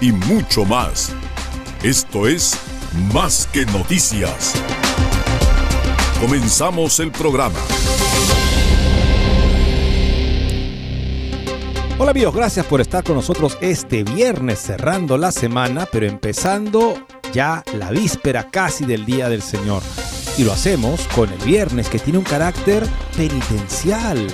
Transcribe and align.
y 0.00 0.12
mucho 0.12 0.64
más. 0.64 1.12
Esto 1.82 2.26
es 2.26 2.58
Más 3.12 3.46
que 3.52 3.66
noticias. 3.66 4.54
Comenzamos 6.20 6.98
el 7.00 7.10
programa. 7.10 7.58
Hola 11.98 12.10
amigos, 12.10 12.34
gracias 12.34 12.64
por 12.66 12.80
estar 12.80 13.04
con 13.04 13.16
nosotros 13.16 13.58
este 13.60 14.02
viernes 14.02 14.60
cerrando 14.60 15.18
la 15.18 15.32
semana, 15.32 15.86
pero 15.90 16.06
empezando 16.06 16.94
ya 17.32 17.62
la 17.78 17.90
víspera 17.90 18.50
casi 18.50 18.86
del 18.86 19.04
Día 19.04 19.28
del 19.28 19.42
Señor. 19.42 19.82
Y 20.38 20.44
lo 20.44 20.52
hacemos 20.52 21.06
con 21.14 21.30
el 21.30 21.38
viernes 21.40 21.88
que 21.88 21.98
tiene 21.98 22.18
un 22.18 22.24
carácter 22.24 22.86
penitencial, 23.16 24.26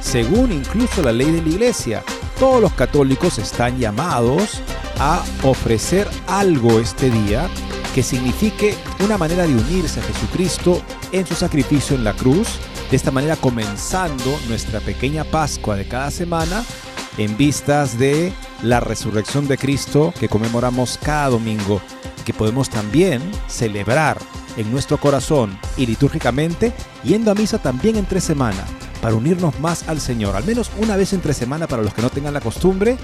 según 0.00 0.52
incluso 0.52 1.02
la 1.02 1.12
ley 1.12 1.30
de 1.30 1.42
la 1.42 1.48
iglesia. 1.48 2.02
Todos 2.38 2.60
los 2.60 2.72
católicos 2.72 3.38
están 3.38 3.78
llamados 3.78 4.62
a 4.98 5.24
ofrecer 5.42 6.08
algo 6.26 6.80
este 6.80 7.10
día 7.10 7.48
que 7.94 8.02
signifique 8.02 8.74
una 9.04 9.16
manera 9.16 9.46
de 9.46 9.54
unirse 9.54 10.00
a 10.00 10.02
Jesucristo 10.02 10.82
en 11.12 11.26
su 11.26 11.34
sacrificio 11.34 11.96
en 11.96 12.04
la 12.04 12.12
cruz, 12.12 12.58
de 12.90 12.96
esta 12.96 13.10
manera 13.10 13.36
comenzando 13.36 14.38
nuestra 14.48 14.80
pequeña 14.80 15.24
Pascua 15.24 15.76
de 15.76 15.88
cada 15.88 16.10
semana 16.10 16.64
en 17.18 17.36
vistas 17.36 17.98
de 17.98 18.32
la 18.62 18.80
resurrección 18.80 19.48
de 19.48 19.58
Cristo 19.58 20.12
que 20.18 20.28
conmemoramos 20.28 20.98
cada 21.02 21.30
domingo, 21.30 21.80
que 22.24 22.34
podemos 22.34 22.68
también 22.68 23.22
celebrar 23.48 24.18
en 24.56 24.70
nuestro 24.70 24.98
corazón 24.98 25.58
y 25.76 25.86
litúrgicamente 25.86 26.72
yendo 27.04 27.30
a 27.30 27.34
misa 27.34 27.58
también 27.58 27.96
entre 27.96 28.20
semana 28.20 28.64
para 29.00 29.14
unirnos 29.14 29.58
más 29.60 29.88
al 29.88 30.00
Señor, 30.00 30.36
al 30.36 30.44
menos 30.44 30.70
una 30.78 30.96
vez 30.96 31.12
entre 31.12 31.34
semana 31.34 31.66
para 31.66 31.82
los 31.82 31.94
que 31.94 32.02
no 32.02 32.10
tengan 32.10 32.34
la 32.34 32.40
costumbre, 32.40 32.96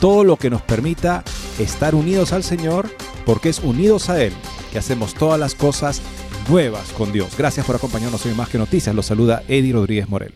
todo 0.00 0.24
lo 0.24 0.36
que 0.36 0.50
nos 0.50 0.62
permita 0.62 1.24
estar 1.58 1.94
unidos 1.94 2.32
al 2.32 2.42
Señor, 2.42 2.88
porque 3.24 3.48
es 3.48 3.60
unidos 3.60 4.08
a 4.10 4.22
Él 4.22 4.32
que 4.72 4.78
hacemos 4.78 5.14
todas 5.14 5.38
las 5.40 5.54
cosas 5.54 6.02
nuevas 6.48 6.92
con 6.92 7.12
Dios. 7.12 7.36
Gracias 7.36 7.66
por 7.66 7.76
acompañarnos 7.76 8.24
hoy 8.24 8.32
en 8.32 8.36
Más 8.36 8.48
que 8.48 8.58
Noticias. 8.58 8.94
Los 8.94 9.06
saluda 9.06 9.42
Eddie 9.48 9.72
Rodríguez 9.72 10.08
Morel. 10.08 10.32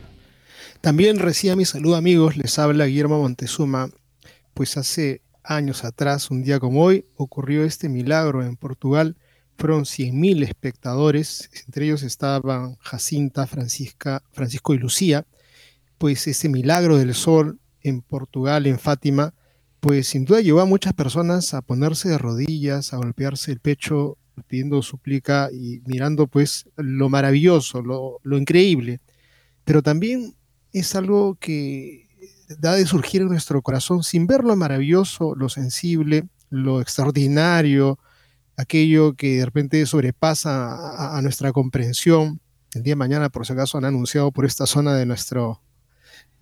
También 0.81 1.19
reciba 1.19 1.57
mi 1.57 1.65
saludo 1.67 1.97
amigos, 1.97 2.37
les 2.37 2.59
habla 2.59 2.87
Guillermo 2.87 3.21
Montezuma. 3.21 3.91
Pues 4.55 4.77
hace 4.77 5.21
años 5.45 5.85
atrás, 5.85 6.31
un 6.31 6.43
día 6.43 6.59
como 6.59 6.83
hoy, 6.83 7.07
ocurrió 7.17 7.65
este 7.65 7.89
milagro 7.89 8.43
en 8.43 8.57
Portugal. 8.57 9.17
Fueron 9.59 9.85
100.000 9.85 10.43
espectadores, 10.43 11.51
entre 11.67 11.85
ellos 11.85 12.03
estaban 12.03 12.77
Jacinta, 12.81 13.47
Francisca, 13.47 14.23
Francisco 14.33 14.73
y 14.73 14.79
Lucía. 14.79 15.27
Pues 15.99 16.27
ese 16.27 16.49
milagro 16.49 16.97
del 16.97 17.15
sol 17.15 17.61
en 17.83 18.01
Portugal, 18.01 18.67
en 18.67 18.79
Fátima, 18.79 19.35
pues 19.81 20.09
sin 20.09 20.25
duda 20.25 20.41
llevó 20.41 20.61
a 20.61 20.67
muchas 20.67 20.93
personas 20.93 21.55
a 21.55 21.63
ponerse 21.63 22.09
de 22.09 22.19
rodillas, 22.19 22.93
a 22.93 22.99
golpearse 22.99 23.51
el 23.51 23.61
pecho, 23.61 24.19
pidiendo 24.47 24.83
súplica 24.83 25.51
y 25.53 25.81
mirando 25.87 26.27
pues 26.27 26.69
lo 26.77 27.09
maravilloso, 27.09 27.83
lo, 27.83 28.39
increíble. 28.39 29.01
Pero 29.65 29.83
también 29.83 30.35
es 30.73 30.95
algo 30.95 31.37
que 31.37 32.09
da 32.59 32.75
de 32.75 32.87
surgir 32.87 33.23
en 33.23 33.29
nuestro 33.29 33.63
corazón 33.63 34.03
sin 34.03 34.27
ver 34.27 34.45
lo 34.45 34.57
maravilloso, 34.57 35.35
lo 35.35 35.49
sensible, 35.49 36.29
lo 36.51 36.81
extraordinario, 36.81 37.99
aquello 38.57 39.15
que 39.15 39.39
de 39.39 39.45
repente 39.45 39.85
sobrepasa 39.87 40.75
a, 40.75 41.19
a 41.19 41.23
nuestra 41.23 41.53
comprensión. 41.53 42.41
El 42.75 42.83
día 42.83 42.93
de 42.93 42.97
mañana, 42.97 43.31
por 43.31 43.47
si 43.47 43.53
acaso, 43.53 43.79
han 43.79 43.85
anunciado 43.85 44.31
por 44.33 44.45
esta 44.45 44.67
zona 44.67 44.95
de 44.95 45.07
nuestro, 45.07 45.61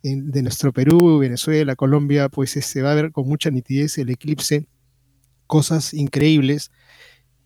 de 0.02 0.42
nuestro 0.42 0.72
Perú, 0.72 1.18
Venezuela, 1.18 1.76
Colombia, 1.76 2.28
pues 2.28 2.52
se 2.52 2.60
este, 2.60 2.82
va 2.82 2.92
a 2.92 2.94
ver 2.94 3.12
con 3.12 3.28
mucha 3.28 3.50
nitidez 3.50 3.98
el 3.98 4.10
eclipse, 4.10 4.66
cosas 5.46 5.94
increíbles 5.94 6.70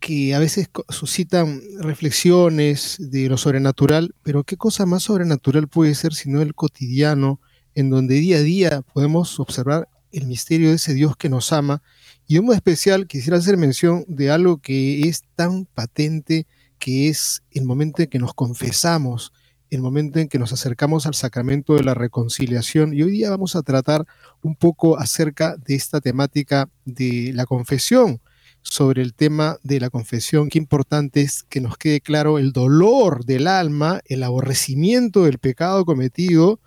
que 0.03 0.35
a 0.35 0.41
veces 0.41 0.69
suscitan 0.89 1.63
reflexiones 1.79 2.97
de 2.99 3.29
lo 3.29 3.39
sobrenatural, 3.39 4.15
pero 4.25 4.43
¿qué 4.43 4.57
cosa 4.57 4.85
más 4.85 5.05
sobrenatural 5.05 5.69
puede 5.69 5.95
ser 5.95 6.13
sino 6.13 6.43
el 6.43 6.57
cotidiano, 6.57 7.41
en 7.77 7.89
donde 7.89 8.17
día 8.17 8.39
a 8.39 8.41
día 8.41 8.83
podemos 8.83 9.39
observar 9.39 9.89
el 10.11 10.27
misterio 10.27 10.71
de 10.71 10.75
ese 10.75 10.93
Dios 10.93 11.17
que 11.17 11.29
nos 11.29 11.53
ama? 11.53 11.83
Y 12.27 12.35
de 12.35 12.41
modo 12.41 12.57
especial 12.57 13.07
quisiera 13.07 13.39
hacer 13.39 13.57
mención 13.57 14.05
de 14.09 14.33
algo 14.33 14.59
que 14.59 15.09
es 15.09 15.23
tan 15.37 15.67
patente, 15.67 16.49
que 16.81 17.09
es 17.09 17.45
el 17.53 17.65
momento 17.65 18.03
en 18.03 18.09
que 18.09 18.19
nos 18.19 18.35
confesamos, 18.35 19.33
el 19.73 19.81
momento 19.81 20.19
en 20.19 20.29
que 20.29 20.39
nos 20.39 20.53
acercamos 20.53 21.07
al 21.07 21.15
sacramento 21.15 21.75
de 21.75 21.83
la 21.83 21.95
reconciliación. 21.95 22.93
Y 22.93 23.03
hoy 23.03 23.13
día 23.13 23.31
vamos 23.31 23.57
a 23.57 23.63
tratar 23.63 24.07
un 24.43 24.55
poco 24.55 24.99
acerca 24.99 25.57
de 25.57 25.75
esta 25.75 26.03
temática 26.03 26.69
de 26.85 27.33
la 27.35 27.47
confesión 27.47 28.21
sobre 28.61 29.03
el 29.03 29.15
tema 29.15 29.57
de 29.63 29.81
la 29.81 29.91
confesión, 29.91 30.49
qué 30.49 30.59
importante 30.59 31.21
es 31.21 31.43
que 31.43 31.61
nos 31.61 31.77
quede 31.77 32.01
claro 32.01 32.39
el 32.39 32.53
dolor 32.53 33.25
del 33.25 33.49
alma, 33.49 34.01
el 34.05 34.23
aborrecimiento 34.23 35.25
del 35.25 35.39
pecado 35.39 35.85
cometido, 35.85 36.61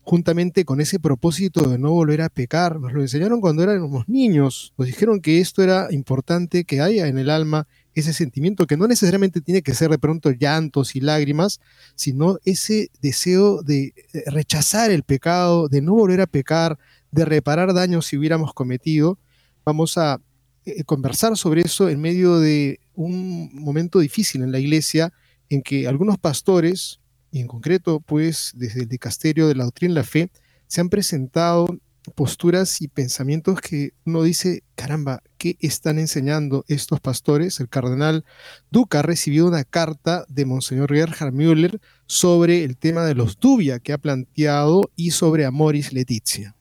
juntamente 0.00 0.64
con 0.64 0.80
ese 0.80 0.98
propósito 0.98 1.68
de 1.68 1.78
no 1.78 1.90
volver 1.90 2.22
a 2.22 2.28
pecar. 2.28 2.80
Nos 2.80 2.92
lo 2.92 3.02
enseñaron 3.02 3.40
cuando 3.40 3.64
éramos 3.64 4.08
niños, 4.08 4.72
nos 4.78 4.86
dijeron 4.86 5.20
que 5.20 5.40
esto 5.40 5.62
era 5.62 5.88
importante 5.90 6.64
que 6.64 6.80
haya 6.80 7.06
en 7.06 7.18
el 7.18 7.28
alma 7.28 7.66
ese 7.94 8.12
sentimiento 8.12 8.66
que 8.66 8.76
no 8.76 8.86
necesariamente 8.86 9.40
tiene 9.40 9.62
que 9.62 9.74
ser 9.74 9.90
de 9.90 9.98
pronto 9.98 10.30
llantos 10.30 10.96
y 10.96 11.00
lágrimas, 11.00 11.60
sino 11.94 12.38
ese 12.44 12.90
deseo 13.00 13.62
de 13.62 13.92
rechazar 14.26 14.90
el 14.90 15.02
pecado, 15.02 15.68
de 15.68 15.82
no 15.82 15.94
volver 15.94 16.20
a 16.20 16.26
pecar, 16.26 16.78
de 17.10 17.24
reparar 17.24 17.74
daños 17.74 18.06
si 18.06 18.16
hubiéramos 18.16 18.54
cometido. 18.54 19.18
Vamos 19.64 19.98
a 19.98 20.20
eh, 20.64 20.84
conversar 20.84 21.36
sobre 21.36 21.62
eso 21.62 21.88
en 21.88 22.00
medio 22.00 22.38
de 22.38 22.80
un 22.94 23.50
momento 23.54 23.98
difícil 23.98 24.42
en 24.42 24.52
la 24.52 24.58
iglesia 24.58 25.12
en 25.48 25.62
que 25.62 25.86
algunos 25.86 26.18
pastores, 26.18 27.00
y 27.30 27.40
en 27.40 27.46
concreto 27.46 28.00
pues 28.00 28.52
desde 28.54 28.82
el 28.82 28.88
dicasterio 28.88 29.48
de 29.48 29.54
la 29.54 29.64
doctrina 29.64 29.92
y 29.92 29.96
la 29.96 30.04
fe, 30.04 30.30
se 30.66 30.80
han 30.80 30.88
presentado 30.88 31.66
posturas 32.14 32.82
y 32.82 32.88
pensamientos 32.88 33.60
que 33.60 33.92
uno 34.04 34.22
dice, 34.22 34.62
caramba, 34.74 35.22
¿qué 35.38 35.56
están 35.60 35.98
enseñando 35.98 36.64
estos 36.68 37.00
pastores? 37.00 37.60
El 37.60 37.68
cardenal 37.68 38.24
Duca 38.70 39.00
ha 39.00 39.02
recibido 39.02 39.46
una 39.46 39.64
carta 39.64 40.24
de 40.28 40.44
Monseñor 40.44 40.92
Gerhard 40.92 41.32
Müller 41.32 41.80
sobre 42.06 42.64
el 42.64 42.76
tema 42.76 43.04
de 43.04 43.14
los 43.14 43.38
dubia 43.38 43.78
que 43.78 43.92
ha 43.92 43.98
planteado 43.98 44.90
y 44.96 45.12
sobre 45.12 45.44
Amoris 45.44 45.92
Letizia. 45.92 46.54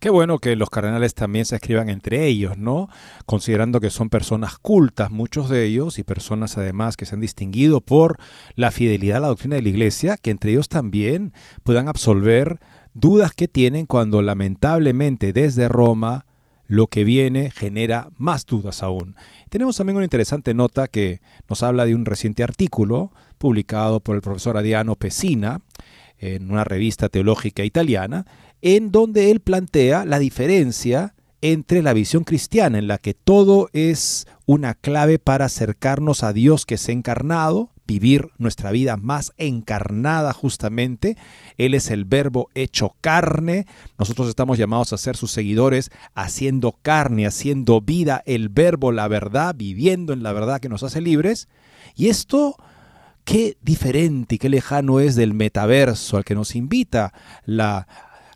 Qué 0.00 0.10
bueno 0.10 0.38
que 0.38 0.54
los 0.54 0.70
cardenales 0.70 1.14
también 1.14 1.44
se 1.44 1.56
escriban 1.56 1.88
entre 1.88 2.24
ellos, 2.26 2.56
¿no? 2.56 2.88
Considerando 3.26 3.80
que 3.80 3.90
son 3.90 4.10
personas 4.10 4.56
cultas, 4.56 5.10
muchos 5.10 5.48
de 5.48 5.64
ellos, 5.64 5.98
y 5.98 6.04
personas 6.04 6.56
además 6.56 6.96
que 6.96 7.04
se 7.04 7.16
han 7.16 7.20
distinguido 7.20 7.80
por 7.80 8.16
la 8.54 8.70
fidelidad 8.70 9.16
a 9.16 9.20
la 9.20 9.28
doctrina 9.28 9.56
de 9.56 9.62
la 9.62 9.70
Iglesia, 9.70 10.16
que 10.16 10.30
entre 10.30 10.52
ellos 10.52 10.68
también 10.68 11.32
puedan 11.64 11.88
absolver 11.88 12.60
dudas 12.94 13.32
que 13.32 13.48
tienen 13.48 13.86
cuando 13.86 14.22
lamentablemente 14.22 15.32
desde 15.32 15.68
Roma 15.68 16.26
lo 16.66 16.86
que 16.86 17.02
viene 17.02 17.50
genera 17.50 18.10
más 18.18 18.44
dudas 18.46 18.82
aún. 18.82 19.16
Tenemos 19.48 19.76
también 19.76 19.96
una 19.96 20.04
interesante 20.04 20.52
nota 20.54 20.86
que 20.86 21.20
nos 21.48 21.62
habla 21.62 21.86
de 21.86 21.94
un 21.94 22.04
reciente 22.04 22.42
artículo 22.42 23.10
publicado 23.38 24.00
por 24.00 24.16
el 24.16 24.22
profesor 24.22 24.56
Adriano 24.56 24.94
Pesina 24.94 25.62
en 26.18 26.50
una 26.50 26.64
revista 26.64 27.08
teológica 27.08 27.64
italiana, 27.64 28.26
en 28.60 28.90
donde 28.90 29.30
él 29.30 29.40
plantea 29.40 30.04
la 30.04 30.18
diferencia 30.18 31.14
entre 31.40 31.82
la 31.82 31.92
visión 31.92 32.24
cristiana 32.24 32.78
en 32.78 32.88
la 32.88 32.98
que 32.98 33.14
todo 33.14 33.70
es 33.72 34.26
una 34.44 34.74
clave 34.74 35.18
para 35.18 35.46
acercarnos 35.46 36.22
a 36.22 36.32
Dios 36.32 36.66
que 36.66 36.74
ha 36.74 36.92
encarnado, 36.92 37.70
vivir 37.88 38.30
nuestra 38.36 38.70
vida 38.70 38.96
más 38.98 39.32
encarnada 39.38 40.32
justamente. 40.32 41.16
Él 41.56 41.74
es 41.74 41.90
el 41.90 42.04
verbo 42.04 42.50
hecho 42.54 42.94
carne. 43.00 43.66
Nosotros 43.98 44.28
estamos 44.28 44.58
llamados 44.58 44.92
a 44.92 44.98
ser 44.98 45.16
sus 45.16 45.32
seguidores, 45.32 45.90
haciendo 46.14 46.76
carne, 46.82 47.26
haciendo 47.26 47.80
vida 47.80 48.22
el 48.26 48.50
verbo, 48.50 48.92
la 48.92 49.08
verdad, 49.08 49.54
viviendo 49.56 50.12
en 50.12 50.22
la 50.22 50.32
verdad 50.34 50.60
que 50.60 50.68
nos 50.68 50.82
hace 50.82 51.00
libres. 51.00 51.48
Y 51.96 52.08
esto, 52.08 52.56
qué 53.24 53.56
diferente 53.62 54.34
y 54.34 54.38
qué 54.38 54.50
lejano 54.50 55.00
es 55.00 55.16
del 55.16 55.32
metaverso 55.32 56.18
al 56.18 56.24
que 56.24 56.34
nos 56.34 56.54
invita 56.54 57.14
la 57.46 57.88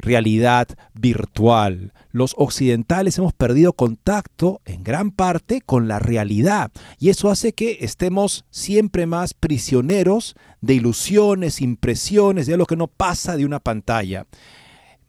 realidad 0.02 0.68
virtual. 0.92 1.94
Los 2.10 2.34
occidentales 2.36 3.16
hemos 3.16 3.32
perdido 3.32 3.72
contacto 3.72 4.60
en 4.66 4.82
gran 4.82 5.12
parte 5.12 5.62
con 5.62 5.88
la 5.88 5.98
realidad 5.98 6.70
y 6.98 7.08
eso 7.08 7.30
hace 7.30 7.54
que 7.54 7.78
estemos 7.80 8.44
siempre 8.50 9.06
más 9.06 9.32
prisioneros 9.32 10.36
de 10.60 10.74
ilusiones, 10.74 11.62
impresiones, 11.62 12.46
de 12.46 12.56
lo 12.56 12.66
que 12.66 12.76
no 12.76 12.88
pasa 12.88 13.36
de 13.36 13.46
una 13.46 13.60
pantalla. 13.60 14.26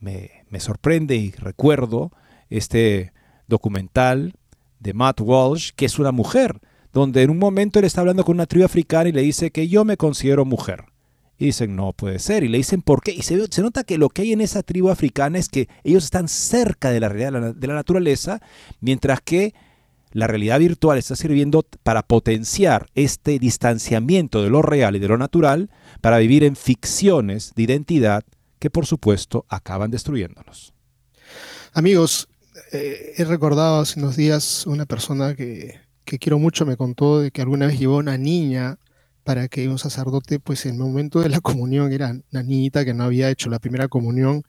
Me, 0.00 0.30
me 0.48 0.60
sorprende 0.60 1.16
y 1.16 1.32
recuerdo 1.32 2.12
este 2.48 3.12
documental 3.48 4.34
de 4.78 4.94
Matt 4.94 5.20
Walsh, 5.20 5.70
que 5.74 5.86
es 5.86 5.98
una 5.98 6.12
mujer, 6.12 6.60
donde 6.92 7.22
en 7.22 7.30
un 7.30 7.38
momento 7.38 7.78
él 7.78 7.84
está 7.84 8.00
hablando 8.00 8.24
con 8.24 8.36
una 8.36 8.46
tribu 8.46 8.64
africana 8.64 9.08
y 9.08 9.12
le 9.12 9.22
dice 9.22 9.50
que 9.50 9.66
yo 9.66 9.84
me 9.84 9.96
considero 9.96 10.44
mujer. 10.44 10.84
Y 11.38 11.46
dicen, 11.46 11.74
no 11.74 11.92
puede 11.92 12.18
ser. 12.18 12.44
Y 12.44 12.48
le 12.48 12.58
dicen, 12.58 12.82
¿por 12.82 13.02
qué? 13.02 13.12
Y 13.12 13.22
se, 13.22 13.36
nota 13.62 13.84
que 13.84 13.98
lo 13.98 14.08
que 14.08 14.22
hay 14.22 14.32
en 14.32 14.40
esa 14.40 14.62
tribu 14.62 14.90
africana 14.90 15.38
es 15.38 15.48
que 15.48 15.68
ellos 15.82 16.04
están 16.04 16.28
cerca 16.28 16.90
de 16.90 17.00
la 17.00 17.08
realidad 17.08 17.54
de 17.54 17.66
la 17.66 17.74
naturaleza, 17.74 18.40
mientras 18.80 19.20
que 19.20 19.54
la 20.12 20.28
realidad 20.28 20.60
virtual 20.60 20.96
está 20.96 21.16
sirviendo 21.16 21.66
para 21.82 22.02
potenciar 22.02 22.86
este 22.94 23.40
distanciamiento 23.40 24.42
de 24.42 24.50
lo 24.50 24.62
real 24.62 24.94
y 24.94 25.00
de 25.00 25.08
lo 25.08 25.18
natural, 25.18 25.70
para 26.00 26.18
vivir 26.18 26.44
en 26.44 26.54
ficciones 26.54 27.52
de 27.56 27.64
identidad 27.64 28.22
que 28.60 28.70
por 28.70 28.86
supuesto 28.86 29.44
acaban 29.48 29.90
destruyéndonos. 29.90 30.72
Amigos, 31.72 32.28
eh, 32.72 33.14
he 33.16 33.24
recordado 33.24 33.80
hace 33.80 33.98
unos 33.98 34.16
días 34.16 34.66
una 34.66 34.86
persona 34.86 35.34
que, 35.34 35.80
que 36.04 36.18
quiero 36.18 36.38
mucho 36.38 36.64
me 36.64 36.76
contó 36.76 37.20
de 37.20 37.32
que 37.32 37.42
alguna 37.42 37.66
vez 37.66 37.78
llevó 37.78 37.96
una 37.96 38.16
niña 38.16 38.78
para 39.24 39.48
que 39.48 39.68
un 39.68 39.78
sacerdote, 39.78 40.38
pues 40.38 40.66
en 40.66 40.74
el 40.74 40.80
momento 40.80 41.20
de 41.20 41.30
la 41.30 41.40
comunión, 41.40 41.92
era 41.92 42.14
una 42.32 42.42
niñita 42.42 42.84
que 42.84 42.94
no 42.94 43.04
había 43.04 43.30
hecho 43.30 43.50
la 43.50 43.58
primera 43.58 43.88
comunión, 43.88 44.42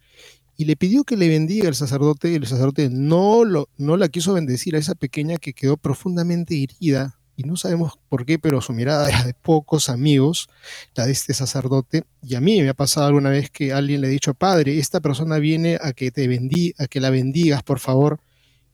y 0.57 0.65
le 0.65 0.75
pidió 0.75 1.03
que 1.03 1.17
le 1.17 1.27
bendiga 1.27 1.67
el 1.67 1.75
sacerdote, 1.75 2.31
y 2.31 2.35
el 2.35 2.45
sacerdote 2.45 2.89
no, 2.89 3.43
lo, 3.43 3.69
no 3.77 3.97
la 3.97 4.09
quiso 4.09 4.33
bendecir 4.33 4.75
a 4.75 4.79
esa 4.79 4.95
pequeña 4.95 5.37
que 5.37 5.53
quedó 5.53 5.77
profundamente 5.77 6.61
herida, 6.61 7.17
y 7.37 7.43
no 7.43 7.57
sabemos 7.57 7.99
por 8.07 8.25
qué, 8.25 8.39
pero 8.39 8.61
su 8.61 8.71
mirada 8.71 9.09
era 9.09 9.23
de 9.23 9.33
pocos 9.33 9.89
amigos, 9.89 10.47
la 10.93 11.05
de 11.05 11.11
este 11.11 11.33
sacerdote, 11.33 12.03
y 12.21 12.35
a 12.35 12.41
mí 12.41 12.61
me 12.61 12.69
ha 12.69 12.73
pasado 12.73 13.07
alguna 13.07 13.29
vez 13.29 13.49
que 13.49 13.73
alguien 13.73 14.01
le 14.01 14.07
ha 14.07 14.09
dicho, 14.09 14.33
padre, 14.33 14.77
esta 14.77 15.01
persona 15.01 15.37
viene 15.37 15.77
a 15.81 15.93
que 15.93 16.11
te 16.11 16.27
bendí, 16.27 16.73
a 16.77 16.87
que 16.87 17.01
la 17.01 17.09
bendigas, 17.09 17.63
por 17.63 17.79
favor, 17.79 18.19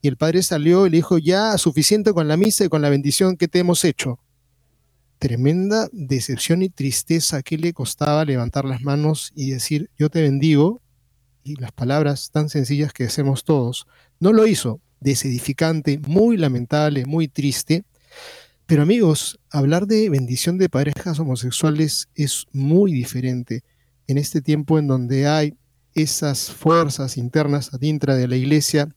y 0.00 0.08
el 0.08 0.16
padre 0.16 0.42
salió 0.42 0.86
y 0.86 0.90
le 0.90 0.96
dijo, 0.96 1.18
ya, 1.18 1.56
suficiente 1.58 2.12
con 2.12 2.26
la 2.26 2.36
misa 2.36 2.64
y 2.64 2.68
con 2.68 2.82
la 2.82 2.88
bendición 2.88 3.36
que 3.36 3.46
te 3.46 3.60
hemos 3.60 3.84
hecho 3.84 4.18
tremenda 5.22 5.88
decepción 5.92 6.62
y 6.62 6.68
tristeza 6.68 7.44
que 7.44 7.56
le 7.56 7.72
costaba 7.72 8.24
levantar 8.24 8.64
las 8.64 8.82
manos 8.82 9.30
y 9.36 9.52
decir, 9.52 9.88
yo 9.96 10.10
te 10.10 10.20
bendigo, 10.20 10.82
y 11.44 11.54
las 11.60 11.70
palabras 11.70 12.32
tan 12.32 12.48
sencillas 12.48 12.92
que 12.92 13.04
hacemos 13.04 13.44
todos. 13.44 13.86
No 14.18 14.32
lo 14.32 14.48
hizo, 14.48 14.80
desedificante, 14.98 16.00
muy 16.08 16.36
lamentable, 16.36 17.06
muy 17.06 17.28
triste. 17.28 17.84
Pero 18.66 18.82
amigos, 18.82 19.38
hablar 19.48 19.86
de 19.86 20.10
bendición 20.10 20.58
de 20.58 20.68
parejas 20.68 21.20
homosexuales 21.20 22.08
es 22.16 22.46
muy 22.50 22.92
diferente 22.92 23.62
en 24.08 24.18
este 24.18 24.42
tiempo 24.42 24.76
en 24.80 24.88
donde 24.88 25.28
hay 25.28 25.54
esas 25.94 26.50
fuerzas 26.50 27.16
internas 27.16 27.72
adentro 27.72 28.16
de 28.16 28.26
la 28.26 28.34
iglesia 28.34 28.88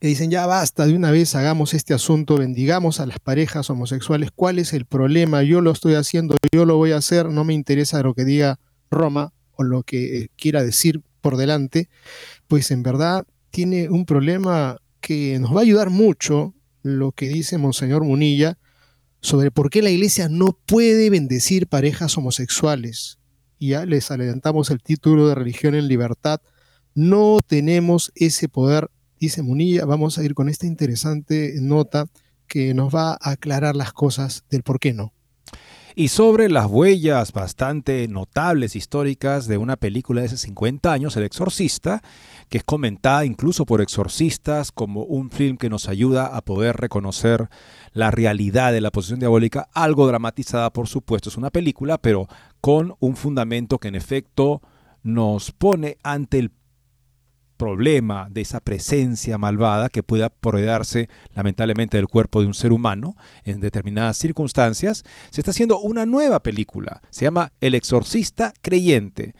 que 0.00 0.08
dicen 0.08 0.30
ya 0.30 0.46
basta, 0.46 0.86
de 0.86 0.94
una 0.94 1.10
vez 1.10 1.34
hagamos 1.34 1.74
este 1.74 1.94
asunto, 1.94 2.36
bendigamos 2.36 3.00
a 3.00 3.06
las 3.06 3.18
parejas 3.18 3.68
homosexuales, 3.70 4.30
¿cuál 4.34 4.58
es 4.58 4.72
el 4.72 4.84
problema? 4.84 5.42
Yo 5.42 5.60
lo 5.60 5.72
estoy 5.72 5.94
haciendo, 5.94 6.36
yo 6.52 6.64
lo 6.64 6.76
voy 6.76 6.92
a 6.92 6.98
hacer, 6.98 7.26
no 7.26 7.44
me 7.44 7.54
interesa 7.54 8.02
lo 8.02 8.14
que 8.14 8.24
diga 8.24 8.60
Roma 8.90 9.32
o 9.56 9.64
lo 9.64 9.82
que 9.82 10.28
quiera 10.36 10.62
decir 10.62 11.02
por 11.20 11.36
delante, 11.36 11.88
pues 12.46 12.70
en 12.70 12.82
verdad 12.82 13.26
tiene 13.50 13.88
un 13.88 14.06
problema 14.06 14.78
que 15.00 15.38
nos 15.40 15.54
va 15.54 15.60
a 15.60 15.62
ayudar 15.62 15.90
mucho 15.90 16.54
lo 16.82 17.12
que 17.12 17.28
dice 17.28 17.58
Monseñor 17.58 18.04
Munilla 18.04 18.58
sobre 19.20 19.50
por 19.50 19.70
qué 19.70 19.82
la 19.82 19.90
iglesia 19.90 20.28
no 20.28 20.56
puede 20.66 21.10
bendecir 21.10 21.66
parejas 21.66 22.16
homosexuales. 22.16 23.18
Ya 23.58 23.84
les 23.84 24.10
adelantamos 24.10 24.70
el 24.70 24.80
título 24.80 25.28
de 25.28 25.34
Religión 25.34 25.74
en 25.74 25.88
Libertad. 25.88 26.40
No 26.94 27.40
tenemos 27.44 28.12
ese 28.14 28.48
poder 28.48 28.90
dice 29.20 29.42
Munilla, 29.42 29.84
vamos 29.84 30.18
a 30.18 30.24
ir 30.24 30.34
con 30.34 30.48
esta 30.48 30.66
interesante 30.66 31.54
nota 31.60 32.06
que 32.46 32.74
nos 32.74 32.94
va 32.94 33.12
a 33.12 33.30
aclarar 33.30 33.76
las 33.76 33.92
cosas 33.92 34.44
del 34.50 34.62
por 34.62 34.80
qué 34.80 34.92
no. 34.92 35.12
Y 35.94 36.08
sobre 36.08 36.48
las 36.48 36.66
huellas 36.66 37.32
bastante 37.32 38.06
notables 38.06 38.76
históricas 38.76 39.48
de 39.48 39.58
una 39.58 39.76
película 39.76 40.20
de 40.20 40.28
hace 40.28 40.36
50 40.36 40.92
años, 40.92 41.16
El 41.16 41.24
Exorcista, 41.24 42.02
que 42.48 42.58
es 42.58 42.64
comentada 42.64 43.24
incluso 43.24 43.66
por 43.66 43.80
exorcistas 43.80 44.70
como 44.70 45.02
un 45.02 45.30
film 45.30 45.56
que 45.56 45.68
nos 45.68 45.88
ayuda 45.88 46.36
a 46.36 46.42
poder 46.42 46.76
reconocer 46.76 47.48
la 47.94 48.12
realidad 48.12 48.72
de 48.72 48.80
la 48.80 48.92
posición 48.92 49.18
diabólica, 49.18 49.68
algo 49.72 50.06
dramatizada 50.06 50.72
por 50.72 50.86
supuesto, 50.86 51.30
es 51.30 51.36
una 51.36 51.50
película, 51.50 51.98
pero 51.98 52.28
con 52.60 52.94
un 53.00 53.16
fundamento 53.16 53.78
que 53.78 53.88
en 53.88 53.96
efecto 53.96 54.62
nos 55.02 55.50
pone 55.50 55.98
ante 56.04 56.38
el 56.38 56.50
problema 57.58 58.28
de 58.30 58.40
esa 58.40 58.60
presencia 58.60 59.36
malvada 59.36 59.90
que 59.90 60.02
pueda 60.02 60.26
apoderarse 60.26 61.10
lamentablemente 61.34 61.98
del 61.98 62.08
cuerpo 62.08 62.40
de 62.40 62.46
un 62.46 62.54
ser 62.54 62.72
humano 62.72 63.16
en 63.44 63.60
determinadas 63.60 64.16
circunstancias, 64.16 65.04
se 65.30 65.42
está 65.42 65.50
haciendo 65.50 65.78
una 65.80 66.06
nueva 66.06 66.42
película. 66.42 67.02
Se 67.10 67.26
llama 67.26 67.52
El 67.60 67.74
exorcista 67.74 68.54
creyente. 68.62 69.34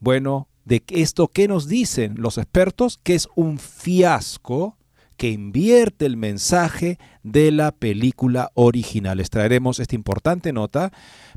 Bueno, 0.00 0.48
de 0.64 0.82
esto 0.88 1.28
qué 1.28 1.46
nos 1.46 1.68
dicen 1.68 2.14
los 2.18 2.38
expertos 2.38 2.98
que 3.02 3.14
es 3.14 3.28
un 3.36 3.58
fiasco 3.58 4.76
que 5.16 5.30
invierte 5.30 6.06
el 6.06 6.16
mensaje 6.16 6.98
de 7.22 7.52
la 7.52 7.72
película 7.72 8.50
original. 8.54 9.18
Les 9.18 9.28
traeremos 9.28 9.78
esta 9.78 9.94
importante 9.94 10.52
nota 10.52 10.92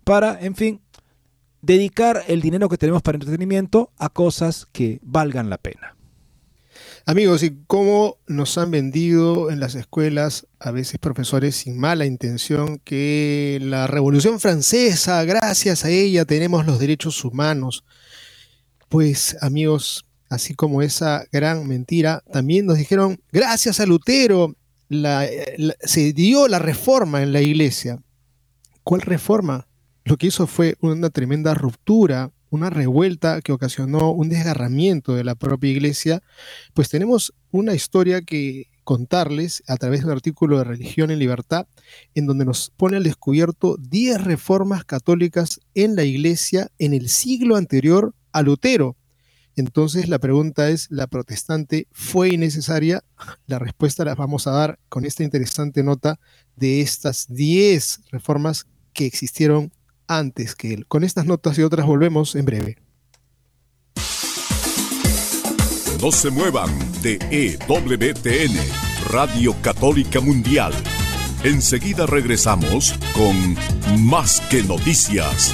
para, 0.06 0.39
en 0.39 0.56
fin, 0.56 0.82
dedicar 1.62 2.24
el 2.27 2.42
dinero 2.42 2.70
que 2.70 2.77
tenemos 2.77 3.01
para 3.01 3.18
entretenimiento 3.18 3.92
a 3.98 4.08
cosas 4.10 4.68
que 4.72 5.00
valgan 5.01 5.50
la 5.50 5.58
pena. 5.58 5.98
Amigos, 7.05 7.43
y 7.43 7.57
cómo 7.67 8.17
nos 8.27 8.57
han 8.57 8.72
vendido 8.72 9.51
en 9.51 9.60
las 9.60 9.75
escuelas, 9.75 10.48
a 10.57 10.72
veces 10.72 11.00
profesores 11.00 11.57
sin 11.57 11.77
mala 11.77 12.05
intención, 12.05 12.79
que 12.79 13.60
la 13.62 13.88
Revolución 13.88 14.39
Francesa, 14.39 15.22
gracias 15.25 15.83
a 15.83 15.89
ella 15.89 16.24
tenemos 16.24 16.65
los 16.65 16.79
derechos 16.79 17.25
humanos. 17.25 17.83
Pues 18.88 19.36
amigos, 19.41 20.05
así 20.29 20.53
como 20.53 20.81
esa 20.81 21.25
gran 21.29 21.67
mentira, 21.67 22.24
también 22.31 22.67
nos 22.67 22.77
dijeron, 22.77 23.19
gracias 23.33 23.81
a 23.81 23.86
Lutero, 23.86 24.55
se 25.81 26.13
dio 26.13 26.48
la 26.48 26.60
reforma 26.60 27.22
en 27.22 27.33
la 27.33 27.41
iglesia. 27.41 28.00
¿Cuál 28.81 29.01
reforma? 29.01 29.67
Lo 30.05 30.15
que 30.15 30.27
hizo 30.27 30.48
fue 30.48 30.77
una 30.79 31.10
tremenda 31.10 31.53
ruptura 31.53 32.31
una 32.53 32.69
revuelta 32.69 33.41
que 33.41 33.51
ocasionó 33.51 34.12
un 34.12 34.29
desgarramiento 34.29 35.15
de 35.15 35.24
la 35.24 35.33
propia 35.33 35.72
iglesia, 35.72 36.22
pues 36.75 36.88
tenemos 36.88 37.33
una 37.50 37.74
historia 37.74 38.22
que 38.22 38.69
contarles 38.83 39.63
a 39.67 39.75
través 39.77 40.01
de 40.01 40.05
un 40.05 40.12
artículo 40.12 40.60
de 40.60 40.63
Religión 40.63 41.10
en 41.10 41.17
Libertad, 41.17 41.65
en 42.13 42.27
donde 42.27 42.45
nos 42.45 42.72
pone 42.77 42.98
al 42.98 43.03
descubierto 43.03 43.77
10 43.79 44.24
reformas 44.24 44.86
católicas 44.86 45.62
en 45.74 45.95
la 45.95 46.03
iglesia 46.03 46.69
en 46.77 46.93
el 46.93 47.10
siglo 47.10 47.55
anterior 47.55 48.13
a 48.31 48.43
Lutero. 48.43 48.98
Entonces 49.55 50.07
la 50.07 50.19
pregunta 50.19 50.69
es, 50.69 50.91
¿la 50.91 51.07
protestante 51.07 51.88
fue 51.91 52.29
innecesaria? 52.29 53.03
La 53.48 53.57
respuesta 53.57 54.05
la 54.05 54.13
vamos 54.13 54.45
a 54.45 54.51
dar 54.51 54.79
con 54.89 55.05
esta 55.05 55.24
interesante 55.24 55.81
nota 55.81 56.19
de 56.55 56.81
estas 56.81 57.25
10 57.33 58.01
reformas 58.12 58.67
que 58.93 59.07
existieron 59.07 59.72
antes 60.07 60.55
que 60.55 60.74
él. 60.74 60.86
Con 60.88 61.03
estas 61.03 61.25
notas 61.25 61.57
y 61.57 61.63
otras 61.63 61.86
volvemos 61.86 62.36
en 62.36 62.45
breve. 62.45 62.77
No 66.01 66.12
se 66.12 66.31
muevan 66.31 66.69
de 67.01 67.17
EWTN, 67.31 68.57
Radio 69.10 69.55
Católica 69.62 70.19
Mundial. 70.19 70.74
Enseguida 71.43 72.05
regresamos 72.05 72.93
con 73.15 73.55
Más 74.05 74.41
que 74.50 74.63
Noticias. 74.63 75.53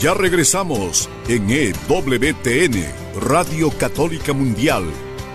Ya 0.00 0.14
regresamos 0.14 1.10
en 1.28 1.50
EWTN, 1.50 2.86
Radio 3.20 3.70
Católica 3.70 4.32
Mundial, 4.32 4.84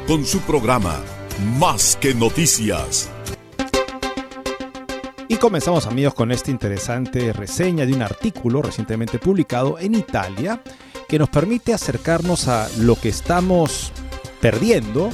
con 0.07 0.25
su 0.25 0.39
programa 0.39 1.03
Más 1.59 1.95
que 2.01 2.15
Noticias. 2.15 3.11
Y 5.27 5.35
comenzamos 5.35 5.85
amigos 5.85 6.15
con 6.15 6.31
esta 6.31 6.49
interesante 6.49 7.31
reseña 7.31 7.85
de 7.85 7.93
un 7.93 8.01
artículo 8.01 8.63
recientemente 8.63 9.19
publicado 9.19 9.77
en 9.77 9.93
Italia 9.93 10.63
que 11.07 11.19
nos 11.19 11.29
permite 11.29 11.71
acercarnos 11.71 12.47
a 12.47 12.67
lo 12.79 12.95
que 12.95 13.09
estamos 13.09 13.91
perdiendo 14.41 15.11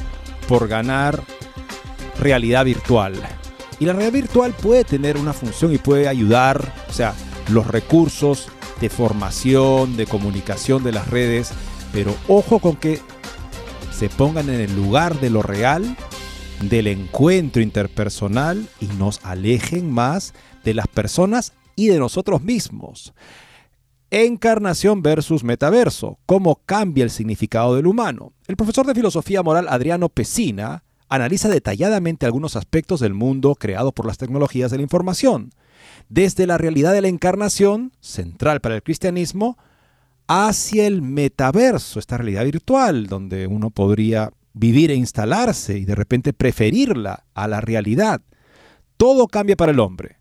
por 0.48 0.70
ganar 0.70 1.22
realidad 2.17 2.63
virtual. 2.63 3.15
Y 3.81 3.86
la 3.86 3.91
realidad 3.91 4.13
virtual 4.13 4.53
puede 4.53 4.86
tener 4.86 5.17
una 5.17 5.34
función 5.34 5.74
y 5.74 5.77
puede 5.77 6.08
ayudar, 6.08 6.74
o 6.88 6.93
sea, 6.93 7.13
los 7.50 7.67
recursos 7.67 8.48
de 8.82 8.90
formación, 8.90 9.96
de 9.96 10.08
comunicación 10.08 10.84
de 10.84 10.92
las 10.92 11.08
redes, 11.08 11.52
pero 11.94 12.16
ojo 12.28 12.60
con 12.60 12.76
que 12.76 13.00
se 13.94 14.10
pongan 14.10 14.50
en 14.50 14.60
el 14.60 14.76
lugar 14.76 15.20
de 15.22 15.30
lo 15.30 15.44
real, 15.44 15.96
del 16.62 16.88
encuentro 16.88 17.62
interpersonal 17.62 18.68
y 18.80 18.88
nos 18.88 19.24
alejen 19.24 19.92
más 19.92 20.34
de 20.64 20.74
las 20.74 20.88
personas 20.88 21.54
y 21.76 21.88
de 21.88 22.00
nosotros 22.00 22.42
mismos. 22.42 23.14
Encarnación 24.10 25.02
versus 25.02 25.44
metaverso. 25.44 26.18
¿Cómo 26.26 26.60
cambia 26.66 27.04
el 27.04 27.12
significado 27.12 27.76
del 27.76 27.88
humano? 27.88 28.34
El 28.48 28.58
profesor 28.58 28.86
de 28.86 28.96
filosofía 28.96 29.44
moral 29.44 29.68
Adriano 29.70 30.10
Pesina 30.10 30.84
analiza 31.08 31.50
detalladamente 31.50 32.26
algunos 32.26 32.56
aspectos 32.56 33.00
del 33.00 33.14
mundo 33.14 33.56
creado 33.56 33.92
por 33.92 34.08
las 34.08 34.18
tecnologías 34.18 34.72
de 34.72 34.78
la 34.78 34.84
información 34.84 35.52
desde 36.12 36.46
la 36.46 36.58
realidad 36.58 36.91
de 36.91 37.00
la 37.00 37.08
encarnación, 37.08 37.94
central 38.01 38.60
para 38.60 38.75
el 38.75 38.84
cristianismo, 38.84 39.58
hacia 40.27 40.86
el 40.86 41.01
metaverso, 41.01 42.00
esta 42.00 42.18
realidad 42.18 42.44
virtual, 42.44 43.08
donde 43.08 43.48
uno 43.48 43.70
podría 43.70 44.30
vivir 44.51 44.91
e 44.91 44.96
instalarse 44.96 45.77
y 45.77 45.86
de 45.86 45.96
repente 45.96 46.34
preferirla 46.34 47.24
a 47.34 47.48
la 47.48 47.62
realidad. 47.62 48.22
Todo 48.98 49.27
cambia 49.27 49.56
para 49.56 49.72
el 49.72 49.80
hombre, 49.80 50.18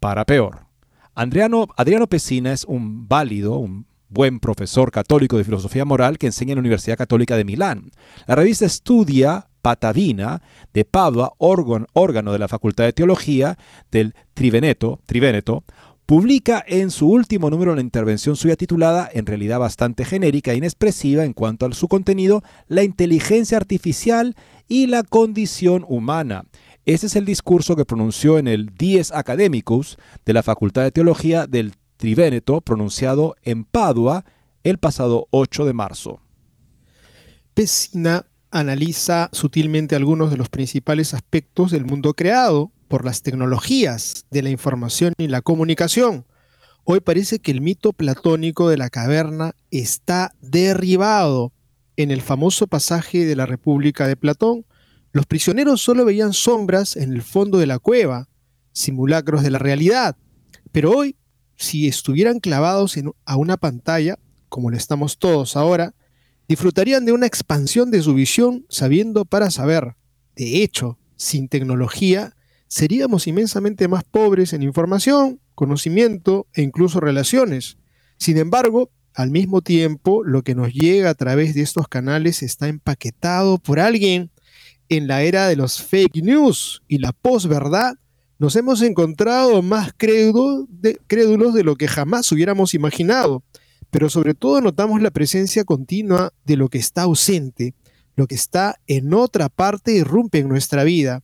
para 0.00 0.24
peor. 0.24 0.66
Adriano, 1.14 1.68
Adriano 1.76 2.08
Pesina 2.08 2.52
es 2.52 2.64
un 2.64 3.06
válido, 3.06 3.56
un 3.56 3.86
buen 4.08 4.40
profesor 4.40 4.90
católico 4.90 5.38
de 5.38 5.44
filosofía 5.44 5.84
moral 5.84 6.18
que 6.18 6.26
enseña 6.26 6.52
en 6.52 6.56
la 6.56 6.62
Universidad 6.62 6.98
Católica 6.98 7.36
de 7.36 7.44
Milán. 7.44 7.92
La 8.26 8.34
revista 8.34 8.66
estudia 8.66 9.46
Patavina 9.62 10.42
de 10.72 10.84
Padua, 10.84 11.32
órgano 11.38 12.32
de 12.32 12.38
la 12.38 12.48
Facultad 12.48 12.84
de 12.84 12.92
Teología 12.92 13.58
del 13.90 14.14
Triveneto, 14.34 15.00
Triveneto, 15.06 15.64
publica 16.10 16.64
en 16.66 16.90
su 16.90 17.08
último 17.08 17.50
número 17.50 17.72
una 17.72 17.80
intervención 17.80 18.34
suya 18.34 18.56
titulada, 18.56 19.08
en 19.12 19.26
realidad 19.26 19.60
bastante 19.60 20.04
genérica 20.04 20.52
e 20.52 20.56
inexpresiva 20.56 21.24
en 21.24 21.32
cuanto 21.32 21.66
a 21.66 21.72
su 21.72 21.86
contenido, 21.86 22.42
La 22.66 22.82
inteligencia 22.82 23.56
artificial 23.56 24.34
y 24.66 24.88
la 24.88 25.04
condición 25.04 25.84
humana. 25.88 26.46
Ese 26.84 27.06
es 27.06 27.14
el 27.14 27.26
discurso 27.26 27.76
que 27.76 27.84
pronunció 27.84 28.38
en 28.38 28.48
el 28.48 28.74
Dies 28.76 29.12
Academicus 29.12 29.98
de 30.24 30.32
la 30.32 30.42
Facultad 30.42 30.82
de 30.82 30.90
Teología 30.90 31.46
del 31.46 31.74
Triveneto, 31.96 32.60
pronunciado 32.60 33.36
en 33.42 33.62
Padua 33.64 34.24
el 34.64 34.78
pasado 34.78 35.28
8 35.30 35.64
de 35.64 35.72
marzo. 35.74 36.20
Pesina 37.54 38.26
analiza 38.50 39.28
sutilmente 39.32 39.96
algunos 39.96 40.30
de 40.30 40.36
los 40.36 40.48
principales 40.48 41.14
aspectos 41.14 41.70
del 41.70 41.84
mundo 41.84 42.14
creado 42.14 42.72
por 42.88 43.04
las 43.04 43.22
tecnologías 43.22 44.26
de 44.30 44.42
la 44.42 44.50
información 44.50 45.12
y 45.18 45.28
la 45.28 45.42
comunicación. 45.42 46.26
Hoy 46.84 47.00
parece 47.00 47.38
que 47.38 47.52
el 47.52 47.60
mito 47.60 47.92
platónico 47.92 48.68
de 48.68 48.76
la 48.76 48.90
caverna 48.90 49.54
está 49.70 50.34
derribado. 50.40 51.52
En 51.96 52.10
el 52.10 52.22
famoso 52.22 52.66
pasaje 52.66 53.26
de 53.26 53.36
la 53.36 53.46
República 53.46 54.08
de 54.08 54.16
Platón, 54.16 54.64
los 55.12 55.26
prisioneros 55.26 55.82
solo 55.82 56.04
veían 56.04 56.32
sombras 56.32 56.96
en 56.96 57.12
el 57.12 57.22
fondo 57.22 57.58
de 57.58 57.66
la 57.66 57.78
cueva, 57.78 58.28
simulacros 58.72 59.42
de 59.42 59.50
la 59.50 59.58
realidad. 59.58 60.16
Pero 60.72 60.92
hoy, 60.92 61.16
si 61.56 61.86
estuvieran 61.86 62.40
clavados 62.40 62.96
en, 62.96 63.12
a 63.24 63.36
una 63.36 63.56
pantalla, 63.56 64.18
como 64.48 64.70
lo 64.70 64.76
estamos 64.76 65.18
todos 65.18 65.56
ahora, 65.56 65.94
disfrutarían 66.50 67.04
de 67.04 67.12
una 67.12 67.26
expansión 67.26 67.92
de 67.92 68.02
su 68.02 68.12
visión 68.12 68.66
sabiendo 68.68 69.24
para 69.24 69.52
saber. 69.52 69.94
De 70.34 70.64
hecho, 70.64 70.98
sin 71.14 71.46
tecnología, 71.46 72.34
seríamos 72.66 73.28
inmensamente 73.28 73.86
más 73.86 74.02
pobres 74.02 74.52
en 74.52 74.64
información, 74.64 75.38
conocimiento 75.54 76.48
e 76.52 76.62
incluso 76.62 76.98
relaciones. 76.98 77.78
Sin 78.16 78.36
embargo, 78.36 78.90
al 79.14 79.30
mismo 79.30 79.60
tiempo, 79.60 80.24
lo 80.24 80.42
que 80.42 80.56
nos 80.56 80.72
llega 80.72 81.10
a 81.10 81.14
través 81.14 81.54
de 81.54 81.62
estos 81.62 81.86
canales 81.86 82.42
está 82.42 82.66
empaquetado 82.66 83.58
por 83.58 83.78
alguien. 83.78 84.32
En 84.88 85.06
la 85.06 85.22
era 85.22 85.46
de 85.46 85.54
los 85.54 85.80
fake 85.80 86.16
news 86.16 86.82
y 86.88 86.98
la 86.98 87.12
posverdad, 87.12 87.94
nos 88.40 88.56
hemos 88.56 88.82
encontrado 88.82 89.62
más 89.62 89.92
crédulos 89.96 90.66
de 91.54 91.62
lo 91.62 91.76
que 91.76 91.86
jamás 91.86 92.32
hubiéramos 92.32 92.74
imaginado 92.74 93.44
pero 93.90 94.08
sobre 94.08 94.34
todo 94.34 94.60
notamos 94.60 95.02
la 95.02 95.10
presencia 95.10 95.64
continua 95.64 96.32
de 96.44 96.56
lo 96.56 96.68
que 96.68 96.78
está 96.78 97.02
ausente, 97.02 97.74
lo 98.16 98.26
que 98.26 98.34
está 98.34 98.80
en 98.86 99.14
otra 99.14 99.48
parte 99.48 99.94
irrumpe 99.94 100.38
en 100.38 100.48
nuestra 100.48 100.84
vida. 100.84 101.22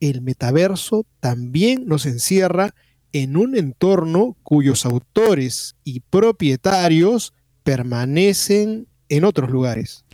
El 0.00 0.22
metaverso 0.22 1.06
también 1.20 1.86
nos 1.86 2.06
encierra 2.06 2.74
en 3.12 3.36
un 3.36 3.56
entorno 3.56 4.36
cuyos 4.42 4.84
autores 4.84 5.76
y 5.84 6.00
propietarios 6.00 7.32
permanecen 7.62 8.86
en 9.08 9.24
otros 9.24 9.50
lugares. 9.50 10.04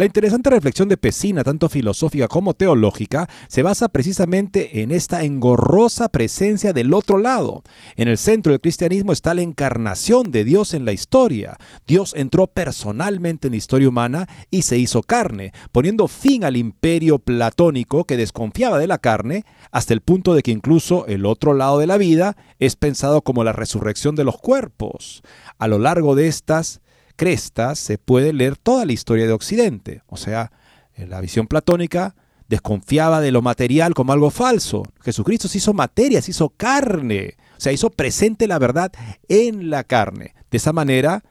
La 0.00 0.06
interesante 0.06 0.48
reflexión 0.48 0.88
de 0.88 0.96
Pesina, 0.96 1.44
tanto 1.44 1.68
filosófica 1.68 2.26
como 2.26 2.54
teológica, 2.54 3.28
se 3.48 3.62
basa 3.62 3.90
precisamente 3.90 4.80
en 4.80 4.92
esta 4.92 5.24
engorrosa 5.24 6.08
presencia 6.08 6.72
del 6.72 6.94
otro 6.94 7.18
lado. 7.18 7.62
En 7.96 8.08
el 8.08 8.16
centro 8.16 8.50
del 8.50 8.62
cristianismo 8.62 9.12
está 9.12 9.34
la 9.34 9.42
encarnación 9.42 10.30
de 10.30 10.44
Dios 10.44 10.72
en 10.72 10.86
la 10.86 10.92
historia. 10.92 11.58
Dios 11.86 12.14
entró 12.16 12.46
personalmente 12.46 13.48
en 13.48 13.50
la 13.50 13.58
historia 13.58 13.90
humana 13.90 14.26
y 14.50 14.62
se 14.62 14.78
hizo 14.78 15.02
carne, 15.02 15.52
poniendo 15.70 16.08
fin 16.08 16.44
al 16.44 16.56
imperio 16.56 17.18
platónico 17.18 18.04
que 18.04 18.16
desconfiaba 18.16 18.78
de 18.78 18.86
la 18.86 18.96
carne, 18.96 19.44
hasta 19.70 19.92
el 19.92 20.00
punto 20.00 20.32
de 20.32 20.42
que 20.42 20.50
incluso 20.50 21.04
el 21.08 21.26
otro 21.26 21.52
lado 21.52 21.78
de 21.78 21.86
la 21.86 21.98
vida 21.98 22.38
es 22.58 22.74
pensado 22.74 23.20
como 23.20 23.44
la 23.44 23.52
resurrección 23.52 24.16
de 24.16 24.24
los 24.24 24.38
cuerpos. 24.38 25.20
A 25.58 25.68
lo 25.68 25.78
largo 25.78 26.14
de 26.14 26.26
estas 26.28 26.80
crestas 27.20 27.78
se 27.78 27.98
puede 27.98 28.32
leer 28.32 28.56
toda 28.56 28.86
la 28.86 28.92
historia 28.92 29.26
de 29.26 29.34
Occidente. 29.34 30.02
O 30.06 30.16
sea, 30.16 30.52
en 30.94 31.10
la 31.10 31.20
visión 31.20 31.46
platónica 31.46 32.16
desconfiaba 32.48 33.20
de 33.20 33.30
lo 33.30 33.42
material 33.42 33.92
como 33.92 34.14
algo 34.14 34.30
falso. 34.30 34.84
Jesucristo 35.02 35.46
se 35.46 35.58
hizo 35.58 35.74
materia, 35.74 36.22
se 36.22 36.30
hizo 36.30 36.48
carne. 36.48 37.36
O 37.58 37.60
sea, 37.60 37.72
hizo 37.72 37.90
presente 37.90 38.48
la 38.48 38.58
verdad 38.58 38.90
en 39.28 39.68
la 39.68 39.84
carne. 39.84 40.34
De 40.50 40.56
esa 40.56 40.72
manera, 40.72 41.22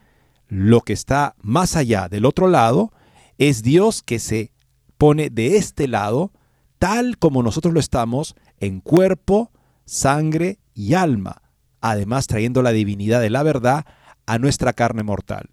lo 0.47 0.81
que 0.81 0.93
está 0.93 1.35
más 1.41 1.75
allá 1.75 2.07
del 2.07 2.25
otro 2.25 2.49
lado 2.49 2.93
es 3.39 3.63
Dios 3.63 4.03
que 4.03 4.19
se 4.19 4.51
pone 4.99 5.31
de 5.31 5.57
este 5.57 5.87
lado, 5.87 6.31
tal 6.77 7.17
como 7.17 7.41
nosotros 7.41 7.73
lo 7.73 7.79
estamos, 7.79 8.35
en 8.59 8.79
cuerpo, 8.79 9.51
sangre 9.85 10.59
y 10.75 10.93
alma. 10.93 11.41
además 11.81 12.27
trayendo 12.27 12.61
la 12.61 12.73
divinidad 12.73 13.21
de 13.21 13.31
la 13.31 13.41
verdad 13.41 13.85
a 14.27 14.37
nuestra 14.37 14.73
carne 14.73 15.01
mortal. 15.01 15.49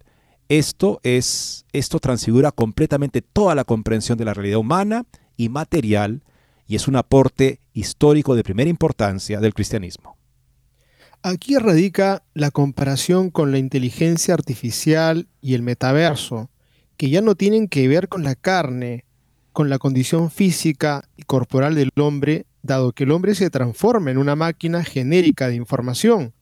Esto 0.49 0.99
es 1.03 1.65
esto 1.73 1.99
transfigura 1.99 2.51
completamente 2.51 3.21
toda 3.21 3.53
la 3.53 3.65
comprensión 3.65 4.17
de 4.17 4.25
la 4.25 4.33
realidad 4.33 4.59
humana 4.59 5.05
y 5.35 5.49
material 5.49 6.23
y 6.67 6.75
es 6.75 6.87
un 6.87 6.95
aporte 6.95 7.59
histórico 7.73 8.35
de 8.35 8.43
primera 8.43 8.69
importancia 8.69 9.39
del 9.39 9.53
cristianismo. 9.53 10.17
Aquí 11.21 11.57
radica 11.57 12.23
la 12.33 12.51
comparación 12.51 13.31
con 13.31 13.51
la 13.51 13.57
inteligencia 13.57 14.33
artificial 14.33 15.27
y 15.41 15.55
el 15.55 15.63
metaverso, 15.63 16.49
que 16.95 17.09
ya 17.09 17.21
no 17.21 17.35
tienen 17.35 17.67
que 17.67 17.87
ver 17.87 18.07
con 18.07 18.23
la 18.23 18.35
carne, 18.35 19.05
con 19.51 19.69
la 19.69 19.79
condición 19.79 20.29
física 20.29 21.09
y 21.17 21.23
corporal 21.23 21.75
del 21.75 21.89
hombre, 21.97 22.45
dado 22.61 22.93
que 22.93 23.03
el 23.03 23.11
hombre 23.11 23.35
se 23.35 23.49
transforma 23.49 24.11
en 24.11 24.17
una 24.17 24.35
máquina 24.35 24.83
genérica 24.83 25.47
de 25.47 25.55
información. 25.55 26.33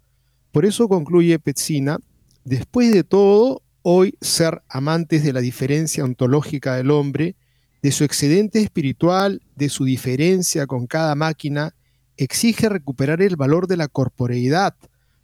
Por 0.52 0.66
eso 0.66 0.88
concluye 0.88 1.40
Petzina, 1.40 1.98
después 2.44 2.92
de 2.94 3.04
todo, 3.04 3.62
hoy 3.88 4.18
ser 4.20 4.64
amantes 4.68 5.24
de 5.24 5.32
la 5.32 5.42
diferencia 5.42 6.04
ontológica 6.04 6.76
del 6.76 6.90
hombre, 6.90 7.36
de 7.84 7.92
su 7.92 8.04
excedente 8.04 8.60
espiritual, 8.60 9.44
de 9.56 9.70
su 9.70 9.86
diferencia 9.86 10.66
con 10.66 10.88
cada 10.88 11.14
máquina, 11.14 11.76
exige 12.18 12.68
recuperar 12.68 13.22
el 13.22 13.36
valor 13.36 13.68
de 13.68 13.78
la 13.78 13.88
corporeidad, 13.88 14.74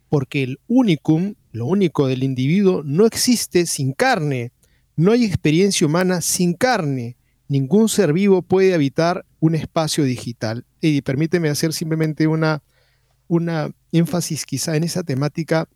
porque 0.09 0.43
el 0.43 0.59
unicum, 0.67 1.33
lo 1.51 1.65
único 1.65 2.05
del 2.05 2.21
individuo, 2.21 2.83
no 2.85 3.07
existe 3.07 3.65
sin 3.65 3.93
carne. 3.93 4.51
No 4.95 5.11
hay 5.11 5.25
experiencia 5.25 5.87
humana 5.87 6.21
sin 6.21 6.53
carne. 6.53 7.17
Ningún 7.47 7.89
ser 7.89 8.13
vivo 8.13 8.43
puede 8.43 8.75
habitar 8.75 9.25
un 9.39 9.55
espacio 9.55 10.03
digital. 10.03 10.67
Y 10.81 11.01
permíteme 11.01 11.49
hacer 11.49 11.73
simplemente 11.73 12.27
una, 12.27 12.61
una 13.27 13.71
énfasis 13.91 14.45
quizá 14.45 14.75
en 14.75 14.83
esa 14.83 15.01
temática 15.01 15.67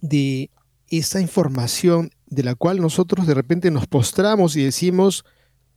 de 0.00 0.50
esa 0.90 1.20
información 1.20 2.10
de 2.26 2.42
la 2.42 2.54
cual 2.54 2.80
nosotros 2.80 3.26
de 3.26 3.34
repente 3.34 3.70
nos 3.70 3.86
postramos 3.86 4.56
y 4.56 4.64
decimos 4.64 5.24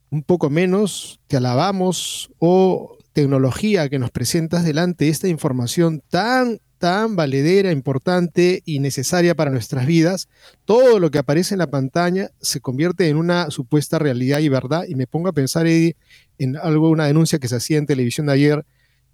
un 0.09 0.23
poco 0.23 0.49
menos, 0.49 1.19
te 1.27 1.37
alabamos 1.37 2.31
o 2.37 2.97
tecnología 3.13 3.89
que 3.89 3.99
nos 3.99 4.11
presentas 4.11 4.63
delante, 4.63 5.09
esta 5.09 5.27
información 5.27 6.03
tan, 6.09 6.59
tan 6.77 7.15
valedera, 7.15 7.71
importante 7.71 8.61
y 8.65 8.79
necesaria 8.79 9.35
para 9.35 9.51
nuestras 9.51 9.87
vidas, 9.87 10.29
todo 10.65 10.99
lo 10.99 11.09
que 11.09 11.19
aparece 11.19 11.55
en 11.55 11.59
la 11.59 11.69
pantalla 11.69 12.31
se 12.41 12.59
convierte 12.59 13.07
en 13.07 13.17
una 13.17 13.49
supuesta 13.51 13.99
realidad 13.99 14.39
y 14.39 14.49
verdad. 14.49 14.83
Y 14.87 14.95
me 14.95 15.07
pongo 15.07 15.29
a 15.29 15.33
pensar, 15.33 15.65
Eddie, 15.67 15.95
en 16.37 16.57
algo, 16.57 16.89
una 16.89 17.05
denuncia 17.05 17.39
que 17.39 17.47
se 17.47 17.55
hacía 17.55 17.77
en 17.77 17.85
televisión 17.85 18.27
de 18.27 18.33
ayer 18.33 18.65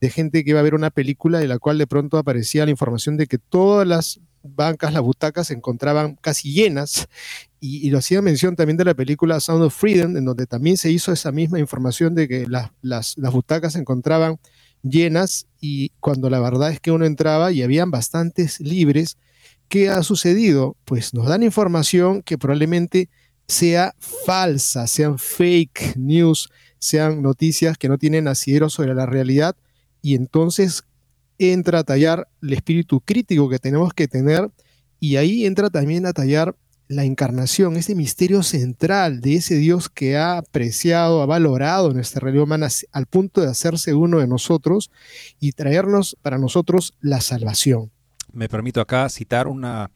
de 0.01 0.10
gente 0.10 0.44
que 0.44 0.51
iba 0.51 0.60
a 0.60 0.63
ver 0.63 0.75
una 0.75 0.91
película 0.91 1.39
de 1.39 1.48
la 1.48 1.60
cual 1.60 1.77
de 1.77 1.88
pronto 1.88 2.18
aparecía 2.18 2.65
la 2.65 2.72
información 2.72 3.18
de 3.18 3.27
que 3.27 3.38
todas 3.38 3.86
las 3.86 4.22
bancas, 4.43 4.93
las 4.93 5.01
butacas 5.01 5.48
se 5.48 5.53
encontraban 5.53 6.15
casi 6.15 6.53
llenas 6.53 7.08
y, 7.60 7.89
lo 7.89 7.98
hacía 7.98 8.22
mención 8.22 8.55
también 8.55 8.77
de 8.77 8.86
la 8.86 8.93
película 8.93 9.39
Sound 9.39 9.63
of 9.63 9.75
Freedom, 9.75 10.15
en 10.15 10.25
donde 10.25 10.46
también 10.46 10.77
se 10.77 10.91
hizo 10.91 11.12
esa 11.12 11.31
misma 11.31 11.60
información 11.60 12.15
de 12.15 12.27
que 12.27 12.48
las, 12.48 12.72
las, 12.81 13.15
butacas 13.31 13.74
se 13.74 13.79
encontraban 13.79 14.39
llenas 14.81 15.48
y 15.60 15.89
cuando 16.00 16.29
la 16.29 16.39
verdad 16.39 16.72
es 16.72 16.79
que 16.79 16.91
uno 16.91 17.05
entraba 17.05 17.51
y 17.51 17.62
habían 17.63 17.91
bastantes 17.91 18.60
libres. 18.60 19.17
¿Qué 19.67 19.89
ha 19.89 20.01
sucedido? 20.03 20.77
Pues 20.86 21.13
nos 21.13 21.27
dan 21.27 21.43
información 21.43 22.24
que 22.24 22.38
probablemente 22.38 23.10
sea 23.48 23.93
falsa, 24.00 24.88
sean 24.88 25.19
fake 25.19 25.96
news, 25.98 26.50
sean 26.79 27.22
noticias 27.22 27.77
que 27.77 27.89
no 27.89 27.98
tienen 27.98 28.27
asidero 28.27 28.69
sobre 28.69 28.96
la 28.96 29.05
realidad 29.05 29.55
y 30.01 30.15
entonces 30.15 30.84
entra 31.39 31.79
a 31.79 31.84
tallar 31.84 32.27
el 32.41 32.53
espíritu 32.53 33.01
crítico 33.01 33.50
que 33.50 33.58
tenemos 33.58 33.93
que 33.93 34.08
tener 34.08 34.51
y 35.00 35.15
ahí 35.15 35.46
entra 35.46 35.69
también 35.69 36.05
a 36.05 36.13
tallar 36.13 36.55
la 36.89 37.06
encarnación, 37.06 37.78
ese 37.78 37.93
misterio 37.93 38.41
central 38.41 39.21
de 39.21 39.36
ese 39.36 39.56
Dios 39.56 39.89
que 39.89 40.17
ha 40.17 40.38
apreciado, 40.38 41.21
ha 41.21 41.28
valorado 41.28 41.93
nuestra 41.93 42.19
realidad 42.21 42.45
humana 42.45 42.67
al 42.91 43.06
punto 43.06 43.41
de 43.41 43.47
hacerse 43.47 43.93
uno 43.93 44.17
de 44.19 44.28
nosotros 44.28 44.89
y 45.39 45.52
traernos 45.52 46.17
para 46.23 46.39
nosotros 46.39 46.95
la 46.99 47.21
salvación. 47.21 47.91
Me 48.34 48.49
permito 48.49 48.82
acá 48.82 49.08
citar 49.10 49.47
una, 49.47 49.91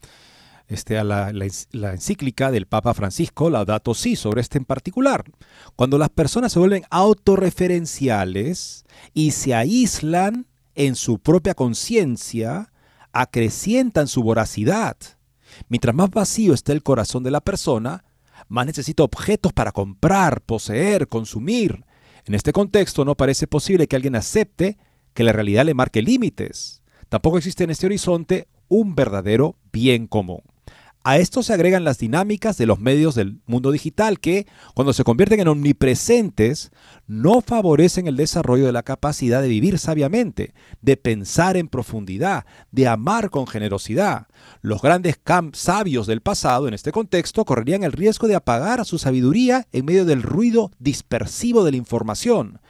este, 0.68 0.96
a 0.96 1.02
la, 1.02 1.32
la, 1.32 1.92
encíclica 1.92 2.52
del 2.52 2.66
Papa 2.66 2.94
Francisco, 2.94 3.50
Laudato 3.50 3.92
Si, 3.94 4.14
sobre 4.14 4.40
este 4.40 4.58
en 4.58 4.64
particular. 4.64 5.24
Cuando 5.74 5.98
las 5.98 6.10
personas 6.10 6.52
se 6.52 6.60
vuelven 6.60 6.84
autorreferenciales 6.90 8.84
y 9.12 9.32
se 9.32 9.52
aíslan 9.52 10.46
en 10.74 10.96
su 10.96 11.18
propia 11.18 11.54
conciencia, 11.54 12.72
acrecientan 13.12 14.08
su 14.08 14.22
voracidad 14.22 14.96
Mientras 15.68 15.94
más 15.94 16.10
vacío 16.10 16.54
esté 16.54 16.72
el 16.72 16.82
corazón 16.82 17.22
de 17.22 17.30
la 17.30 17.40
persona, 17.40 18.04
más 18.48 18.66
necesita 18.66 19.02
objetos 19.02 19.52
para 19.52 19.72
comprar, 19.72 20.40
poseer, 20.42 21.08
consumir. 21.08 21.84
En 22.26 22.34
este 22.34 22.52
contexto 22.52 23.04
no 23.04 23.16
parece 23.16 23.46
posible 23.46 23.86
que 23.86 23.96
alguien 23.96 24.16
acepte 24.16 24.78
que 25.12 25.24
la 25.24 25.32
realidad 25.32 25.64
le 25.64 25.74
marque 25.74 26.02
límites. 26.02 26.82
Tampoco 27.08 27.38
existe 27.38 27.64
en 27.64 27.70
este 27.70 27.86
horizonte 27.86 28.48
un 28.68 28.94
verdadero 28.94 29.56
bien 29.72 30.06
común. 30.06 30.42
A 31.06 31.18
esto 31.18 31.42
se 31.42 31.52
agregan 31.52 31.84
las 31.84 31.98
dinámicas 31.98 32.56
de 32.56 32.64
los 32.64 32.80
medios 32.80 33.14
del 33.14 33.38
mundo 33.44 33.70
digital 33.72 34.20
que, 34.20 34.46
cuando 34.72 34.94
se 34.94 35.04
convierten 35.04 35.38
en 35.38 35.48
omnipresentes, 35.48 36.72
no 37.06 37.42
favorecen 37.42 38.06
el 38.06 38.16
desarrollo 38.16 38.64
de 38.64 38.72
la 38.72 38.84
capacidad 38.84 39.42
de 39.42 39.48
vivir 39.48 39.78
sabiamente, 39.78 40.54
de 40.80 40.96
pensar 40.96 41.58
en 41.58 41.68
profundidad, 41.68 42.46
de 42.72 42.88
amar 42.88 43.28
con 43.28 43.46
generosidad. 43.46 44.28
Los 44.62 44.80
grandes 44.80 45.20
sabios 45.52 46.06
del 46.06 46.22
pasado, 46.22 46.68
en 46.68 46.72
este 46.72 46.90
contexto, 46.90 47.44
correrían 47.44 47.84
el 47.84 47.92
riesgo 47.92 48.26
de 48.26 48.36
apagar 48.36 48.82
su 48.86 48.96
sabiduría 48.96 49.66
en 49.72 49.84
medio 49.84 50.06
del 50.06 50.22
ruido 50.22 50.70
dispersivo 50.78 51.64
de 51.64 51.72
la 51.72 51.76
información. 51.76 52.60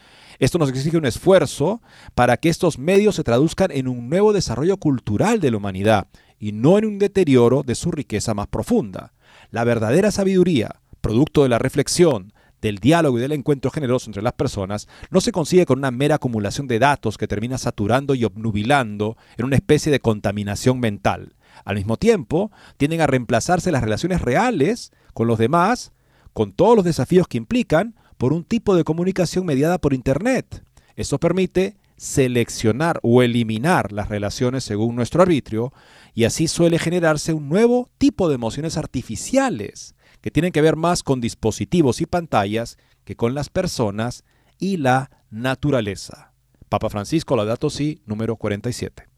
Esto 0.40 0.58
nos 0.58 0.70
exige 0.70 0.96
un 0.96 1.06
esfuerzo 1.06 1.82
para 2.16 2.36
que 2.38 2.48
estos 2.48 2.80
medios 2.80 3.14
se 3.14 3.22
traduzcan 3.22 3.70
en 3.70 3.86
un 3.86 4.08
nuevo 4.08 4.32
desarrollo 4.32 4.76
cultural 4.76 5.38
de 5.38 5.52
la 5.52 5.58
humanidad 5.58 6.08
y 6.44 6.52
no 6.52 6.76
en 6.76 6.84
un 6.84 6.98
deterioro 6.98 7.62
de 7.62 7.74
su 7.74 7.90
riqueza 7.90 8.34
más 8.34 8.48
profunda. 8.48 9.14
La 9.50 9.64
verdadera 9.64 10.10
sabiduría, 10.10 10.76
producto 11.00 11.42
de 11.42 11.48
la 11.48 11.58
reflexión, 11.58 12.34
del 12.60 12.80
diálogo 12.80 13.16
y 13.16 13.22
del 13.22 13.32
encuentro 13.32 13.70
generoso 13.70 14.10
entre 14.10 14.20
las 14.20 14.34
personas, 14.34 14.86
no 15.08 15.22
se 15.22 15.32
consigue 15.32 15.64
con 15.64 15.78
una 15.78 15.90
mera 15.90 16.16
acumulación 16.16 16.66
de 16.66 16.78
datos 16.78 17.16
que 17.16 17.26
termina 17.26 17.56
saturando 17.56 18.14
y 18.14 18.24
obnubilando 18.24 19.16
en 19.38 19.46
una 19.46 19.56
especie 19.56 19.90
de 19.90 20.00
contaminación 20.00 20.80
mental. 20.80 21.34
Al 21.64 21.76
mismo 21.76 21.96
tiempo, 21.96 22.52
tienden 22.76 23.00
a 23.00 23.06
reemplazarse 23.06 23.72
las 23.72 23.82
relaciones 23.82 24.20
reales 24.20 24.92
con 25.14 25.26
los 25.26 25.38
demás, 25.38 25.92
con 26.34 26.52
todos 26.52 26.76
los 26.76 26.84
desafíos 26.84 27.26
que 27.26 27.38
implican, 27.38 27.94
por 28.18 28.34
un 28.34 28.44
tipo 28.44 28.76
de 28.76 28.84
comunicación 28.84 29.46
mediada 29.46 29.78
por 29.78 29.94
Internet. 29.94 30.62
Eso 30.94 31.18
permite 31.18 31.78
seleccionar 31.96 33.00
o 33.02 33.22
eliminar 33.22 33.92
las 33.92 34.08
relaciones 34.08 34.64
según 34.64 34.96
nuestro 34.96 35.22
arbitrio 35.22 35.72
y 36.14 36.24
así 36.24 36.48
suele 36.48 36.78
generarse 36.78 37.32
un 37.32 37.48
nuevo 37.48 37.90
tipo 37.98 38.28
de 38.28 38.36
emociones 38.36 38.76
artificiales 38.76 39.94
que 40.20 40.30
tienen 40.30 40.52
que 40.52 40.62
ver 40.62 40.76
más 40.76 41.02
con 41.02 41.20
dispositivos 41.20 42.00
y 42.00 42.06
pantallas 42.06 42.78
que 43.04 43.16
con 43.16 43.34
las 43.34 43.50
personas 43.50 44.24
y 44.58 44.76
la 44.76 45.10
naturaleza. 45.30 46.32
Papa 46.68 46.88
Francisco 46.88 47.36
Laudato 47.36 47.68
Si, 47.68 48.00
número 48.06 48.36
47. 48.36 49.08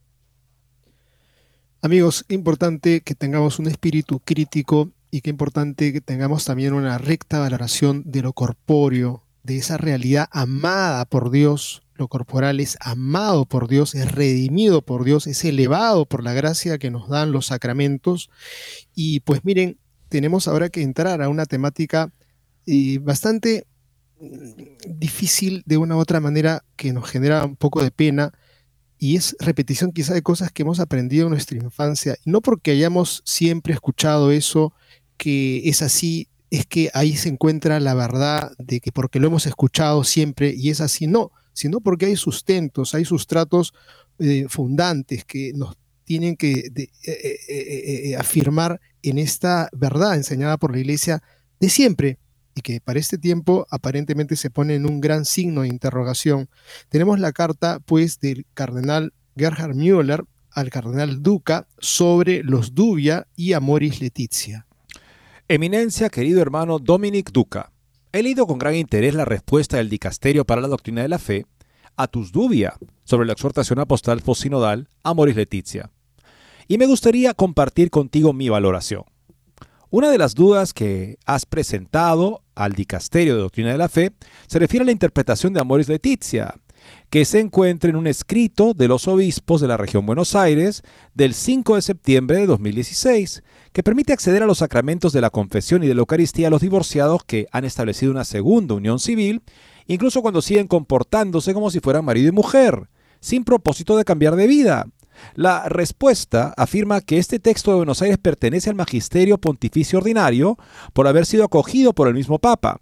Amigos, 1.82 2.24
importante 2.28 3.02
que 3.02 3.14
tengamos 3.14 3.58
un 3.58 3.66
espíritu 3.66 4.20
crítico 4.20 4.90
y 5.10 5.20
qué 5.20 5.30
importante 5.30 5.92
que 5.92 6.00
tengamos 6.00 6.44
también 6.44 6.72
una 6.72 6.98
recta 6.98 7.38
valoración 7.38 8.02
de 8.04 8.22
lo 8.22 8.32
corpóreo, 8.32 9.22
de 9.44 9.58
esa 9.58 9.76
realidad 9.76 10.28
amada 10.32 11.04
por 11.04 11.30
Dios, 11.30 11.82
lo 11.98 12.08
corporal 12.08 12.60
es 12.60 12.76
amado 12.80 13.46
por 13.46 13.68
Dios, 13.68 13.94
es 13.94 14.10
redimido 14.12 14.82
por 14.82 15.04
Dios, 15.04 15.26
es 15.26 15.44
elevado 15.44 16.06
por 16.06 16.22
la 16.22 16.32
gracia 16.32 16.78
que 16.78 16.90
nos 16.90 17.08
dan 17.08 17.32
los 17.32 17.46
sacramentos. 17.46 18.30
Y 18.94 19.20
pues 19.20 19.44
miren, 19.44 19.78
tenemos 20.08 20.48
ahora 20.48 20.68
que 20.68 20.82
entrar 20.82 21.22
a 21.22 21.28
una 21.28 21.46
temática 21.46 22.12
eh, 22.66 22.98
bastante 22.98 23.66
mm, 24.20 24.98
difícil 24.98 25.62
de 25.66 25.76
una 25.76 25.96
u 25.96 25.98
otra 25.98 26.20
manera 26.20 26.64
que 26.76 26.92
nos 26.92 27.08
genera 27.10 27.44
un 27.44 27.56
poco 27.56 27.82
de 27.82 27.90
pena 27.90 28.32
y 28.98 29.16
es 29.16 29.36
repetición 29.40 29.92
quizá 29.92 30.14
de 30.14 30.22
cosas 30.22 30.50
que 30.50 30.62
hemos 30.62 30.80
aprendido 30.80 31.26
en 31.26 31.32
nuestra 31.32 31.58
infancia. 31.58 32.16
no 32.24 32.40
porque 32.40 32.70
hayamos 32.70 33.22
siempre 33.26 33.74
escuchado 33.74 34.30
eso, 34.30 34.72
que 35.18 35.68
es 35.68 35.82
así, 35.82 36.28
es 36.50 36.66
que 36.66 36.90
ahí 36.94 37.16
se 37.16 37.28
encuentra 37.28 37.80
la 37.80 37.94
verdad 37.94 38.52
de 38.58 38.80
que 38.80 38.92
porque 38.92 39.20
lo 39.20 39.26
hemos 39.26 39.46
escuchado 39.46 40.04
siempre 40.04 40.54
y 40.56 40.70
es 40.70 40.80
así, 40.80 41.06
no 41.06 41.32
sino 41.56 41.80
porque 41.80 42.06
hay 42.06 42.16
sustentos, 42.16 42.94
hay 42.94 43.06
sustratos 43.06 43.72
eh, 44.18 44.44
fundantes 44.48 45.24
que 45.24 45.52
nos 45.54 45.74
tienen 46.04 46.36
que 46.36 46.70
eh, 46.76 46.90
eh, 47.48 48.16
afirmar 48.16 48.78
en 49.02 49.16
esta 49.16 49.70
verdad 49.72 50.16
enseñada 50.16 50.58
por 50.58 50.70
la 50.72 50.80
Iglesia 50.80 51.22
de 51.58 51.70
siempre 51.70 52.18
y 52.54 52.60
que 52.60 52.80
para 52.82 52.98
este 52.98 53.16
tiempo 53.16 53.66
aparentemente 53.70 54.36
se 54.36 54.50
pone 54.50 54.74
en 54.74 54.84
un 54.84 55.00
gran 55.00 55.24
signo 55.24 55.62
de 55.62 55.68
interrogación. 55.68 56.50
Tenemos 56.90 57.18
la 57.18 57.32
carta, 57.32 57.80
pues, 57.80 58.20
del 58.20 58.44
cardenal 58.52 59.14
Gerhard 59.34 59.74
Müller 59.74 60.24
al 60.50 60.70
cardenal 60.70 61.22
Duca 61.22 61.66
sobre 61.78 62.42
los 62.42 62.74
Dubia 62.74 63.26
y 63.34 63.54
Amoris 63.54 64.00
Letizia. 64.00 64.66
Eminencia, 65.48 66.10
querido 66.10 66.42
hermano 66.42 66.78
Dominic 66.78 67.30
Duca, 67.32 67.72
he 68.18 68.22
leído 68.22 68.46
con 68.46 68.58
gran 68.58 68.74
interés 68.74 69.14
la 69.14 69.24
respuesta 69.24 69.76
del 69.76 69.90
Dicasterio 69.90 70.44
para 70.44 70.60
la 70.60 70.68
Doctrina 70.68 71.02
de 71.02 71.08
la 71.08 71.18
Fe 71.18 71.46
a 71.96 72.06
tus 72.06 72.32
Dubia 72.32 72.74
sobre 73.04 73.26
la 73.26 73.32
exhortación 73.32 73.78
apostal 73.78 74.20
posinodal 74.20 74.88
Amoris 75.02 75.36
Letizia. 75.36 75.90
Y 76.68 76.78
me 76.78 76.86
gustaría 76.86 77.34
compartir 77.34 77.90
contigo 77.90 78.32
mi 78.32 78.48
valoración. 78.48 79.04
Una 79.90 80.10
de 80.10 80.18
las 80.18 80.34
dudas 80.34 80.72
que 80.72 81.18
has 81.26 81.46
presentado 81.46 82.42
al 82.54 82.72
Dicasterio 82.72 83.36
de 83.36 83.42
Doctrina 83.42 83.72
de 83.72 83.78
la 83.78 83.88
Fe 83.88 84.12
se 84.46 84.58
refiere 84.58 84.82
a 84.82 84.86
la 84.86 84.92
interpretación 84.92 85.52
de 85.52 85.60
Amoris 85.60 85.88
Letizia, 85.88 86.54
que 87.10 87.24
se 87.24 87.40
encuentra 87.40 87.90
en 87.90 87.96
un 87.96 88.06
escrito 88.06 88.74
de 88.74 88.88
los 88.88 89.08
obispos 89.08 89.60
de 89.60 89.68
la 89.68 89.76
región 89.76 90.06
Buenos 90.06 90.34
Aires 90.34 90.82
del 91.14 91.34
5 91.34 91.76
de 91.76 91.82
septiembre 91.82 92.38
de 92.38 92.46
2016, 92.46 93.42
que 93.72 93.82
permite 93.82 94.12
acceder 94.12 94.42
a 94.42 94.46
los 94.46 94.58
sacramentos 94.58 95.12
de 95.12 95.20
la 95.20 95.30
confesión 95.30 95.84
y 95.84 95.86
de 95.86 95.94
la 95.94 96.00
Eucaristía 96.00 96.48
a 96.48 96.50
los 96.50 96.62
divorciados 96.62 97.24
que 97.24 97.46
han 97.52 97.64
establecido 97.64 98.12
una 98.12 98.24
segunda 98.24 98.74
unión 98.74 98.98
civil, 98.98 99.42
incluso 99.86 100.22
cuando 100.22 100.42
siguen 100.42 100.66
comportándose 100.66 101.54
como 101.54 101.70
si 101.70 101.80
fueran 101.80 102.04
marido 102.04 102.28
y 102.28 102.32
mujer, 102.32 102.88
sin 103.20 103.44
propósito 103.44 103.96
de 103.96 104.04
cambiar 104.04 104.36
de 104.36 104.46
vida. 104.46 104.86
La 105.34 105.68
respuesta 105.68 106.52
afirma 106.56 107.00
que 107.00 107.18
este 107.18 107.38
texto 107.38 107.70
de 107.70 107.78
Buenos 107.78 108.02
Aires 108.02 108.18
pertenece 108.18 108.70
al 108.70 108.76
magisterio 108.76 109.38
pontificio 109.38 109.98
ordinario 109.98 110.58
por 110.92 111.06
haber 111.06 111.26
sido 111.26 111.44
acogido 111.44 111.92
por 111.94 112.08
el 112.08 112.14
mismo 112.14 112.38
Papa. 112.38 112.80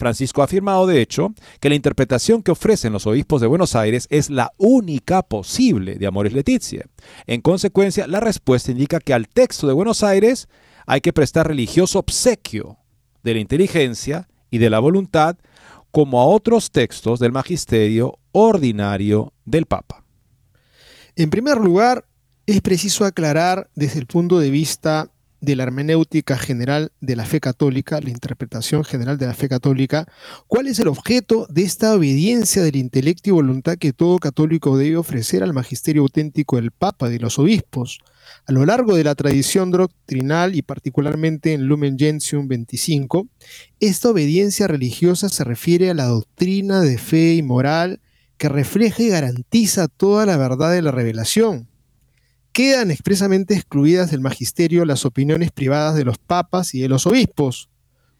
Francisco 0.00 0.40
ha 0.40 0.46
afirmado, 0.46 0.86
de 0.86 1.00
hecho, 1.00 1.32
que 1.60 1.68
la 1.68 1.76
interpretación 1.76 2.42
que 2.42 2.50
ofrecen 2.50 2.92
los 2.92 3.06
obispos 3.06 3.40
de 3.40 3.46
Buenos 3.46 3.76
Aires 3.76 4.08
es 4.10 4.30
la 4.30 4.50
única 4.56 5.22
posible 5.22 5.94
de 5.96 6.06
Amoris 6.06 6.32
Letizia. 6.32 6.86
En 7.26 7.42
consecuencia, 7.42 8.08
la 8.08 8.18
respuesta 8.18 8.72
indica 8.72 8.98
que 8.98 9.14
al 9.14 9.28
texto 9.28 9.68
de 9.68 9.74
Buenos 9.74 10.02
Aires 10.02 10.48
hay 10.86 11.02
que 11.02 11.12
prestar 11.12 11.46
religioso 11.46 12.00
obsequio 12.00 12.78
de 13.22 13.34
la 13.34 13.40
inteligencia 13.40 14.28
y 14.50 14.58
de 14.58 14.70
la 14.70 14.80
voluntad 14.80 15.36
como 15.90 16.20
a 16.20 16.26
otros 16.26 16.70
textos 16.70 17.20
del 17.20 17.32
magisterio 17.32 18.18
ordinario 18.32 19.32
del 19.44 19.66
Papa. 19.66 20.04
En 21.14 21.30
primer 21.30 21.58
lugar, 21.58 22.06
es 22.46 22.60
preciso 22.62 23.04
aclarar 23.04 23.70
desde 23.74 24.00
el 24.00 24.06
punto 24.06 24.38
de 24.38 24.50
vista 24.50 25.10
de 25.40 25.56
la 25.56 25.62
hermenéutica 25.62 26.36
general 26.36 26.92
de 27.00 27.16
la 27.16 27.24
fe 27.24 27.40
católica, 27.40 28.00
la 28.00 28.10
interpretación 28.10 28.84
general 28.84 29.18
de 29.18 29.26
la 29.26 29.34
fe 29.34 29.48
católica, 29.48 30.06
cuál 30.46 30.66
es 30.66 30.78
el 30.78 30.88
objeto 30.88 31.46
de 31.48 31.62
esta 31.62 31.94
obediencia 31.94 32.62
del 32.62 32.76
intelecto 32.76 33.30
y 33.30 33.32
voluntad 33.32 33.78
que 33.78 33.92
todo 33.92 34.18
católico 34.18 34.76
debe 34.76 34.96
ofrecer 34.96 35.42
al 35.42 35.52
magisterio 35.52 36.02
auténtico 36.02 36.56
del 36.56 36.70
Papa 36.70 37.08
de 37.08 37.18
los 37.18 37.38
obispos. 37.38 38.00
A 38.46 38.52
lo 38.52 38.64
largo 38.66 38.94
de 38.94 39.04
la 39.04 39.14
tradición 39.14 39.70
doctrinal 39.70 40.54
y 40.54 40.62
particularmente 40.62 41.52
en 41.52 41.66
Lumen 41.66 41.98
Gentium 41.98 42.46
25, 42.46 43.26
esta 43.80 44.10
obediencia 44.10 44.66
religiosa 44.66 45.28
se 45.28 45.44
refiere 45.44 45.90
a 45.90 45.94
la 45.94 46.04
doctrina 46.04 46.80
de 46.80 46.98
fe 46.98 47.34
y 47.34 47.42
moral 47.42 48.00
que 48.36 48.48
refleja 48.48 49.02
y 49.02 49.08
garantiza 49.08 49.88
toda 49.88 50.26
la 50.26 50.36
verdad 50.36 50.72
de 50.72 50.82
la 50.82 50.90
revelación. 50.90 51.69
Quedan 52.60 52.90
expresamente 52.90 53.54
excluidas 53.54 54.10
del 54.10 54.20
magisterio 54.20 54.84
las 54.84 55.06
opiniones 55.06 55.50
privadas 55.50 55.94
de 55.94 56.04
los 56.04 56.18
papas 56.18 56.74
y 56.74 56.80
de 56.82 56.90
los 56.90 57.06
obispos. 57.06 57.70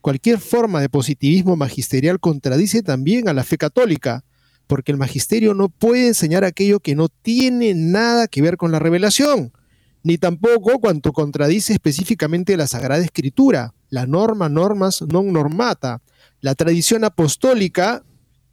Cualquier 0.01 0.39
forma 0.39 0.81
de 0.81 0.89
positivismo 0.89 1.55
magisterial 1.55 2.19
contradice 2.19 2.81
también 2.81 3.29
a 3.29 3.33
la 3.33 3.43
fe 3.43 3.59
católica, 3.59 4.25
porque 4.65 4.91
el 4.91 4.97
magisterio 4.97 5.53
no 5.53 5.69
puede 5.69 6.07
enseñar 6.07 6.43
aquello 6.43 6.79
que 6.79 6.95
no 6.95 7.07
tiene 7.07 7.75
nada 7.75 8.27
que 8.27 8.41
ver 8.41 8.57
con 8.57 8.71
la 8.71 8.79
revelación, 8.79 9.53
ni 10.01 10.17
tampoco 10.17 10.79
cuanto 10.79 11.13
contradice 11.13 11.73
específicamente 11.73 12.57
la 12.57 12.65
Sagrada 12.65 13.03
Escritura, 13.03 13.75
la 13.91 14.07
norma 14.07 14.49
normas 14.49 15.03
non 15.03 15.29
normata, 15.29 16.01
la 16.41 16.55
tradición 16.55 17.03
apostólica 17.03 18.03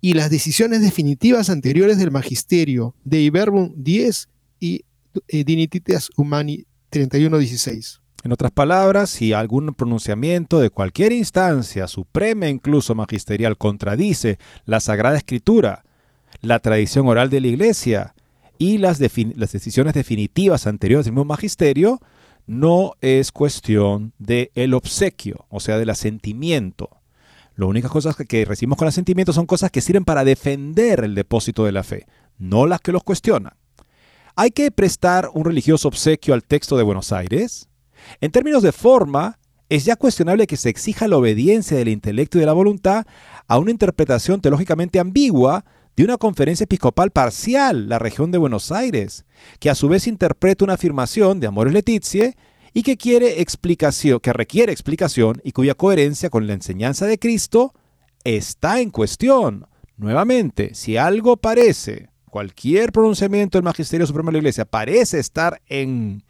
y 0.03 0.13
las 0.13 0.29
decisiones 0.29 0.83
definitivas 0.83 1.49
anteriores 1.49 1.97
del 1.97 2.11
magisterio 2.11 2.95
de 3.05 3.23
Iberbum 3.23 3.73
10 3.75 4.29
y 4.61 4.85
eh, 5.29 5.45
Dinititas 5.45 6.11
Humani 6.17 6.65
3116. 6.91 8.01
En 8.25 8.33
otras 8.33 8.51
palabras, 8.51 9.11
si 9.11 9.33
algún 9.33 9.75
pronunciamiento 9.75 10.59
de 10.61 10.71
cualquier 10.71 11.13
instancia, 11.13 11.87
suprema 11.87 12.49
incluso 12.49 12.95
magisterial, 12.95 13.57
contradice 13.57 14.39
la 14.65 14.81
Sagrada 14.81 15.17
Escritura, 15.17 15.85
la 16.41 16.59
tradición 16.59 17.07
oral 17.07 17.31
de 17.31 17.41
la 17.41 17.49
Iglesia 17.49 18.15
y 18.59 18.79
las, 18.79 19.01
las 19.01 19.53
decisiones 19.53 19.95
definitivas 19.95 20.67
anteriores 20.67 21.07
del 21.07 21.15
mismo 21.15 21.27
magisterio, 21.27 22.01
no 22.47 22.95
es 23.01 23.31
cuestión 23.31 24.13
del 24.19 24.51
el 24.55 24.75
obsequio, 24.75 25.47
o 25.49 25.61
sea, 25.61 25.79
del 25.79 25.91
asentimiento 25.91 26.99
las 27.59 27.69
únicas 27.69 27.91
cosas 27.91 28.15
que, 28.15 28.45
recibimos 28.45 28.79
con 28.79 28.87
asentimiento 28.87 29.33
son 29.33 29.45
cosas 29.45 29.73
que 29.73 29.81
sirven 29.81 30.05
para 30.05 30.23
defender 30.23 31.03
el 31.03 31.17
depósito 31.17 31.65
de 31.65 31.73
la 31.73 31.83
fe, 31.83 32.07
no 32.39 32.67
las 32.67 32.81
que 32.81 32.93
los 32.93 33.03
cuestionan. 33.03 33.55
¿Hay 34.41 34.53
que 34.53 34.71
prestar 34.71 35.33
un 35.35 35.45
religioso 35.45 35.89
obsequio 35.89 36.33
al 36.33 36.45
texto 36.45 36.77
de 36.77 36.85
Buenos 36.85 37.11
Aires? 37.11 37.69
En 38.21 38.31
términos 38.31 38.63
de 38.63 38.71
forma, 38.71 39.41
es 39.69 39.85
ya 39.85 39.97
cuestionable 39.97 40.47
que 40.47 40.57
se 40.57 40.69
exija 40.69 41.09
la 41.09 41.17
obediencia 41.17 41.77
del 41.77 41.89
intelecto 41.89 42.39
y 42.39 42.43
de 42.43 42.47
la 42.47 42.53
voluntad 42.53 43.05
a 43.49 43.59
una 43.59 43.73
interpretación 43.73 44.41
teológicamente 44.41 45.01
ambigua 45.01 45.65
de 45.97 46.05
una 46.05 46.19
conferencia 46.19 46.63
episcopal 46.63 47.11
parcial, 47.11 47.89
la 47.89 47.99
región 47.99 48.31
de 48.31 48.39
Buenos 48.39 48.71
Aires, 48.71 49.25
que 49.59 49.71
a 49.71 49.75
su 49.75 49.89
vez 49.89 50.07
interpreta 50.07 50.65
una 50.65 50.75
afirmación 50.75 51.41
de 51.41 51.49
Amores 51.49 51.73
Letizie 51.73 52.37
y 52.73 52.85
que 52.85 52.97
quiere 52.97 53.45
que 54.23 54.33
requiere 54.33 54.73
explicación 54.73 55.41
y 55.43 55.51
cuya 55.51 55.75
coherencia 55.75 56.31
con 56.31 56.47
la 56.47 56.53
enseñanza 56.53 57.07
de 57.07 57.19
Cristo 57.19 57.75
está 58.23 58.81
en 58.81 58.91
cuestión. 58.91 59.67
Nuevamente, 59.97 60.77
si 60.77 60.97
algo 60.97 61.39
parece, 61.39 62.11
cualquier 62.39 62.93
pronunciamiento 62.93 63.59
del 63.59 63.65
Magisterio 63.65 64.07
Supremo 64.07 64.29
de 64.29 64.35
la 64.35 64.39
Iglesia 64.39 64.65
parece 64.65 65.19
estar 65.19 65.61
en 65.67 66.23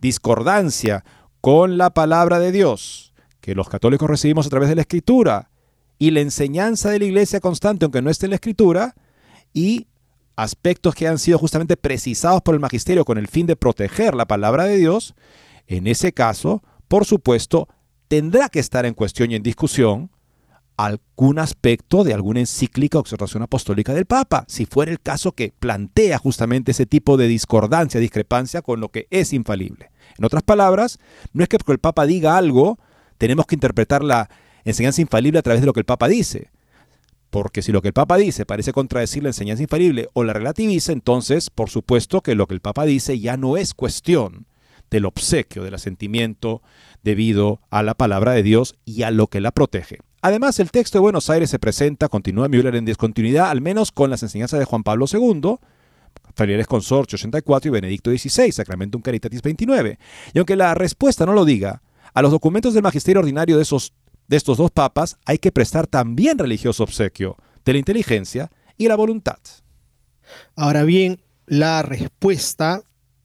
discordancia 0.00 1.04
con 1.42 1.76
la 1.76 1.90
palabra 1.90 2.38
de 2.38 2.50
Dios, 2.50 3.12
que 3.42 3.54
los 3.54 3.68
católicos 3.68 4.08
recibimos 4.08 4.46
a 4.46 4.48
través 4.48 4.70
de 4.70 4.74
la 4.74 4.80
Escritura, 4.80 5.50
y 5.98 6.12
la 6.12 6.20
enseñanza 6.20 6.88
de 6.88 7.00
la 7.00 7.04
Iglesia 7.04 7.40
constante, 7.40 7.84
aunque 7.84 8.00
no 8.00 8.08
esté 8.08 8.24
en 8.24 8.30
la 8.30 8.36
Escritura, 8.36 8.94
y 9.52 9.86
aspectos 10.34 10.94
que 10.94 11.06
han 11.06 11.18
sido 11.18 11.36
justamente 11.36 11.76
precisados 11.76 12.40
por 12.40 12.54
el 12.54 12.60
Magisterio 12.62 13.04
con 13.04 13.18
el 13.18 13.28
fin 13.28 13.46
de 13.46 13.54
proteger 13.54 14.14
la 14.14 14.24
palabra 14.24 14.64
de 14.64 14.78
Dios, 14.78 15.14
en 15.66 15.86
ese 15.86 16.14
caso, 16.14 16.62
por 16.88 17.04
supuesto, 17.04 17.68
tendrá 18.08 18.48
que 18.48 18.60
estar 18.60 18.86
en 18.86 18.94
cuestión 18.94 19.30
y 19.30 19.34
en 19.34 19.42
discusión 19.42 20.10
algún 20.86 21.38
aspecto 21.38 22.04
de 22.04 22.14
alguna 22.14 22.40
encíclica 22.40 22.98
o 22.98 23.02
exhortación 23.02 23.42
apostólica 23.42 23.92
del 23.92 24.06
Papa, 24.06 24.44
si 24.48 24.66
fuera 24.66 24.92
el 24.92 25.00
caso 25.00 25.32
que 25.32 25.52
plantea 25.58 26.18
justamente 26.18 26.72
ese 26.72 26.86
tipo 26.86 27.16
de 27.16 27.28
discordancia, 27.28 28.00
discrepancia 28.00 28.62
con 28.62 28.80
lo 28.80 28.88
que 28.88 29.06
es 29.10 29.32
infalible. 29.32 29.90
En 30.18 30.24
otras 30.24 30.42
palabras, 30.42 30.98
no 31.32 31.42
es 31.42 31.48
que 31.48 31.58
porque 31.58 31.72
el 31.72 31.78
Papa 31.78 32.06
diga 32.06 32.36
algo, 32.36 32.78
tenemos 33.18 33.46
que 33.46 33.56
interpretar 33.56 34.02
la 34.02 34.28
enseñanza 34.64 35.00
infalible 35.00 35.38
a 35.38 35.42
través 35.42 35.60
de 35.60 35.66
lo 35.66 35.72
que 35.72 35.80
el 35.80 35.86
Papa 35.86 36.08
dice. 36.08 36.50
Porque 37.30 37.62
si 37.62 37.72
lo 37.72 37.80
que 37.80 37.88
el 37.88 37.94
Papa 37.94 38.16
dice 38.16 38.44
parece 38.44 38.72
contradecir 38.72 39.22
la 39.22 39.28
enseñanza 39.28 39.62
infalible 39.62 40.08
o 40.14 40.24
la 40.24 40.32
relativiza, 40.32 40.92
entonces, 40.92 41.48
por 41.50 41.70
supuesto 41.70 42.22
que 42.22 42.34
lo 42.34 42.46
que 42.46 42.54
el 42.54 42.60
Papa 42.60 42.84
dice 42.84 43.18
ya 43.20 43.36
no 43.36 43.56
es 43.56 43.72
cuestión 43.74 44.46
del 44.90 45.04
obsequio, 45.04 45.62
del 45.62 45.74
asentimiento 45.74 46.62
debido 47.02 47.60
a 47.70 47.82
la 47.82 47.94
palabra 47.94 48.32
de 48.32 48.42
Dios 48.42 48.74
y 48.84 49.02
a 49.02 49.10
lo 49.10 49.28
que 49.28 49.40
la 49.40 49.52
protege. 49.52 49.98
Además, 50.22 50.60
el 50.60 50.70
texto 50.70 50.98
de 50.98 51.02
Buenos 51.02 51.30
Aires 51.30 51.50
se 51.50 51.58
presenta, 51.58 52.08
continúa 52.08 52.48
Müller 52.48 52.74
en 52.74 52.84
discontinuidad, 52.84 53.50
al 53.50 53.60
menos 53.60 53.90
con 53.90 54.10
las 54.10 54.22
enseñanzas 54.22 54.58
de 54.58 54.66
Juan 54.66 54.82
Pablo 54.82 55.06
II, 55.10 55.56
Familiares 56.34 56.66
Consorcio 56.66 57.16
84 57.16 57.68
y 57.68 57.72
Benedicto 57.72 58.10
XVI, 58.10 58.52
Sacramentum 58.52 59.00
Caritatis 59.00 59.40
29. 59.40 59.98
Y 60.34 60.38
aunque 60.38 60.56
la 60.56 60.74
respuesta 60.74 61.24
no 61.24 61.32
lo 61.32 61.44
diga, 61.44 61.82
a 62.12 62.22
los 62.22 62.30
documentos 62.30 62.74
del 62.74 62.82
magisterio 62.82 63.20
ordinario 63.20 63.56
de, 63.56 63.62
esos, 63.62 63.94
de 64.28 64.36
estos 64.36 64.58
dos 64.58 64.70
papas 64.70 65.16
hay 65.24 65.38
que 65.38 65.52
prestar 65.52 65.86
también 65.86 66.38
religioso 66.38 66.82
obsequio 66.82 67.36
de 67.64 67.72
la 67.72 67.78
inteligencia 67.78 68.50
y 68.76 68.88
la 68.88 68.96
voluntad. 68.96 69.38
Ahora 70.54 70.84
bien, 70.84 71.22
la 71.46 71.82
respuesta 71.82 72.82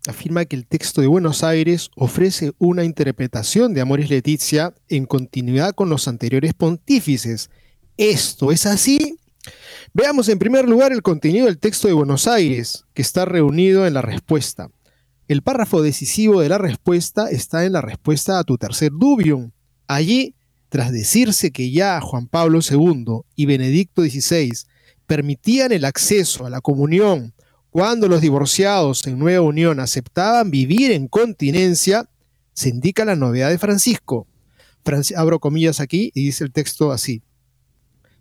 afirma 0.07 0.45
que 0.45 0.55
el 0.55 0.65
texto 0.65 1.01
de 1.01 1.07
Buenos 1.07 1.43
Aires 1.43 1.89
ofrece 1.95 2.53
una 2.57 2.83
interpretación 2.83 3.73
de 3.73 3.81
Amoris 3.81 4.09
Letizia 4.09 4.73
en 4.87 5.05
continuidad 5.05 5.73
con 5.73 5.89
los 5.89 6.07
anteriores 6.07 6.53
pontífices. 6.53 7.49
¿Esto 7.97 8.51
es 8.51 8.65
así? 8.65 9.17
Veamos 9.93 10.29
en 10.29 10.39
primer 10.39 10.67
lugar 10.67 10.91
el 10.91 11.01
contenido 11.01 11.45
del 11.45 11.59
texto 11.59 11.87
de 11.87 11.93
Buenos 11.93 12.27
Aires, 12.27 12.85
que 12.93 13.01
está 13.01 13.25
reunido 13.25 13.85
en 13.85 13.93
la 13.93 14.01
respuesta. 14.01 14.69
El 15.27 15.41
párrafo 15.41 15.81
decisivo 15.81 16.41
de 16.41 16.49
la 16.49 16.57
respuesta 16.57 17.29
está 17.29 17.65
en 17.65 17.73
la 17.73 17.81
respuesta 17.81 18.39
a 18.39 18.43
tu 18.43 18.57
tercer 18.57 18.91
dubium. 18.91 19.51
Allí, 19.87 20.35
tras 20.69 20.91
decirse 20.91 21.51
que 21.51 21.71
ya 21.71 22.01
Juan 22.01 22.27
Pablo 22.27 22.59
II 22.67 23.21
y 23.35 23.45
Benedicto 23.45 24.01
XVI 24.01 24.51
permitían 25.07 25.71
el 25.71 25.85
acceso 25.85 26.45
a 26.45 26.49
la 26.49 26.61
comunión 26.61 27.34
Cuando 27.75 28.07
los 28.07 28.21
divorciados 28.21 29.05
en 29.05 29.19
nueva 29.19 29.41
unión 29.41 29.81
aceptaban 29.81 30.49
vivir 30.49 30.91
en 30.91 31.09
continencia, 31.09 32.09
se 32.53 32.69
indica 32.69 33.03
la 33.03 33.17
novedad 33.17 33.49
de 33.49 33.57
Francisco. 33.57 34.27
abro 35.17 35.41
comillas 35.41 35.81
aquí 35.81 36.09
y 36.13 36.23
dice 36.23 36.45
el 36.45 36.53
texto 36.53 36.93
así. 36.93 37.21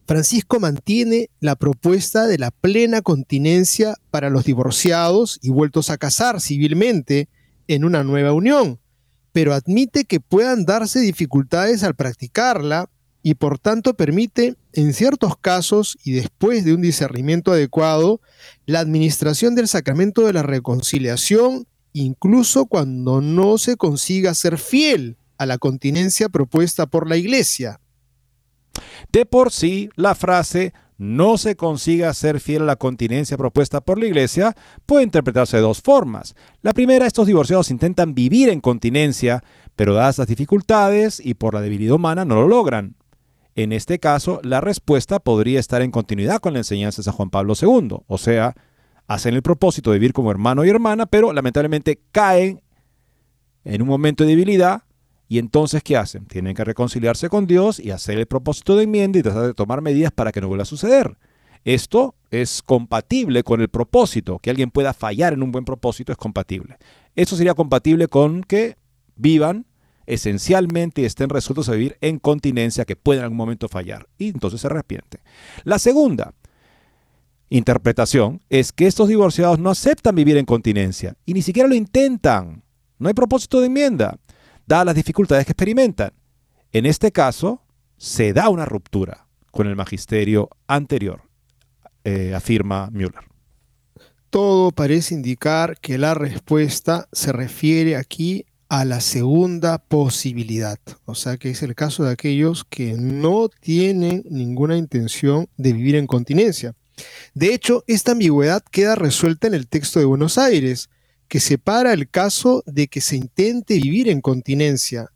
Francisco 0.09 0.59
mantiene 0.59 1.31
la 1.39 1.55
propuesta 1.55 2.27
de 2.27 2.37
la 2.37 2.51
plena 2.51 3.01
continencia 3.01 3.95
para 4.11 4.29
los 4.29 4.45
divorciados 4.45 5.39
y 5.41 5.51
vueltos 5.51 5.89
a 5.89 5.99
casar 5.99 6.41
civilmente 6.41 7.29
en 7.69 7.85
una 7.85 8.03
nueva 8.03 8.33
unión, 8.33 8.81
pero 9.31 9.55
admite 9.55 10.05
que 10.05 10.19
puedan 10.19 10.65
darse 10.65 10.99
dificultades 10.99 11.85
al 11.85 11.95
practicarla 11.95 12.91
y 13.27 13.37
por 13.37 13.59
tanto 13.59 13.95
permite, 13.95 14.55
en 14.75 14.93
ciertos 14.93 15.39
casos 15.39 15.97
y 16.05 16.13
después 16.13 16.63
de 16.67 16.75
un 16.75 16.83
discernimiento 16.83 17.53
adecuado, 17.53 18.21
la 18.67 18.81
administración 18.81 19.55
del 19.55 19.67
sacramento 19.67 20.27
de 20.27 20.35
la 20.35 20.43
reconciliación, 20.43 21.67
incluso 21.95 22.67
cuando 22.67 23.23
no 23.23 23.57
se 23.57 23.79
consiga 23.79 24.35
ser 24.35 24.59
fiel 24.59 25.17
a 25.39 25.47
la 25.47 25.57
continencia 25.57 26.29
propuesta 26.29 26.85
por 26.85 27.09
la 27.09 27.17
Iglesia. 27.17 27.81
De 29.11 29.25
por 29.25 29.53
sí, 29.53 29.89
la 29.97 30.15
frase 30.15 30.75
no 30.99 31.39
se 31.39 31.57
consiga 31.57 32.13
ser 32.13 32.41
fiel 32.41 32.63
a 32.63 32.67
la 32.67 32.77
continencia 32.77 33.39
propuesta 33.39 33.81
por 33.81 33.99
la 33.99 34.07
Iglesia 34.07 34.55
puede 34.85 35.05
interpretarse 35.05 35.57
de 35.57 35.63
dos 35.63 35.81
formas. 35.81 36.35
La 36.61 36.75
primera, 36.75 37.07
estos 37.07 37.27
divorciados 37.27 37.71
intentan 37.71 38.15
vivir 38.15 38.51
en 38.51 38.61
continencia, 38.61 39.43
pero 39.77 39.95
dadas 39.95 40.19
las 40.19 40.29
dificultades 40.29 41.25
y 41.25 41.33
por 41.33 41.55
la 41.55 41.63
debilidad 41.63 41.95
humana 41.95 42.27
no 42.27 42.35
lo 42.35 42.49
logran. 42.49 42.97
En 43.57 43.73
este 43.73 43.99
caso, 43.99 44.41
la 44.43 44.61
respuesta 44.61 45.21
podría 45.21 45.61
estar 45.61 45.83
en 45.83 45.91
continuidad 45.91 46.41
con 46.41 46.55
la 46.55 46.61
enseñanza 46.61 46.99
de 46.99 47.05
San 47.05 47.15
Juan 47.15 47.31
Pablo 47.31 47.55
II, 47.61 47.99
o 48.07 48.19
sea, 48.19 48.55
hacen 49.07 49.35
el 49.35 49.43
propósito 49.43 49.93
de 49.93 49.99
vivir 49.99 50.13
como 50.13 50.31
hermano 50.31 50.65
y 50.65 50.71
hermana, 50.71 51.07
pero 51.07 51.33
lamentablemente 51.33 52.01
caen 52.11 52.63
en 53.65 53.83
un 53.83 53.89
momento 53.89 54.25
de 54.25 54.31
debilidad 54.31 54.83
y 55.29 55.39
entonces 55.39 55.83
¿qué 55.83 55.97
hacen? 55.97 56.27
Tienen 56.27 56.55
que 56.55 56.65
reconciliarse 56.65 57.29
con 57.29 57.47
Dios 57.47 57.81
y 57.81 57.91
hacer 57.91 58.19
el 58.19 58.27
propósito 58.27 58.77
de 58.77 58.85
enmienda 58.85 59.19
y 59.19 59.23
tratar 59.23 59.47
de 59.47 59.55
tomar 59.55 59.81
medidas 59.81 60.13
para 60.13 60.33
que 60.33 60.41
no 60.41 60.49
vuelva 60.49 60.63
a 60.63 60.67
suceder. 60.67 61.17
Esto 61.65 62.15
es 62.31 62.63
compatible 62.63 63.43
con 63.43 63.61
el 63.61 63.69
propósito, 63.69 64.39
que 64.39 64.51
alguien 64.51 64.71
pueda 64.71 64.93
fallar 64.93 65.33
en 65.33 65.43
un 65.43 65.51
buen 65.51 65.65
propósito 65.65 66.13
es 66.13 66.19
compatible. 66.19 66.77
Eso 67.17 67.37
sería 67.37 67.55
compatible 67.55 68.09
con 68.09 68.43
que 68.43 68.77
vivan 69.17 69.65
esencialmente 70.07 71.05
estén 71.05 71.31
resueltos 71.31 71.69
a 71.69 71.73
vivir 71.73 71.97
en 72.01 72.19
continencia 72.19 72.85
que 72.85 72.97
pueden 72.97 73.21
en 73.21 73.25
algún 73.25 73.39
momento 73.39 73.69
fallar 73.69 74.09
y 74.19 74.29
entonces 74.29 74.61
se 74.61 74.67
arrepiente. 74.67 75.21
La 75.65 75.79
segunda 75.79 76.35
interpretación 77.49 78.41
es 78.49 78.73
que 78.73 78.87
estos 78.87 79.09
divorciados 79.09 79.59
no 79.59 79.71
aceptan 79.71 80.15
vivir 80.15 80.37
en 80.37 80.45
continencia 80.45 81.17
y 81.25 81.35
ni 81.35 81.43
siquiera 81.43 81.69
lo 81.69 81.75
intentan. 81.75 82.65
No 82.99 83.09
hay 83.09 83.15
propósito 83.15 83.61
de 83.61 83.67
enmienda, 83.67 84.19
dadas 84.67 84.87
las 84.87 84.95
dificultades 84.95 85.45
que 85.47 85.53
experimentan. 85.53 86.13
En 86.73 86.87
este 86.87 87.13
caso, 87.13 87.63
se 87.97 88.33
da 88.33 88.49
una 88.49 88.65
ruptura 88.65 89.27
con 89.51 89.67
el 89.69 89.77
magisterio 89.77 90.51
anterior, 90.67 91.23
eh, 92.03 92.35
afirma 92.35 92.91
Müller. 92.91 93.25
Todo 94.31 94.73
parece 94.73 95.15
indicar 95.15 95.79
que 95.79 95.97
la 95.97 96.15
respuesta 96.15 97.09
se 97.13 97.31
refiere 97.31 97.97
aquí 97.97 98.47
a 98.69 98.85
la 98.85 99.01
segunda 99.01 99.79
posibilidad. 99.79 100.79
O 101.05 101.15
sea 101.15 101.37
que 101.37 101.51
es 101.51 101.63
el 101.63 101.75
caso 101.75 102.05
de 102.05 102.13
aquellos 102.13 102.65
que 102.65 102.95
no 102.95 103.49
tienen 103.49 104.25
ninguna 104.29 104.77
intención 104.77 105.49
de 105.57 105.73
vivir 105.73 105.97
en 105.97 106.07
continencia. 106.07 106.75
De 107.35 107.53
hecho, 107.53 107.85
esta 107.87 108.13
ambigüedad 108.13 108.63
queda 108.71 108.95
resuelta 108.95 109.47
en 109.47 109.55
el 109.55 109.67
texto 109.67 109.99
de 109.99 110.05
Buenos 110.05 110.39
Aires, 110.39 110.89
que 111.29 111.41
separa 111.41 111.93
el 111.93 112.09
caso 112.09 112.63
de 112.67 112.87
que 112.87 113.01
se 113.01 113.17
intente 113.17 113.75
vivir 113.75 114.09
en 114.09 114.21
continencia 114.21 115.11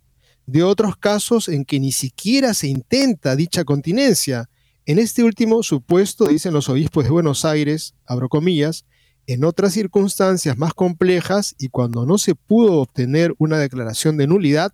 de 0.48 0.62
otros 0.62 0.96
casos 0.96 1.48
en 1.48 1.66
que 1.66 1.78
ni 1.78 1.92
siquiera 1.92 2.54
se 2.54 2.68
intenta 2.68 3.36
dicha 3.36 3.64
continencia. 3.64 4.48
En 4.86 4.98
este 4.98 5.22
último 5.22 5.62
supuesto, 5.62 6.24
dicen 6.24 6.54
los 6.54 6.70
obispos 6.70 7.04
de 7.04 7.10
Buenos 7.10 7.44
Aires, 7.44 7.94
abro 8.06 8.30
comillas, 8.30 8.86
en 9.28 9.44
otras 9.44 9.74
circunstancias 9.74 10.56
más 10.56 10.72
complejas 10.72 11.54
y 11.58 11.68
cuando 11.68 12.06
no 12.06 12.16
se 12.16 12.34
pudo 12.34 12.80
obtener 12.80 13.34
una 13.36 13.58
declaración 13.58 14.16
de 14.16 14.26
nulidad, 14.26 14.72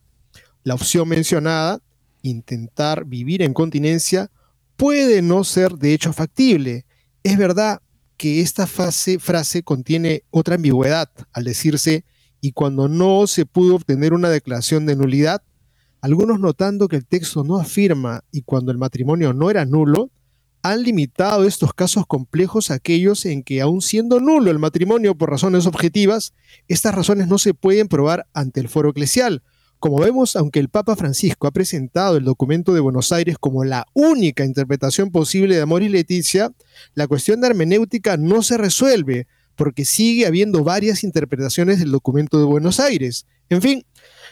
la 0.62 0.74
opción 0.74 1.08
mencionada, 1.08 1.80
intentar 2.22 3.04
vivir 3.04 3.42
en 3.42 3.52
continencia, 3.52 4.30
puede 4.76 5.22
no 5.22 5.42
ser 5.42 5.72
de 5.72 5.92
hecho 5.92 6.12
factible. 6.12 6.86
Es 7.24 7.36
verdad 7.36 7.82
que 8.16 8.42
esta 8.42 8.68
frase 8.68 9.64
contiene 9.64 10.22
otra 10.30 10.54
ambigüedad 10.54 11.10
al 11.32 11.42
decirse 11.42 12.04
y 12.40 12.52
cuando 12.52 12.88
no 12.88 13.26
se 13.26 13.46
pudo 13.46 13.74
obtener 13.74 14.12
una 14.12 14.30
declaración 14.30 14.86
de 14.86 14.94
nulidad, 14.94 15.42
algunos 16.00 16.38
notando 16.38 16.86
que 16.86 16.96
el 16.96 17.06
texto 17.06 17.42
no 17.42 17.58
afirma 17.58 18.22
y 18.30 18.42
cuando 18.42 18.70
el 18.70 18.78
matrimonio 18.78 19.32
no 19.32 19.50
era 19.50 19.64
nulo, 19.64 20.12
han 20.64 20.82
limitado 20.82 21.44
estos 21.44 21.74
casos 21.74 22.06
complejos 22.06 22.70
a 22.70 22.74
aquellos 22.74 23.26
en 23.26 23.42
que, 23.42 23.60
aun 23.60 23.82
siendo 23.82 24.18
nulo 24.18 24.50
el 24.50 24.58
matrimonio 24.58 25.14
por 25.14 25.28
razones 25.30 25.66
objetivas, 25.66 26.32
estas 26.68 26.94
razones 26.94 27.28
no 27.28 27.36
se 27.36 27.52
pueden 27.52 27.86
probar 27.86 28.26
ante 28.32 28.60
el 28.60 28.70
foro 28.70 28.88
eclesial. 28.88 29.42
Como 29.78 29.98
vemos, 29.98 30.36
aunque 30.36 30.60
el 30.60 30.70
Papa 30.70 30.96
Francisco 30.96 31.46
ha 31.46 31.50
presentado 31.50 32.16
el 32.16 32.24
documento 32.24 32.72
de 32.72 32.80
Buenos 32.80 33.12
Aires 33.12 33.36
como 33.38 33.62
la 33.62 33.86
única 33.92 34.46
interpretación 34.46 35.10
posible 35.10 35.54
de 35.54 35.60
Amor 35.60 35.82
y 35.82 35.90
Leticia, 35.90 36.50
la 36.94 37.06
cuestión 37.08 37.42
de 37.42 37.48
hermenéutica 37.48 38.16
no 38.16 38.42
se 38.42 38.56
resuelve, 38.56 39.26
porque 39.56 39.84
sigue 39.84 40.24
habiendo 40.24 40.64
varias 40.64 41.04
interpretaciones 41.04 41.78
del 41.78 41.90
documento 41.90 42.38
de 42.38 42.44
Buenos 42.44 42.80
Aires. 42.80 43.26
En 43.50 43.60
fin, 43.60 43.84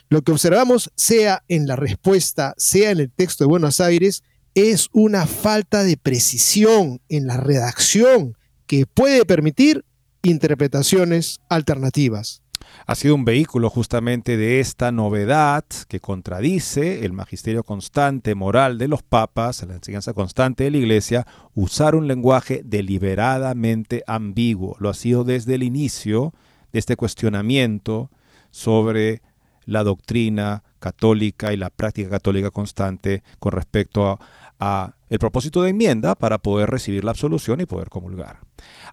lo 0.08 0.22
que 0.22 0.32
observamos, 0.32 0.90
sea 0.96 1.44
en 1.48 1.66
la 1.66 1.76
respuesta, 1.76 2.54
sea 2.56 2.90
en 2.90 3.00
el 3.00 3.10
texto 3.10 3.44
de 3.44 3.48
Buenos 3.48 3.80
Aires, 3.80 4.22
es 4.54 4.88
una 4.92 5.26
falta 5.26 5.82
de 5.82 5.96
precisión 5.96 7.00
en 7.08 7.26
la 7.26 7.36
redacción 7.36 8.36
que 8.66 8.86
puede 8.86 9.24
permitir 9.24 9.84
interpretaciones 10.22 11.40
alternativas. 11.48 12.42
Ha 12.86 12.94
sido 12.94 13.14
un 13.14 13.24
vehículo 13.24 13.70
justamente 13.70 14.36
de 14.36 14.60
esta 14.60 14.92
novedad 14.92 15.64
que 15.88 16.00
contradice 16.00 17.04
el 17.04 17.12
magisterio 17.12 17.64
constante 17.64 18.34
moral 18.34 18.78
de 18.78 18.88
los 18.88 19.02
papas, 19.02 19.62
la 19.66 19.74
enseñanza 19.74 20.12
constante 20.14 20.64
de 20.64 20.70
la 20.70 20.78
Iglesia, 20.78 21.26
usar 21.54 21.94
un 21.94 22.06
lenguaje 22.06 22.62
deliberadamente 22.64 24.04
ambiguo. 24.06 24.76
Lo 24.78 24.88
ha 24.88 24.94
sido 24.94 25.24
desde 25.24 25.56
el 25.56 25.62
inicio 25.62 26.32
de 26.72 26.78
este 26.78 26.96
cuestionamiento 26.96 28.10
sobre 28.50 29.22
la 29.64 29.84
doctrina 29.84 30.64
católica 30.82 31.52
y 31.52 31.56
la 31.56 31.70
práctica 31.70 32.10
católica 32.10 32.50
constante 32.50 33.22
con 33.38 33.52
respecto 33.52 34.18
a, 34.58 34.94
el 35.08 35.18
propósito 35.18 35.62
de 35.62 35.70
enmienda 35.70 36.14
para 36.14 36.38
poder 36.38 36.70
recibir 36.70 37.04
la 37.04 37.10
absolución 37.10 37.60
y 37.60 37.66
poder 37.66 37.88
comulgar. 37.88 38.38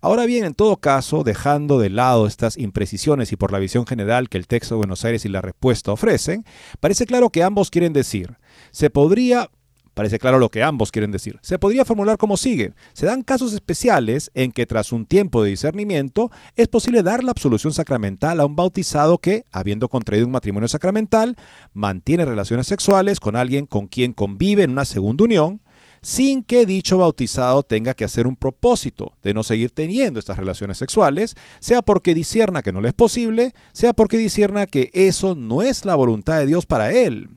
Ahora 0.02 0.26
bien, 0.26 0.44
en 0.46 0.56
todo 0.56 0.78
caso, 0.78 1.24
dejando 1.24 1.78
de 1.78 1.90
lado 1.90 2.26
estas 2.26 2.58
imprecisiones 2.58 3.32
y 3.32 3.36
por 3.36 3.52
la 3.52 3.60
visión 3.60 3.86
general 3.86 4.30
que 4.30 4.38
el 4.38 4.48
texto 4.48 4.76
de 4.76 4.80
Buenos 4.80 5.06
Aires 5.06 5.26
y 5.26 5.30
la 5.30 5.42
respuesta 5.42 5.92
ofrecen, 5.92 6.44
parece 6.80 7.06
claro 7.06 7.30
que 7.30 7.44
ambos 7.44 7.70
quieren 7.70 7.94
decir, 7.94 8.38
se 8.72 8.90
podría 8.90 9.50
Parece 10.00 10.18
claro 10.18 10.40
lo 10.40 10.48
que 10.48 10.64
ambos 10.64 10.94
quieren 10.94 11.12
decir. 11.12 11.40
Se 11.42 11.60
podría 11.60 11.84
formular 11.84 12.18
como 12.18 12.38
sigue. 12.38 12.72
Se 12.94 13.06
dan 13.06 13.22
casos 13.22 13.52
especiales 13.52 14.32
en 14.34 14.54
que 14.54 14.66
tras 14.66 14.94
un 14.94 15.06
tiempo 15.06 15.44
de 15.44 15.50
discernimiento 15.50 16.32
es 16.56 16.70
posible 16.70 17.04
dar 17.04 17.22
la 17.22 17.32
absolución 17.32 17.74
sacramental 17.74 18.40
a 18.40 18.46
un 18.46 18.56
bautizado 18.56 19.18
que, 19.18 19.44
habiendo 19.52 19.90
contraído 19.90 20.26
un 20.26 20.32
matrimonio 20.32 20.70
sacramental, 20.70 21.36
mantiene 21.74 22.24
relaciones 22.24 22.66
sexuales 22.68 23.20
con 23.20 23.36
alguien 23.36 23.66
con 23.66 23.88
quien 23.88 24.14
convive 24.14 24.64
en 24.64 24.72
una 24.72 24.86
segunda 24.86 25.26
unión, 25.26 25.60
sin 26.02 26.44
que 26.44 26.66
dicho 26.66 26.98
bautizado 26.98 27.64
tenga 27.64 27.94
que 27.94 28.06
hacer 28.06 28.28
un 28.28 28.36
propósito 28.36 29.14
de 29.22 29.34
no 29.34 29.44
seguir 29.44 29.72
teniendo 29.72 30.20
estas 30.20 30.38
relaciones 30.38 30.78
sexuales, 30.78 31.36
sea 31.60 31.82
porque 31.82 32.14
disierna 32.14 32.62
que 32.62 32.72
no 32.72 32.82
le 32.82 32.90
es 32.90 32.94
posible, 32.94 33.54
sea 33.74 33.94
porque 33.94 34.18
disierna 34.18 34.66
que 34.66 34.92
eso 34.94 35.36
no 35.36 35.62
es 35.62 35.86
la 35.86 35.96
voluntad 35.96 36.40
de 36.40 36.46
Dios 36.46 36.66
para 36.66 36.92
él. 36.92 37.30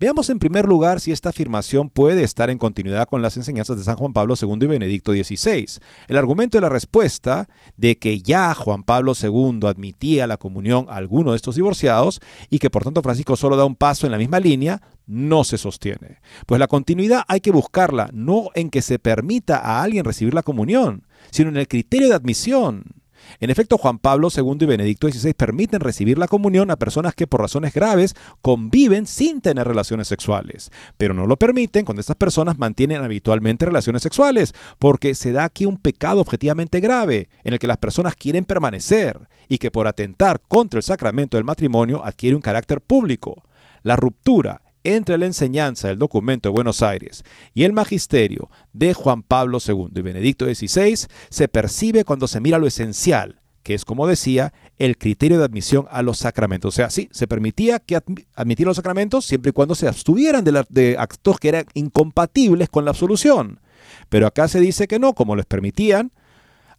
Veamos 0.00 0.30
en 0.30 0.38
primer 0.38 0.64
lugar 0.64 0.98
si 0.98 1.12
esta 1.12 1.28
afirmación 1.28 1.90
puede 1.90 2.22
estar 2.22 2.48
en 2.48 2.56
continuidad 2.56 3.06
con 3.06 3.20
las 3.20 3.36
enseñanzas 3.36 3.76
de 3.76 3.84
San 3.84 3.96
Juan 3.96 4.14
Pablo 4.14 4.32
II 4.40 4.56
y 4.62 4.66
Benedicto 4.66 5.12
XVI. 5.12 5.66
El 6.08 6.16
argumento 6.16 6.56
de 6.56 6.62
la 6.62 6.70
respuesta 6.70 7.50
de 7.76 7.98
que 7.98 8.22
ya 8.22 8.54
Juan 8.54 8.82
Pablo 8.82 9.12
II 9.12 9.60
admitía 9.68 10.26
la 10.26 10.38
comunión 10.38 10.86
a 10.88 10.96
alguno 10.96 11.32
de 11.32 11.36
estos 11.36 11.56
divorciados 11.56 12.20
y 12.48 12.60
que 12.60 12.70
por 12.70 12.82
tanto 12.82 13.02
Francisco 13.02 13.36
solo 13.36 13.58
da 13.58 13.66
un 13.66 13.76
paso 13.76 14.06
en 14.06 14.12
la 14.12 14.16
misma 14.16 14.40
línea, 14.40 14.80
no 15.04 15.44
se 15.44 15.58
sostiene. 15.58 16.22
Pues 16.46 16.58
la 16.58 16.66
continuidad 16.66 17.24
hay 17.28 17.42
que 17.42 17.50
buscarla 17.50 18.08
no 18.14 18.48
en 18.54 18.70
que 18.70 18.80
se 18.80 18.98
permita 18.98 19.58
a 19.58 19.82
alguien 19.82 20.06
recibir 20.06 20.32
la 20.32 20.42
comunión, 20.42 21.06
sino 21.30 21.50
en 21.50 21.58
el 21.58 21.68
criterio 21.68 22.08
de 22.08 22.14
admisión. 22.14 22.99
En 23.38 23.50
efecto, 23.50 23.78
Juan 23.78 23.98
Pablo 23.98 24.28
II 24.34 24.56
y 24.60 24.66
Benedicto 24.66 25.08
XVI 25.08 25.34
permiten 25.34 25.80
recibir 25.80 26.18
la 26.18 26.28
comunión 26.28 26.70
a 26.70 26.76
personas 26.76 27.14
que 27.14 27.26
por 27.26 27.40
razones 27.40 27.72
graves 27.72 28.14
conviven 28.42 29.06
sin 29.06 29.40
tener 29.40 29.66
relaciones 29.66 30.08
sexuales, 30.08 30.70
pero 30.96 31.14
no 31.14 31.26
lo 31.26 31.36
permiten 31.36 31.84
cuando 31.84 32.00
estas 32.00 32.16
personas 32.16 32.58
mantienen 32.58 33.02
habitualmente 33.02 33.66
relaciones 33.66 34.02
sexuales, 34.02 34.54
porque 34.78 35.14
se 35.14 35.32
da 35.32 35.44
aquí 35.44 35.66
un 35.66 35.76
pecado 35.76 36.20
objetivamente 36.20 36.80
grave 36.80 37.28
en 37.44 37.52
el 37.52 37.58
que 37.58 37.66
las 37.66 37.78
personas 37.78 38.16
quieren 38.16 38.44
permanecer 38.44 39.28
y 39.48 39.58
que 39.58 39.70
por 39.70 39.86
atentar 39.86 40.40
contra 40.40 40.78
el 40.78 40.84
sacramento 40.84 41.36
del 41.36 41.44
matrimonio 41.44 42.04
adquiere 42.04 42.36
un 42.36 42.42
carácter 42.42 42.80
público. 42.80 43.42
La 43.82 43.96
ruptura 43.96 44.62
entre 44.84 45.18
la 45.18 45.26
enseñanza 45.26 45.88
del 45.88 45.98
documento 45.98 46.48
de 46.48 46.54
Buenos 46.54 46.82
Aires 46.82 47.24
y 47.54 47.64
el 47.64 47.72
magisterio 47.72 48.50
de 48.72 48.94
Juan 48.94 49.22
Pablo 49.22 49.58
II 49.64 49.88
y 49.94 50.00
Benedicto 50.02 50.46
XVI 50.46 51.06
se 51.28 51.48
percibe 51.48 52.04
cuando 52.04 52.26
se 52.28 52.40
mira 52.40 52.58
lo 52.58 52.66
esencial, 52.66 53.40
que 53.62 53.74
es, 53.74 53.84
como 53.84 54.06
decía, 54.06 54.52
el 54.78 54.96
criterio 54.96 55.38
de 55.38 55.44
admisión 55.44 55.86
a 55.90 56.02
los 56.02 56.18
sacramentos. 56.18 56.74
O 56.74 56.76
sea, 56.76 56.90
sí, 56.90 57.08
se 57.12 57.26
permitía 57.26 57.78
que 57.78 58.00
admitir 58.34 58.66
los 58.66 58.76
sacramentos 58.76 59.26
siempre 59.26 59.50
y 59.50 59.52
cuando 59.52 59.74
se 59.74 59.86
abstuvieran 59.86 60.44
de, 60.44 60.64
de 60.70 60.96
actos 60.98 61.38
que 61.38 61.48
eran 61.48 61.66
incompatibles 61.74 62.68
con 62.68 62.84
la 62.84 62.92
absolución. 62.92 63.60
Pero 64.08 64.26
acá 64.26 64.48
se 64.48 64.60
dice 64.60 64.88
que 64.88 64.98
no, 64.98 65.14
como 65.14 65.36
les 65.36 65.46
permitían 65.46 66.12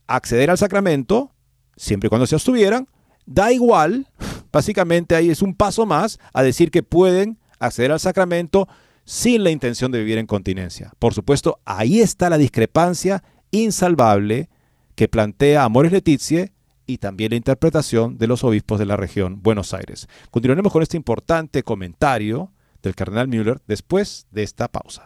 acceder 0.07 0.49
al 0.49 0.57
sacramento, 0.57 1.31
siempre 1.75 2.07
y 2.07 2.09
cuando 2.09 2.27
se 2.27 2.35
abstuvieran, 2.35 2.87
da 3.25 3.51
igual, 3.51 4.07
básicamente 4.51 5.15
ahí 5.15 5.29
es 5.29 5.41
un 5.41 5.55
paso 5.55 5.85
más 5.85 6.19
a 6.33 6.43
decir 6.43 6.71
que 6.71 6.83
pueden 6.83 7.37
acceder 7.61 7.91
al 7.91 7.99
sacramento 7.99 8.67
sin 9.05 9.43
la 9.43 9.51
intención 9.51 9.91
de 9.91 9.99
vivir 9.99 10.17
en 10.17 10.25
continencia. 10.25 10.91
Por 10.99 11.13
supuesto, 11.13 11.59
ahí 11.65 12.01
está 12.01 12.29
la 12.29 12.37
discrepancia 12.37 13.23
insalvable 13.51 14.49
que 14.95 15.07
plantea 15.07 15.63
Amores 15.63 15.91
Letizie 15.91 16.51
y 16.85 16.97
también 16.97 17.31
la 17.31 17.37
interpretación 17.37 18.17
de 18.17 18.27
los 18.27 18.43
obispos 18.43 18.79
de 18.79 18.85
la 18.85 18.97
región 18.97 19.41
Buenos 19.41 19.73
Aires. 19.73 20.07
Continuaremos 20.29 20.71
con 20.71 20.81
este 20.81 20.97
importante 20.97 21.63
comentario 21.63 22.51
del 22.81 22.95
cardenal 22.95 23.27
Müller 23.27 23.61
después 23.67 24.27
de 24.31 24.43
esta 24.43 24.67
pausa. 24.67 25.05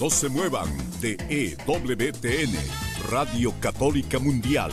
No 0.00 0.10
se 0.10 0.28
muevan 0.28 0.68
de 1.00 1.16
EWTN, 1.28 2.56
Radio 3.10 3.54
Católica 3.60 4.18
Mundial. 4.18 4.72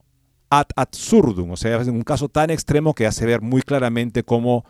ad 0.49 0.67
absurdum, 0.75 1.51
o 1.51 1.57
sea, 1.57 1.81
en 1.81 1.91
un 1.91 2.03
caso 2.03 2.27
tan 2.27 2.49
extremo 2.49 2.93
que 2.93 3.07
hace 3.07 3.25
ver 3.25 3.41
muy 3.41 3.61
claramente 3.61 4.23
cómo 4.23 4.65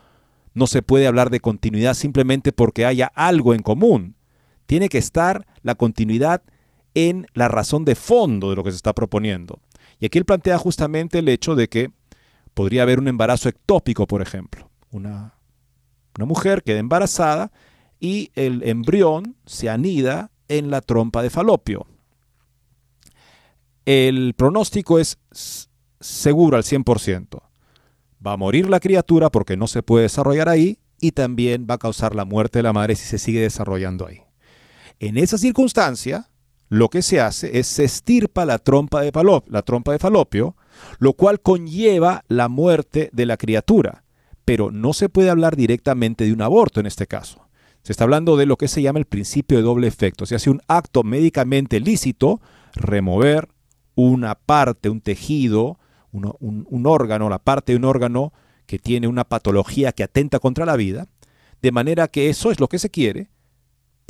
no 0.54 0.66
se 0.66 0.80
puede 0.80 1.06
hablar 1.06 1.28
de 1.30 1.40
continuidad 1.40 1.94
simplemente 1.94 2.52
porque 2.52 2.86
haya 2.86 3.10
algo 3.14 3.52
en 3.52 3.62
común. 3.62 4.16
Tiene 4.66 4.88
que 4.88 4.98
estar 4.98 5.46
la 5.62 5.74
continuidad 5.74 6.42
en 6.94 7.26
la 7.34 7.48
razón 7.48 7.84
de 7.84 7.94
fondo 7.94 8.50
de 8.50 8.56
lo 8.56 8.64
que 8.64 8.70
se 8.70 8.76
está 8.76 8.94
proponiendo. 8.94 9.60
Y 9.98 10.06
aquí 10.06 10.18
él 10.18 10.24
plantea 10.24 10.58
justamente 10.58 11.18
el 11.18 11.28
hecho 11.28 11.56
de 11.56 11.68
que 11.68 11.90
podría 12.54 12.82
haber 12.82 13.00
un 13.00 13.08
embarazo 13.08 13.48
ectópico, 13.48 14.06
por 14.06 14.22
ejemplo, 14.22 14.70
una 14.90 15.34
una 16.16 16.26
mujer 16.26 16.62
queda 16.62 16.78
embarazada 16.78 17.52
y 18.00 18.30
el 18.34 18.62
embrión 18.64 19.36
se 19.46 19.70
anida 19.70 20.30
en 20.48 20.70
la 20.70 20.80
trompa 20.80 21.22
de 21.22 21.30
falopio. 21.30 21.86
El 23.86 24.34
pronóstico 24.34 24.98
es 24.98 25.18
seguro 26.00 26.56
al 26.56 26.62
100%. 26.62 27.40
Va 28.24 28.32
a 28.32 28.36
morir 28.36 28.68
la 28.68 28.80
criatura 28.80 29.30
porque 29.30 29.56
no 29.56 29.66
se 29.66 29.82
puede 29.82 30.04
desarrollar 30.04 30.48
ahí 30.48 30.78
y 31.00 31.12
también 31.12 31.66
va 31.68 31.74
a 31.74 31.78
causar 31.78 32.14
la 32.14 32.24
muerte 32.24 32.58
de 32.58 32.64
la 32.64 32.72
madre 32.72 32.94
si 32.94 33.06
se 33.06 33.18
sigue 33.18 33.40
desarrollando 33.40 34.06
ahí. 34.06 34.20
En 35.00 35.16
esa 35.16 35.38
circunstancia, 35.38 36.28
lo 36.68 36.88
que 36.88 37.02
se 37.02 37.20
hace 37.20 37.58
es 37.58 37.66
se 37.66 37.84
estirpa 37.84 38.44
la 38.44 38.58
trompa 38.58 39.00
de, 39.00 39.10
la 39.46 39.62
trompa 39.62 39.92
de 39.92 39.98
falopio, 39.98 40.56
lo 40.98 41.14
cual 41.14 41.40
conlleva 41.40 42.24
la 42.28 42.48
muerte 42.48 43.10
de 43.12 43.26
la 43.26 43.36
criatura 43.36 44.01
pero 44.44 44.70
no 44.70 44.92
se 44.92 45.08
puede 45.08 45.30
hablar 45.30 45.56
directamente 45.56 46.24
de 46.24 46.32
un 46.32 46.42
aborto 46.42 46.80
en 46.80 46.86
este 46.86 47.06
caso. 47.06 47.48
Se 47.82 47.92
está 47.92 48.04
hablando 48.04 48.36
de 48.36 48.46
lo 48.46 48.56
que 48.56 48.68
se 48.68 48.82
llama 48.82 49.00
el 49.00 49.06
principio 49.06 49.58
de 49.58 49.64
doble 49.64 49.88
efecto. 49.88 50.24
Se 50.26 50.36
hace 50.36 50.50
un 50.50 50.60
acto 50.68 51.02
médicamente 51.02 51.80
lícito, 51.80 52.40
remover 52.74 53.48
una 53.94 54.34
parte, 54.36 54.88
un 54.88 55.00
tejido, 55.00 55.78
un, 56.12 56.86
órgano, 56.86 57.28
la 57.28 57.38
parte 57.38 57.72
de 57.72 57.78
un 57.78 57.84
órgano 57.84 58.32
que 58.66 58.78
tiene 58.78 59.08
una 59.08 59.24
patología 59.24 59.92
que 59.92 60.04
atenta 60.04 60.38
contra 60.38 60.66
la 60.66 60.76
vida, 60.76 61.08
de 61.60 61.72
manera 61.72 62.08
que 62.08 62.28
eso 62.28 62.50
es 62.50 62.60
lo 62.60 62.68
que 62.68 62.78
se 62.78 62.90
quiere, 62.90 63.30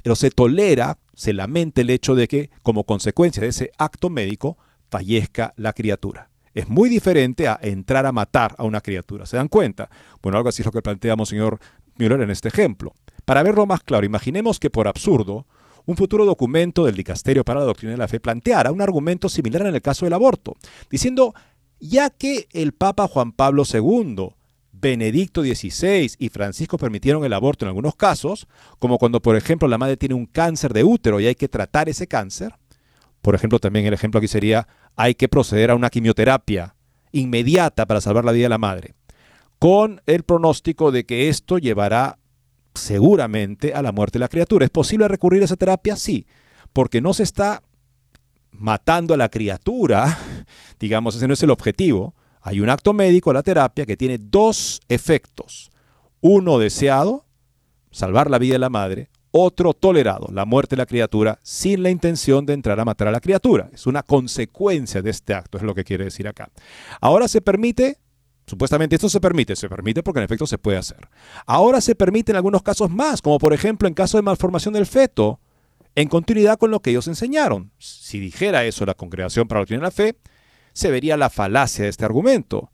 pero 0.02 0.16
se 0.16 0.30
tolera, 0.30 0.98
se 1.14 1.32
lamenta 1.32 1.80
el 1.80 1.90
hecho 1.90 2.14
de 2.14 2.28
que 2.28 2.50
como 2.62 2.84
consecuencia 2.84 3.42
de 3.42 3.48
ese 3.48 3.70
acto 3.78 4.10
médico 4.10 4.58
fallezca 4.90 5.54
la 5.56 5.72
criatura. 5.72 6.31
Es 6.54 6.68
muy 6.68 6.88
diferente 6.88 7.48
a 7.48 7.58
entrar 7.62 8.06
a 8.06 8.12
matar 8.12 8.54
a 8.58 8.64
una 8.64 8.80
criatura. 8.80 9.26
¿Se 9.26 9.36
dan 9.36 9.48
cuenta? 9.48 9.88
Bueno, 10.22 10.38
algo 10.38 10.48
así 10.48 10.62
es 10.62 10.66
lo 10.66 10.72
que 10.72 10.82
planteamos, 10.82 11.28
señor 11.28 11.58
Müller, 11.96 12.20
en 12.20 12.30
este 12.30 12.48
ejemplo. 12.48 12.92
Para 13.24 13.42
verlo 13.42 13.66
más 13.66 13.82
claro, 13.82 14.04
imaginemos 14.04 14.58
que 14.58 14.70
por 14.70 14.88
absurdo, 14.88 15.46
un 15.86 15.96
futuro 15.96 16.24
documento 16.24 16.84
del 16.84 16.94
Dicasterio 16.94 17.44
para 17.44 17.60
la 17.60 17.66
Doctrina 17.66 17.92
de 17.92 17.98
la 17.98 18.08
Fe 18.08 18.20
planteara 18.20 18.72
un 18.72 18.80
argumento 18.80 19.28
similar 19.28 19.66
en 19.66 19.74
el 19.74 19.82
caso 19.82 20.06
del 20.06 20.12
aborto, 20.12 20.56
diciendo, 20.90 21.34
ya 21.80 22.10
que 22.10 22.48
el 22.52 22.72
Papa 22.72 23.08
Juan 23.08 23.32
Pablo 23.32 23.64
II 23.70 24.34
Benedicto 24.82 25.42
XVI 25.42 26.12
y 26.18 26.28
Francisco 26.28 26.76
permitieron 26.76 27.24
el 27.24 27.32
aborto 27.32 27.64
en 27.64 27.68
algunos 27.68 27.94
casos, 27.94 28.48
como 28.80 28.98
cuando, 28.98 29.22
por 29.22 29.36
ejemplo, 29.36 29.68
la 29.68 29.78
madre 29.78 29.96
tiene 29.96 30.16
un 30.16 30.26
cáncer 30.26 30.72
de 30.72 30.82
útero 30.82 31.20
y 31.20 31.26
hay 31.26 31.36
que 31.36 31.48
tratar 31.48 31.88
ese 31.88 32.08
cáncer. 32.08 32.54
Por 33.22 33.36
ejemplo, 33.36 33.60
también 33.60 33.86
el 33.86 33.94
ejemplo 33.94 34.18
aquí 34.18 34.28
sería, 34.28 34.66
hay 34.96 35.14
que 35.14 35.28
proceder 35.28 35.70
a 35.70 35.76
una 35.76 35.90
quimioterapia 35.90 36.74
inmediata 37.12 37.86
para 37.86 38.00
salvar 38.00 38.24
la 38.24 38.32
vida 38.32 38.44
de 38.46 38.50
la 38.50 38.58
madre, 38.58 38.94
con 39.58 40.02
el 40.06 40.24
pronóstico 40.24 40.90
de 40.90 41.06
que 41.06 41.28
esto 41.28 41.58
llevará 41.58 42.18
seguramente 42.74 43.74
a 43.74 43.82
la 43.82 43.92
muerte 43.92 44.18
de 44.18 44.24
la 44.24 44.28
criatura. 44.28 44.64
¿Es 44.64 44.70
posible 44.70 45.06
recurrir 45.06 45.42
a 45.42 45.44
esa 45.44 45.56
terapia? 45.56 45.94
Sí, 45.94 46.26
porque 46.72 47.00
no 47.00 47.14
se 47.14 47.22
está 47.22 47.62
matando 48.50 49.14
a 49.14 49.16
la 49.16 49.28
criatura, 49.28 50.18
digamos, 50.80 51.14
ese 51.14 51.28
no 51.28 51.34
es 51.34 51.42
el 51.42 51.50
objetivo. 51.50 52.14
Hay 52.40 52.60
un 52.60 52.70
acto 52.70 52.92
médico, 52.92 53.32
la 53.32 53.44
terapia, 53.44 53.86
que 53.86 53.96
tiene 53.96 54.18
dos 54.18 54.80
efectos. 54.88 55.70
Uno 56.20 56.58
deseado, 56.58 57.24
salvar 57.92 58.30
la 58.30 58.38
vida 58.38 58.54
de 58.54 58.58
la 58.58 58.70
madre, 58.70 59.10
otro 59.32 59.72
tolerado, 59.72 60.28
la 60.30 60.44
muerte 60.44 60.76
de 60.76 60.82
la 60.82 60.86
criatura, 60.86 61.38
sin 61.42 61.82
la 61.82 61.90
intención 61.90 62.46
de 62.46 62.52
entrar 62.52 62.78
a 62.78 62.84
matar 62.84 63.08
a 63.08 63.12
la 63.12 63.20
criatura. 63.20 63.70
Es 63.72 63.86
una 63.86 64.02
consecuencia 64.02 65.02
de 65.02 65.10
este 65.10 65.34
acto, 65.34 65.58
es 65.58 65.64
lo 65.64 65.74
que 65.74 65.84
quiere 65.84 66.04
decir 66.04 66.28
acá. 66.28 66.50
Ahora 67.00 67.26
se 67.26 67.40
permite, 67.40 67.98
supuestamente 68.46 68.96
esto 68.96 69.08
se 69.08 69.20
permite, 69.20 69.56
se 69.56 69.68
permite 69.68 70.02
porque 70.02 70.20
en 70.20 70.24
efecto 70.24 70.46
se 70.46 70.58
puede 70.58 70.78
hacer. 70.78 71.08
Ahora 71.46 71.80
se 71.80 71.94
permite 71.94 72.30
en 72.30 72.36
algunos 72.36 72.62
casos 72.62 72.90
más, 72.90 73.22
como 73.22 73.38
por 73.38 73.54
ejemplo 73.54 73.88
en 73.88 73.94
caso 73.94 74.18
de 74.18 74.22
malformación 74.22 74.74
del 74.74 74.86
feto, 74.86 75.40
en 75.94 76.08
continuidad 76.08 76.58
con 76.58 76.70
lo 76.70 76.80
que 76.80 76.90
ellos 76.90 77.08
enseñaron. 77.08 77.72
Si 77.78 78.20
dijera 78.20 78.64
eso 78.64 78.84
la 78.84 78.94
Congregación 78.94 79.48
para 79.48 79.58
la 79.58 79.62
Doctrina 79.62 79.80
de 79.80 79.86
la 79.86 79.90
Fe, 79.90 80.16
se 80.74 80.90
vería 80.90 81.16
la 81.16 81.30
falacia 81.30 81.84
de 81.84 81.90
este 81.90 82.04
argumento. 82.04 82.70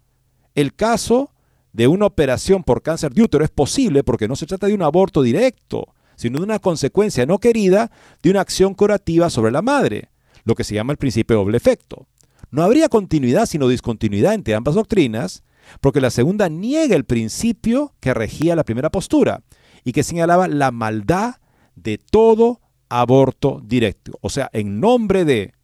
El 0.56 0.74
caso 0.74 1.30
de 1.72 1.86
una 1.86 2.06
operación 2.06 2.64
por 2.64 2.82
cáncer 2.82 3.12
de 3.12 3.22
útero 3.22 3.44
es 3.44 3.50
posible 3.50 4.02
porque 4.02 4.26
no 4.26 4.34
se 4.34 4.46
trata 4.46 4.66
de 4.66 4.74
un 4.74 4.82
aborto 4.82 5.22
directo, 5.22 5.94
sino 6.18 6.38
de 6.38 6.44
una 6.44 6.58
consecuencia 6.58 7.26
no 7.26 7.38
querida 7.38 7.92
de 8.24 8.30
una 8.30 8.40
acción 8.40 8.74
curativa 8.74 9.30
sobre 9.30 9.52
la 9.52 9.62
madre, 9.62 10.10
lo 10.44 10.56
que 10.56 10.64
se 10.64 10.74
llama 10.74 10.92
el 10.92 10.98
principio 10.98 11.36
doble 11.36 11.56
efecto. 11.56 12.08
No 12.50 12.64
habría 12.64 12.88
continuidad 12.88 13.46
sino 13.46 13.68
discontinuidad 13.68 14.34
entre 14.34 14.56
ambas 14.56 14.74
doctrinas, 14.74 15.44
porque 15.80 16.00
la 16.00 16.10
segunda 16.10 16.48
niega 16.48 16.96
el 16.96 17.04
principio 17.04 17.94
que 18.00 18.14
regía 18.14 18.56
la 18.56 18.64
primera 18.64 18.90
postura 18.90 19.44
y 19.84 19.92
que 19.92 20.02
señalaba 20.02 20.48
la 20.48 20.72
maldad 20.72 21.36
de 21.76 21.98
todo 21.98 22.60
aborto 22.88 23.62
directo. 23.64 24.18
O 24.20 24.28
sea, 24.28 24.50
en 24.52 24.80
nombre 24.80 25.24
de 25.24 25.54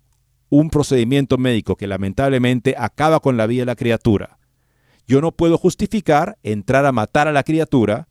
un 0.51 0.71
procedimiento 0.71 1.37
médico 1.37 1.75
que 1.75 1.89
lamentablemente 1.89 2.77
acaba 2.79 3.19
con 3.19 3.37
la 3.37 3.49
vida 3.49 3.63
de 3.63 3.67
la 3.67 3.77
criatura, 3.77 4.39
yo 5.09 5.21
no 5.21 5.33
puedo 5.33 5.59
justificar 5.59 6.39
entrar 6.45 6.87
a 6.87 6.93
matar 6.93 7.27
a 7.27 7.33
la 7.33 7.43
criatura 7.43 8.07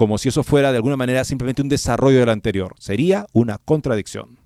como 0.00 0.16
si 0.16 0.30
eso 0.30 0.42
fuera 0.42 0.70
de 0.70 0.78
alguna 0.78 0.96
manera 0.96 1.24
simplemente 1.24 1.60
un 1.60 1.68
desarrollo 1.68 2.20
del 2.20 2.30
anterior. 2.30 2.74
Sería 2.78 3.26
una 3.34 3.58
contradicción. 3.58 4.38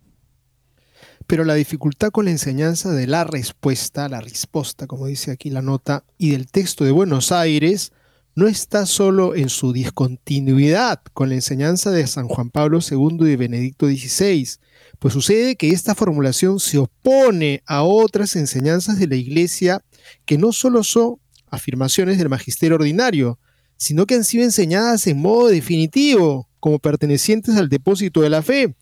Pero 1.29 1.45
la 1.45 1.55
dificultad 1.55 2.11
con 2.11 2.25
la 2.25 2.33
enseñanza 2.33 2.91
de 2.91 3.07
la 3.07 3.23
respuesta, 3.23 4.09
la 4.09 4.21
respuesta, 4.21 4.89
como 4.89 5.07
dice 5.07 5.31
aquí 5.31 5.51
la 5.51 5.63
nota, 5.63 6.03
y 6.19 6.31
del 6.31 6.49
texto 6.51 6.85
de 6.85 6.91
Buenos 6.91 7.31
Aires, 7.31 7.93
no 8.35 8.49
está 8.49 8.85
solo 8.85 9.37
en 9.37 9.49
su 9.49 9.73
discontinuidad 9.73 11.01
con 11.13 11.29
la 11.29 11.37
enseñanza 11.37 11.93
de 11.93 12.05
San 12.09 12.27
Juan 12.27 12.51
Pablo 12.51 12.81
II 12.81 13.31
y 13.31 13.37
Benedicto 13.37 13.87
XVI, 13.87 14.59
pues 14.99 15.15
sucede 15.15 15.55
que 15.55 15.69
esta 15.69 15.95
formulación 15.95 16.59
se 16.59 16.79
opone 16.79 17.63
a 17.65 17.85
otras 17.85 18.35
enseñanzas 18.35 18.99
de 18.99 19.07
la 19.07 19.15
Iglesia 19.15 19.85
que 20.25 20.37
no 20.37 20.51
solo 20.51 20.83
son 20.83 21.21
afirmaciones 21.49 22.19
del 22.19 22.29
magisterio 22.29 22.75
ordinario, 22.75 23.39
sino 23.77 24.07
que 24.07 24.15
han 24.15 24.25
sido 24.25 24.45
enseñadas 24.45 25.07
en 25.07 25.21
modo 25.21 25.49
definitivo, 25.49 26.49
como 26.61 26.79
pertenecientes 26.79 27.57
al 27.57 27.69
depósito 27.69 28.23
de 28.23 28.31
la 28.31 28.43
fe. 28.43 28.75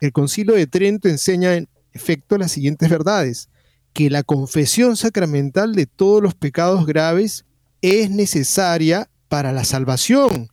El 0.00 0.12
Concilio 0.12 0.54
de 0.54 0.66
Trento 0.66 1.08
enseña 1.08 1.54
en 1.54 1.68
efecto 1.92 2.38
las 2.38 2.52
siguientes 2.52 2.88
verdades, 2.88 3.48
que 3.92 4.10
la 4.10 4.22
confesión 4.22 4.96
sacramental 4.96 5.74
de 5.74 5.86
todos 5.86 6.22
los 6.22 6.34
pecados 6.34 6.86
graves 6.86 7.44
es 7.82 8.10
necesaria 8.10 9.10
para 9.28 9.52
la 9.52 9.64
salvación, 9.64 10.48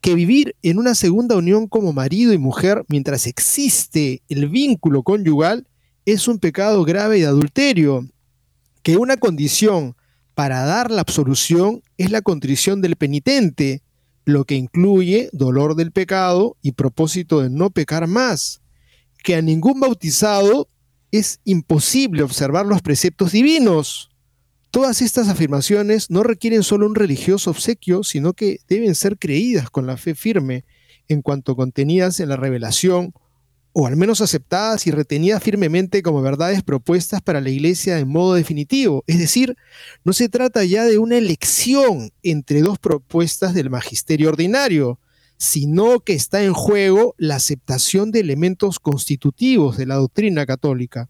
que 0.00 0.14
vivir 0.14 0.54
en 0.62 0.78
una 0.78 0.94
segunda 0.94 1.36
unión 1.36 1.66
como 1.66 1.92
marido 1.92 2.32
y 2.32 2.38
mujer 2.38 2.84
mientras 2.88 3.26
existe 3.26 4.22
el 4.28 4.48
vínculo 4.48 5.02
conyugal 5.02 5.66
es 6.04 6.28
un 6.28 6.38
pecado 6.38 6.84
grave 6.84 7.18
de 7.18 7.26
adulterio, 7.26 8.08
que 8.82 8.96
una 8.96 9.16
condición 9.16 9.96
para 10.38 10.64
dar 10.64 10.92
la 10.92 11.00
absolución 11.00 11.82
es 11.96 12.12
la 12.12 12.22
contrición 12.22 12.80
del 12.80 12.94
penitente, 12.94 13.82
lo 14.24 14.44
que 14.44 14.54
incluye 14.54 15.30
dolor 15.32 15.74
del 15.74 15.90
pecado 15.90 16.56
y 16.62 16.70
propósito 16.70 17.40
de 17.40 17.50
no 17.50 17.70
pecar 17.70 18.06
más, 18.06 18.60
que 19.24 19.34
a 19.34 19.42
ningún 19.42 19.80
bautizado 19.80 20.68
es 21.10 21.40
imposible 21.42 22.22
observar 22.22 22.66
los 22.66 22.82
preceptos 22.82 23.32
divinos. 23.32 24.10
Todas 24.70 25.02
estas 25.02 25.26
afirmaciones 25.26 26.08
no 26.08 26.22
requieren 26.22 26.62
solo 26.62 26.86
un 26.86 26.94
religioso 26.94 27.50
obsequio, 27.50 28.04
sino 28.04 28.32
que 28.32 28.60
deben 28.68 28.94
ser 28.94 29.18
creídas 29.18 29.70
con 29.70 29.88
la 29.88 29.96
fe 29.96 30.14
firme 30.14 30.64
en 31.08 31.20
cuanto 31.20 31.56
contenidas 31.56 32.20
en 32.20 32.28
la 32.28 32.36
revelación 32.36 33.12
o 33.80 33.86
al 33.86 33.94
menos 33.94 34.20
aceptadas 34.20 34.88
y 34.88 34.90
retenidas 34.90 35.40
firmemente 35.40 36.02
como 36.02 36.20
verdades 36.20 36.64
propuestas 36.64 37.22
para 37.22 37.40
la 37.40 37.48
Iglesia 37.48 38.00
en 38.00 38.08
modo 38.08 38.34
definitivo. 38.34 39.04
Es 39.06 39.20
decir, 39.20 39.56
no 40.02 40.12
se 40.12 40.28
trata 40.28 40.64
ya 40.64 40.82
de 40.82 40.98
una 40.98 41.16
elección 41.16 42.10
entre 42.24 42.60
dos 42.60 42.80
propuestas 42.80 43.54
del 43.54 43.70
magisterio 43.70 44.30
ordinario, 44.30 44.98
sino 45.36 46.00
que 46.00 46.14
está 46.14 46.42
en 46.42 46.54
juego 46.54 47.14
la 47.18 47.36
aceptación 47.36 48.10
de 48.10 48.18
elementos 48.18 48.80
constitutivos 48.80 49.76
de 49.76 49.86
la 49.86 49.94
doctrina 49.94 50.44
católica. 50.44 51.08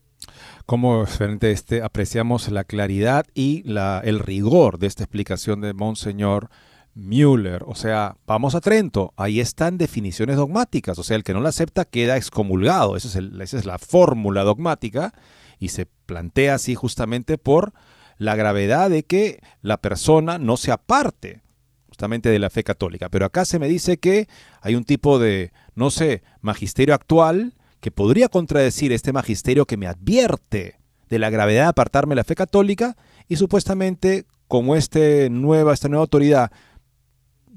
Como 0.66 1.06
frente 1.06 1.52
este 1.52 1.80
apreciamos 1.80 2.50
la 2.50 2.64
claridad 2.64 3.24
y 3.32 3.64
el 3.66 4.18
rigor 4.18 4.78
de 4.78 4.88
esta 4.88 5.04
explicación 5.04 5.62
de 5.62 5.72
Monseñor 5.72 6.50
Müller, 6.98 7.62
o 7.66 7.76
sea, 7.76 8.16
vamos 8.26 8.56
a 8.56 8.60
Trento, 8.60 9.14
ahí 9.16 9.38
están 9.38 9.78
definiciones 9.78 10.36
dogmáticas, 10.36 10.98
o 10.98 11.04
sea, 11.04 11.16
el 11.16 11.22
que 11.22 11.32
no 11.32 11.40
la 11.40 11.50
acepta 11.50 11.84
queda 11.84 12.16
excomulgado, 12.16 12.96
esa 12.96 13.18
es, 13.18 13.64
la 13.64 13.78
fórmula 13.78 14.42
dogmática 14.42 15.14
y 15.60 15.68
se 15.68 15.86
plantea 15.86 16.54
así 16.54 16.74
justamente 16.74 17.38
por 17.38 17.72
la 18.18 18.34
gravedad 18.34 18.90
de 18.90 19.04
que 19.04 19.40
la 19.62 19.76
persona 19.76 20.38
no 20.38 20.56
se 20.56 20.72
aparte 20.72 21.42
justamente 21.86 22.30
de 22.30 22.40
la 22.40 22.50
fe 22.50 22.64
católica. 22.64 23.08
Pero 23.08 23.26
acá 23.26 23.44
se 23.44 23.60
me 23.60 23.68
dice 23.68 23.98
que 23.98 24.28
hay 24.60 24.74
un 24.74 24.84
tipo 24.84 25.20
de, 25.20 25.52
no 25.76 25.90
sé, 25.90 26.22
magisterio 26.40 26.94
actual 26.94 27.54
que 27.80 27.92
podría 27.92 28.28
contradecir 28.28 28.92
este 28.92 29.12
magisterio 29.12 29.66
que 29.66 29.76
me 29.76 29.86
advierte 29.86 30.80
de 31.08 31.18
la 31.20 31.30
gravedad 31.30 31.62
de 31.62 31.68
apartarme 31.68 32.12
de 32.12 32.16
la 32.16 32.24
fe 32.24 32.34
católica 32.34 32.96
y 33.28 33.36
supuestamente 33.36 34.26
como 34.48 34.74
este 34.74 35.30
nueva, 35.30 35.74
esta 35.74 35.88
nueva 35.88 36.02
autoridad 36.02 36.50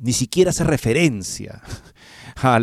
ni 0.01 0.13
siquiera 0.13 0.49
hace 0.49 0.63
referencia 0.63 1.61
a 2.35 2.59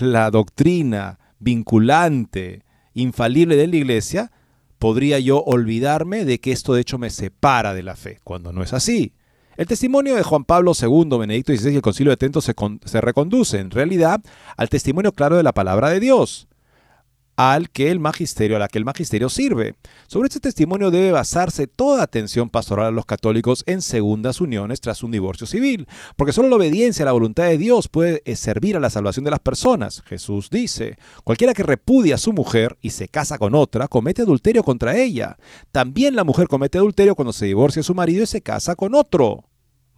la 0.00 0.30
doctrina 0.30 1.18
vinculante, 1.38 2.64
infalible 2.94 3.56
de 3.56 3.68
la 3.68 3.76
iglesia, 3.76 4.32
podría 4.78 5.18
yo 5.18 5.42
olvidarme 5.44 6.24
de 6.24 6.40
que 6.40 6.52
esto 6.52 6.74
de 6.74 6.80
hecho 6.80 6.98
me 6.98 7.10
separa 7.10 7.74
de 7.74 7.82
la 7.82 7.94
fe, 7.94 8.18
cuando 8.24 8.52
no 8.52 8.62
es 8.62 8.72
así. 8.72 9.12
El 9.56 9.66
testimonio 9.66 10.14
de 10.14 10.22
Juan 10.22 10.44
Pablo 10.44 10.72
II, 10.80 11.18
Benedicto 11.18 11.52
XVI 11.54 11.72
y 11.72 11.76
el 11.76 11.82
Concilio 11.82 12.10
de 12.10 12.16
Trento 12.16 12.40
se, 12.40 12.54
se 12.84 13.00
reconduce 13.00 13.58
en 13.58 13.70
realidad 13.70 14.20
al 14.56 14.68
testimonio 14.68 15.12
claro 15.12 15.36
de 15.36 15.42
la 15.42 15.52
palabra 15.52 15.90
de 15.90 16.00
Dios 16.00 16.47
al 17.38 17.70
que 17.70 17.92
el 17.92 18.00
magisterio, 18.00 18.56
a 18.56 18.58
la 18.58 18.66
que 18.66 18.78
el 18.78 18.84
magisterio 18.84 19.28
sirve. 19.28 19.76
Sobre 20.08 20.26
este 20.26 20.40
testimonio 20.40 20.90
debe 20.90 21.12
basarse 21.12 21.68
toda 21.68 22.02
atención 22.02 22.50
pastoral 22.50 22.86
a 22.86 22.90
los 22.90 23.06
católicos 23.06 23.62
en 23.68 23.80
segundas 23.80 24.40
uniones 24.40 24.80
tras 24.80 25.04
un 25.04 25.12
divorcio 25.12 25.46
civil, 25.46 25.86
porque 26.16 26.32
solo 26.32 26.48
la 26.48 26.56
obediencia 26.56 27.04
a 27.04 27.06
la 27.06 27.12
voluntad 27.12 27.44
de 27.44 27.56
Dios 27.56 27.86
puede 27.86 28.22
eh, 28.24 28.34
servir 28.34 28.76
a 28.76 28.80
la 28.80 28.90
salvación 28.90 29.24
de 29.24 29.30
las 29.30 29.38
personas. 29.38 30.02
Jesús 30.06 30.50
dice, 30.50 30.98
cualquiera 31.22 31.54
que 31.54 31.62
repudia 31.62 32.16
a 32.16 32.18
su 32.18 32.32
mujer 32.32 32.76
y 32.82 32.90
se 32.90 33.06
casa 33.06 33.38
con 33.38 33.54
otra, 33.54 33.86
comete 33.86 34.22
adulterio 34.22 34.64
contra 34.64 34.96
ella. 34.96 35.36
También 35.70 36.16
la 36.16 36.24
mujer 36.24 36.48
comete 36.48 36.78
adulterio 36.78 37.14
cuando 37.14 37.32
se 37.32 37.46
divorcia 37.46 37.80
a 37.80 37.84
su 37.84 37.94
marido 37.94 38.24
y 38.24 38.26
se 38.26 38.42
casa 38.42 38.74
con 38.74 38.96
otro. 38.96 39.44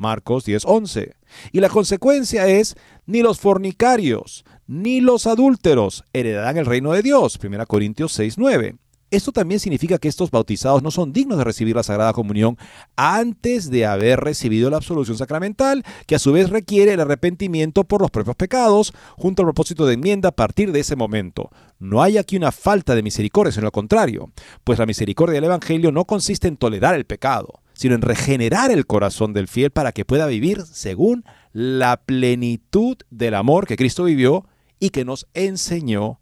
Marcos 0.00 0.46
10:11. 0.46 1.12
Y 1.52 1.60
la 1.60 1.68
consecuencia 1.68 2.46
es, 2.48 2.74
ni 3.06 3.20
los 3.20 3.38
fornicarios, 3.38 4.44
ni 4.70 5.00
los 5.00 5.26
adúlteros 5.26 6.04
heredarán 6.12 6.56
el 6.56 6.64
reino 6.64 6.92
de 6.92 7.02
Dios. 7.02 7.40
1 7.42 7.66
Corintios 7.66 8.16
6:9. 8.16 8.76
Esto 9.10 9.32
también 9.32 9.58
significa 9.58 9.98
que 9.98 10.06
estos 10.06 10.30
bautizados 10.30 10.84
no 10.84 10.92
son 10.92 11.12
dignos 11.12 11.38
de 11.38 11.42
recibir 11.42 11.74
la 11.74 11.82
Sagrada 11.82 12.12
Comunión 12.12 12.56
antes 12.94 13.68
de 13.68 13.84
haber 13.84 14.20
recibido 14.20 14.70
la 14.70 14.76
absolución 14.76 15.18
sacramental, 15.18 15.82
que 16.06 16.14
a 16.14 16.20
su 16.20 16.32
vez 16.32 16.50
requiere 16.50 16.92
el 16.92 17.00
arrepentimiento 17.00 17.82
por 17.82 18.00
los 18.00 18.12
propios 18.12 18.36
pecados, 18.36 18.92
junto 19.16 19.42
al 19.42 19.46
propósito 19.46 19.86
de 19.86 19.94
enmienda 19.94 20.28
a 20.28 20.36
partir 20.36 20.70
de 20.70 20.78
ese 20.78 20.94
momento. 20.94 21.50
No 21.80 22.00
hay 22.00 22.16
aquí 22.16 22.36
una 22.36 22.52
falta 22.52 22.94
de 22.94 23.02
misericordia, 23.02 23.50
sino 23.50 23.64
lo 23.64 23.72
contrario, 23.72 24.30
pues 24.62 24.78
la 24.78 24.86
misericordia 24.86 25.34
del 25.34 25.44
Evangelio 25.44 25.90
no 25.90 26.04
consiste 26.04 26.46
en 26.46 26.56
tolerar 26.56 26.94
el 26.94 27.06
pecado, 27.06 27.60
sino 27.72 27.96
en 27.96 28.02
regenerar 28.02 28.70
el 28.70 28.86
corazón 28.86 29.32
del 29.32 29.48
fiel 29.48 29.72
para 29.72 29.90
que 29.90 30.04
pueda 30.04 30.28
vivir 30.28 30.62
según 30.62 31.24
la 31.52 31.96
plenitud 31.96 32.98
del 33.10 33.34
amor 33.34 33.66
que 33.66 33.74
Cristo 33.74 34.04
vivió 34.04 34.46
y 34.80 34.90
que 34.90 35.04
nos 35.04 35.28
enseñó 35.34 36.20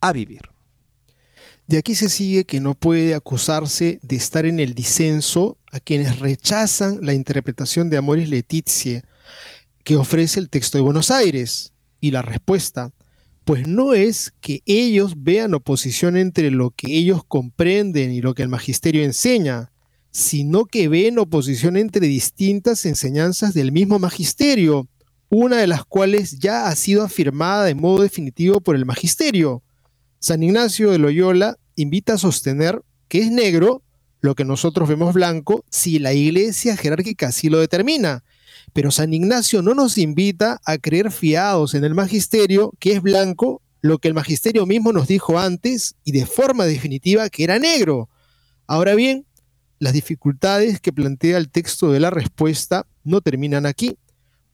a 0.00 0.12
vivir. 0.12 0.40
De 1.68 1.76
aquí 1.76 1.94
se 1.94 2.08
sigue 2.08 2.46
que 2.46 2.60
no 2.60 2.74
puede 2.74 3.14
acusarse 3.14 4.00
de 4.02 4.16
estar 4.16 4.46
en 4.46 4.58
el 4.58 4.74
disenso 4.74 5.58
a 5.70 5.80
quienes 5.80 6.18
rechazan 6.18 7.00
la 7.02 7.12
interpretación 7.12 7.90
de 7.90 7.98
Amoris 7.98 8.30
Leticia 8.30 9.04
que 9.84 9.96
ofrece 9.96 10.40
el 10.40 10.48
texto 10.48 10.78
de 10.78 10.82
Buenos 10.82 11.10
Aires. 11.10 11.72
Y 12.00 12.10
la 12.10 12.22
respuesta, 12.22 12.92
pues 13.44 13.66
no 13.66 13.92
es 13.92 14.32
que 14.40 14.62
ellos 14.66 15.14
vean 15.16 15.54
oposición 15.54 16.16
entre 16.16 16.50
lo 16.50 16.70
que 16.70 16.96
ellos 16.96 17.22
comprenden 17.26 18.12
y 18.12 18.20
lo 18.20 18.34
que 18.34 18.42
el 18.42 18.48
magisterio 18.48 19.02
enseña, 19.02 19.72
sino 20.10 20.64
que 20.64 20.88
ven 20.88 21.18
oposición 21.18 21.76
entre 21.76 22.06
distintas 22.06 22.86
enseñanzas 22.86 23.54
del 23.54 23.72
mismo 23.72 23.98
magisterio, 23.98 24.88
una 25.30 25.56
de 25.56 25.66
las 25.66 25.84
cuales 25.84 26.38
ya 26.38 26.68
ha 26.68 26.76
sido 26.76 27.02
afirmada 27.02 27.64
de 27.64 27.74
modo 27.74 28.02
definitivo 28.02 28.60
por 28.60 28.76
el 28.76 28.86
magisterio. 28.86 29.62
San 30.20 30.42
Ignacio 30.42 30.90
de 30.90 30.98
Loyola 30.98 31.56
invita 31.76 32.14
a 32.14 32.18
sostener 32.18 32.82
que 33.08 33.20
es 33.20 33.30
negro 33.30 33.82
lo 34.20 34.34
que 34.34 34.44
nosotros 34.44 34.88
vemos 34.88 35.14
blanco 35.14 35.64
si 35.70 35.98
la 35.98 36.12
iglesia 36.12 36.76
jerárquica 36.76 37.28
así 37.28 37.48
lo 37.48 37.58
determina. 37.58 38.24
Pero 38.72 38.90
San 38.90 39.14
Ignacio 39.14 39.62
no 39.62 39.74
nos 39.74 39.98
invita 39.98 40.60
a 40.64 40.78
creer 40.78 41.10
fiados 41.10 41.74
en 41.74 41.84
el 41.84 41.94
magisterio 41.94 42.72
que 42.78 42.92
es 42.92 43.02
blanco 43.02 43.62
lo 43.80 43.98
que 43.98 44.08
el 44.08 44.14
magisterio 44.14 44.66
mismo 44.66 44.92
nos 44.92 45.06
dijo 45.06 45.38
antes 45.38 45.94
y 46.04 46.12
de 46.12 46.26
forma 46.26 46.64
definitiva 46.64 47.28
que 47.28 47.44
era 47.44 47.58
negro. 47.58 48.08
Ahora 48.66 48.94
bien, 48.94 49.24
las 49.78 49.92
dificultades 49.92 50.80
que 50.80 50.92
plantea 50.92 51.38
el 51.38 51.48
texto 51.48 51.92
de 51.92 52.00
la 52.00 52.10
respuesta 52.10 52.86
no 53.04 53.20
terminan 53.20 53.66
aquí, 53.66 53.96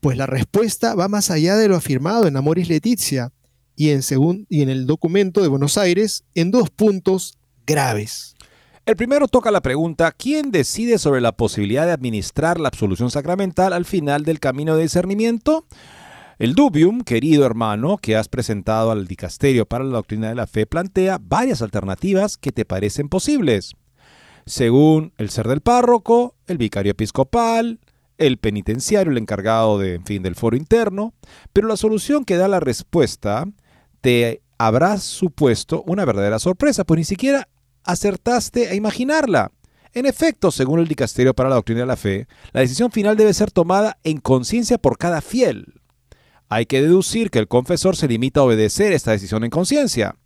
pues 0.04 0.18
la 0.18 0.26
respuesta 0.26 0.94
va 0.94 1.08
más 1.08 1.30
allá 1.30 1.56
de 1.56 1.66
lo 1.66 1.76
afirmado 1.76 2.26
en 2.26 2.36
Amoris 2.36 2.68
Leticia 2.68 3.32
y 3.74 3.88
en, 3.88 4.02
y 4.50 4.60
en 4.60 4.68
el 4.68 4.84
documento 4.84 5.40
de 5.40 5.48
Buenos 5.48 5.78
Aires 5.78 6.24
en 6.34 6.50
dos 6.50 6.68
puntos 6.68 7.38
graves. 7.66 8.36
El 8.84 8.96
primero 8.96 9.28
toca 9.28 9.50
la 9.50 9.62
pregunta, 9.62 10.12
¿quién 10.12 10.50
decide 10.50 10.98
sobre 10.98 11.22
la 11.22 11.32
posibilidad 11.32 11.86
de 11.86 11.92
administrar 11.92 12.60
la 12.60 12.68
absolución 12.68 13.10
sacramental 13.10 13.72
al 13.72 13.86
final 13.86 14.26
del 14.26 14.40
camino 14.40 14.76
de 14.76 14.82
discernimiento? 14.82 15.64
El 16.38 16.54
dubium, 16.54 17.00
querido 17.00 17.46
hermano, 17.46 17.96
que 17.96 18.14
has 18.14 18.28
presentado 18.28 18.90
al 18.90 19.06
dicasterio 19.06 19.64
para 19.64 19.84
la 19.84 19.94
doctrina 19.94 20.28
de 20.28 20.34
la 20.34 20.46
fe, 20.46 20.66
plantea 20.66 21.18
varias 21.18 21.62
alternativas 21.62 22.36
que 22.36 22.52
te 22.52 22.66
parecen 22.66 23.08
posibles. 23.08 23.72
Según 24.44 25.14
el 25.16 25.30
ser 25.30 25.48
del 25.48 25.62
párroco, 25.62 26.34
el 26.46 26.58
vicario 26.58 26.92
episcopal, 26.92 27.80
el 28.18 28.38
penitenciario, 28.38 29.12
el 29.12 29.18
encargado 29.18 29.78
de, 29.78 30.00
fin, 30.04 30.22
del 30.22 30.34
foro 30.34 30.56
interno, 30.56 31.14
pero 31.52 31.68
la 31.68 31.76
solución 31.76 32.24
que 32.24 32.36
da 32.36 32.48
la 32.48 32.60
respuesta 32.60 33.46
te 34.00 34.42
habrá 34.58 34.98
supuesto 34.98 35.82
una 35.86 36.04
verdadera 36.04 36.38
sorpresa, 36.38 36.84
pues 36.84 36.98
ni 36.98 37.04
siquiera 37.04 37.48
acertaste 37.84 38.68
a 38.68 38.74
imaginarla. 38.74 39.50
En 39.92 40.06
efecto, 40.06 40.50
según 40.50 40.80
el 40.80 40.88
Dicasterio 40.88 41.34
para 41.34 41.48
la 41.48 41.54
Doctrina 41.54 41.80
de 41.80 41.86
la 41.86 41.96
Fe, 41.96 42.26
la 42.52 42.60
decisión 42.60 42.90
final 42.90 43.16
debe 43.16 43.32
ser 43.32 43.50
tomada 43.50 43.98
en 44.02 44.18
conciencia 44.18 44.76
por 44.76 44.98
cada 44.98 45.20
fiel. 45.20 45.74
Hay 46.48 46.66
que 46.66 46.82
deducir 46.82 47.30
que 47.30 47.38
el 47.38 47.48
confesor 47.48 47.96
se 47.96 48.08
limita 48.08 48.40
a 48.40 48.44
obedecer 48.44 48.92
esta 48.92 49.12
decisión 49.12 49.44
en 49.44 49.50
conciencia. 49.50 50.16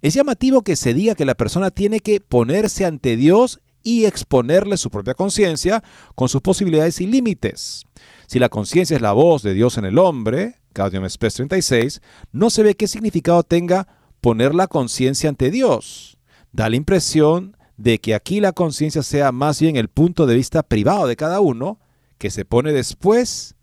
Es 0.00 0.14
llamativo 0.14 0.62
que 0.62 0.76
se 0.76 0.94
diga 0.94 1.14
que 1.14 1.24
la 1.24 1.34
persona 1.34 1.70
tiene 1.70 2.00
que 2.00 2.20
ponerse 2.20 2.84
ante 2.84 3.16
Dios 3.16 3.60
y 3.88 4.04
exponerle 4.04 4.76
su 4.76 4.90
propia 4.90 5.14
conciencia 5.14 5.82
con 6.14 6.28
sus 6.28 6.42
posibilidades 6.42 7.00
y 7.00 7.06
límites. 7.06 7.86
Si 8.26 8.38
la 8.38 8.50
conciencia 8.50 8.96
es 8.96 9.00
la 9.00 9.12
voz 9.12 9.42
de 9.42 9.54
Dios 9.54 9.78
en 9.78 9.86
el 9.86 9.96
hombre, 9.96 10.56
Gaudium 10.74 11.08
Spes 11.08 11.34
36, 11.34 12.02
no 12.30 12.50
se 12.50 12.62
ve 12.62 12.74
qué 12.74 12.86
significado 12.86 13.42
tenga 13.44 13.88
poner 14.20 14.54
la 14.54 14.66
conciencia 14.66 15.30
ante 15.30 15.50
Dios. 15.50 16.18
Da 16.52 16.68
la 16.68 16.76
impresión 16.76 17.56
de 17.78 17.98
que 17.98 18.14
aquí 18.14 18.40
la 18.40 18.52
conciencia 18.52 19.02
sea 19.02 19.32
más 19.32 19.58
bien 19.58 19.76
el 19.76 19.88
punto 19.88 20.26
de 20.26 20.34
vista 20.34 20.62
privado 20.62 21.06
de 21.06 21.16
cada 21.16 21.40
uno, 21.40 21.80
que 22.18 22.28
se 22.28 22.44
pone 22.44 22.74
después 22.74 23.54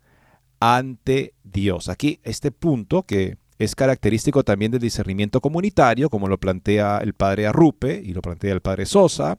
ante 0.58 1.34
Dios. 1.44 1.88
Aquí 1.88 2.18
este 2.24 2.50
punto 2.50 3.04
que 3.04 3.36
es 3.58 3.76
característico 3.76 4.42
también 4.42 4.72
del 4.72 4.80
discernimiento 4.80 5.40
comunitario, 5.40 6.10
como 6.10 6.26
lo 6.26 6.38
plantea 6.38 6.98
el 6.98 7.14
padre 7.14 7.46
Arrupe 7.46 8.02
y 8.04 8.12
lo 8.12 8.22
plantea 8.22 8.52
el 8.52 8.60
padre 8.60 8.86
Sosa, 8.86 9.38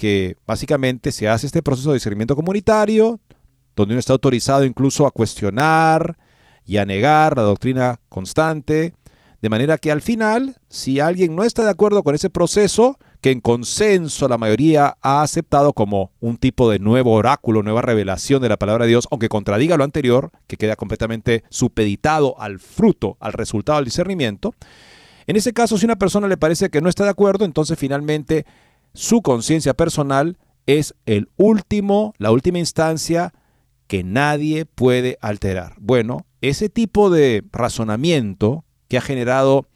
que 0.00 0.38
básicamente 0.46 1.12
se 1.12 1.28
hace 1.28 1.44
este 1.44 1.60
proceso 1.60 1.90
de 1.90 1.96
discernimiento 1.96 2.34
comunitario, 2.34 3.20
donde 3.76 3.92
uno 3.92 3.98
está 3.98 4.14
autorizado 4.14 4.64
incluso 4.64 5.06
a 5.06 5.10
cuestionar 5.10 6.16
y 6.64 6.78
a 6.78 6.86
negar 6.86 7.36
la 7.36 7.42
doctrina 7.42 8.00
constante, 8.08 8.94
de 9.42 9.48
manera 9.50 9.76
que 9.76 9.92
al 9.92 10.00
final, 10.00 10.56
si 10.70 11.00
alguien 11.00 11.36
no 11.36 11.44
está 11.44 11.64
de 11.64 11.70
acuerdo 11.70 12.02
con 12.02 12.14
ese 12.14 12.30
proceso, 12.30 12.98
que 13.20 13.30
en 13.30 13.42
consenso 13.42 14.26
la 14.26 14.38
mayoría 14.38 14.96
ha 15.02 15.20
aceptado 15.20 15.74
como 15.74 16.12
un 16.18 16.38
tipo 16.38 16.70
de 16.70 16.78
nuevo 16.78 17.12
oráculo, 17.12 17.62
nueva 17.62 17.82
revelación 17.82 18.40
de 18.40 18.48
la 18.48 18.56
palabra 18.56 18.86
de 18.86 18.92
Dios, 18.92 19.06
aunque 19.10 19.28
contradiga 19.28 19.76
lo 19.76 19.84
anterior, 19.84 20.30
que 20.46 20.56
queda 20.56 20.76
completamente 20.76 21.44
supeditado 21.50 22.40
al 22.40 22.58
fruto, 22.58 23.18
al 23.20 23.34
resultado 23.34 23.76
del 23.76 23.84
discernimiento. 23.84 24.54
En 25.26 25.36
ese 25.36 25.52
caso, 25.52 25.76
si 25.76 25.84
una 25.84 25.96
persona 25.96 26.26
le 26.26 26.38
parece 26.38 26.70
que 26.70 26.80
no 26.80 26.88
está 26.88 27.04
de 27.04 27.10
acuerdo, 27.10 27.44
entonces 27.44 27.78
finalmente 27.78 28.46
su 28.92 29.22
conciencia 29.22 29.74
personal 29.74 30.38
es 30.66 30.94
el 31.06 31.28
último, 31.36 32.14
la 32.18 32.30
última 32.30 32.58
instancia 32.58 33.32
que 33.86 34.04
nadie 34.04 34.66
puede 34.66 35.18
alterar. 35.20 35.74
Bueno, 35.80 36.26
ese 36.40 36.68
tipo 36.68 37.10
de 37.10 37.44
razonamiento 37.52 38.64
que 38.88 38.98
ha 38.98 39.00
generado 39.00 39.66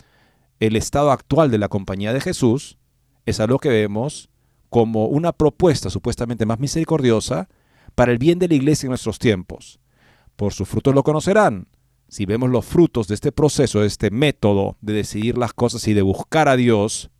el 0.60 0.76
estado 0.76 1.10
actual 1.10 1.50
de 1.50 1.58
la 1.58 1.68
compañía 1.68 2.12
de 2.12 2.20
Jesús 2.20 2.78
es 3.26 3.40
algo 3.40 3.58
que 3.58 3.68
vemos 3.68 4.28
como 4.70 5.06
una 5.06 5.32
propuesta 5.32 5.90
supuestamente 5.90 6.46
más 6.46 6.58
misericordiosa 6.58 7.48
para 7.94 8.12
el 8.12 8.18
bien 8.18 8.38
de 8.38 8.48
la 8.48 8.54
iglesia 8.54 8.86
en 8.86 8.90
nuestros 8.90 9.18
tiempos. 9.18 9.78
Por 10.36 10.52
sus 10.52 10.68
frutos 10.68 10.94
lo 10.94 11.02
conocerán. 11.02 11.68
Si 12.08 12.26
vemos 12.26 12.50
los 12.50 12.64
frutos 12.64 13.08
de 13.08 13.14
este 13.14 13.32
proceso, 13.32 13.80
de 13.80 13.86
este 13.86 14.10
método 14.10 14.76
de 14.80 14.92
decidir 14.92 15.38
las 15.38 15.52
cosas 15.52 15.86
y 15.88 15.94
de 15.94 16.02
buscar 16.02 16.48
a 16.48 16.56
Dios, 16.56 17.10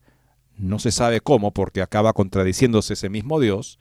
no 0.57 0.79
se 0.79 0.93
sabe 0.93 1.21
cómo, 1.21 1.53
porque 1.53 1.83
acaba 1.83 2.13
contradiciéndose 2.13 2.95
ese 2.95 3.09
mismo 3.09 3.41
Dios, 3.41 3.79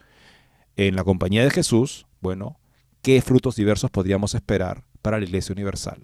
en 0.76 0.96
la 0.96 1.04
compañía 1.04 1.44
de 1.44 1.52
Jesús, 1.52 2.06
bueno, 2.22 2.58
¿qué 3.02 3.22
frutos 3.22 3.56
diversos 3.56 3.92
podríamos 3.92 4.34
esperar 4.34 4.84
para 5.02 5.20
la 5.20 5.26
Iglesia 5.26 5.54
Universal? 5.54 6.02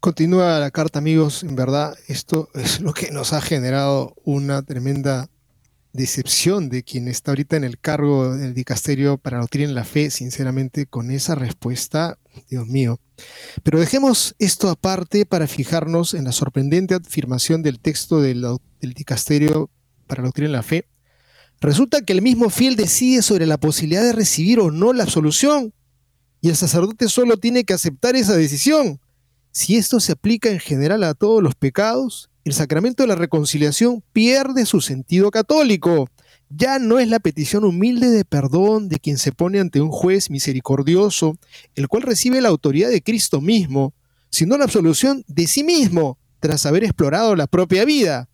Continúa 0.00 0.58
la 0.58 0.72
carta, 0.72 0.98
amigos. 0.98 1.44
En 1.44 1.54
verdad, 1.54 1.96
esto 2.08 2.48
es 2.54 2.80
lo 2.80 2.92
que 2.92 3.12
nos 3.12 3.32
ha 3.32 3.40
generado 3.40 4.16
una 4.24 4.62
tremenda 4.62 5.28
decepción 5.92 6.68
de 6.68 6.82
quien 6.82 7.06
está 7.06 7.32
ahorita 7.32 7.56
en 7.56 7.64
el 7.64 7.78
cargo 7.78 8.34
del 8.34 8.54
dicasterio 8.54 9.18
para 9.18 9.40
doctrina 9.40 9.68
en 9.68 9.74
la 9.74 9.84
fe, 9.84 10.10
sinceramente, 10.10 10.86
con 10.86 11.10
esa 11.10 11.34
respuesta, 11.34 12.18
Dios 12.48 12.66
mío. 12.66 12.98
Pero 13.62 13.78
dejemos 13.78 14.34
esto 14.38 14.70
aparte 14.70 15.26
para 15.26 15.46
fijarnos 15.46 16.14
en 16.14 16.24
la 16.24 16.32
sorprendente 16.32 16.94
afirmación 16.94 17.62
del 17.62 17.78
texto 17.78 18.20
del, 18.20 18.44
dicasterio 18.80 19.70
para 20.06 20.22
doctrina 20.22 20.46
en 20.46 20.52
la 20.52 20.62
fe. 20.62 20.86
Resulta 21.60 22.00
que 22.00 22.12
el 22.12 22.22
mismo 22.22 22.50
fiel 22.50 22.74
decide 22.74 23.22
sobre 23.22 23.46
la 23.46 23.58
posibilidad 23.58 24.02
de 24.02 24.12
recibir 24.12 24.58
o 24.60 24.70
no 24.70 24.92
la 24.92 25.04
absolución, 25.04 25.72
y 26.40 26.48
el 26.48 26.56
sacerdote 26.56 27.08
solo 27.08 27.36
tiene 27.36 27.62
que 27.64 27.74
aceptar 27.74 28.16
esa 28.16 28.36
decisión. 28.36 29.00
Si 29.52 29.76
esto 29.76 30.00
se 30.00 30.12
aplica 30.12 30.50
en 30.50 30.58
general 30.58 31.04
a 31.04 31.14
todos 31.14 31.40
los 31.40 31.54
pecados, 31.54 32.31
el 32.44 32.52
sacramento 32.52 33.02
de 33.02 33.06
la 33.06 33.14
reconciliación 33.14 34.02
pierde 34.12 34.66
su 34.66 34.80
sentido 34.80 35.30
católico. 35.30 36.08
Ya 36.48 36.78
no 36.78 36.98
es 36.98 37.08
la 37.08 37.20
petición 37.20 37.64
humilde 37.64 38.10
de 38.10 38.24
perdón 38.24 38.88
de 38.88 38.98
quien 38.98 39.16
se 39.16 39.32
pone 39.32 39.60
ante 39.60 39.80
un 39.80 39.90
juez 39.90 40.28
misericordioso, 40.28 41.38
el 41.74 41.88
cual 41.88 42.02
recibe 42.02 42.40
la 42.40 42.48
autoridad 42.48 42.90
de 42.90 43.02
Cristo 43.02 43.40
mismo, 43.40 43.94
sino 44.30 44.58
la 44.58 44.64
absolución 44.64 45.24
de 45.28 45.46
sí 45.46 45.64
mismo, 45.64 46.18
tras 46.40 46.66
haber 46.66 46.84
explorado 46.84 47.36
la 47.36 47.46
propia 47.46 47.84
vida. 47.84 48.28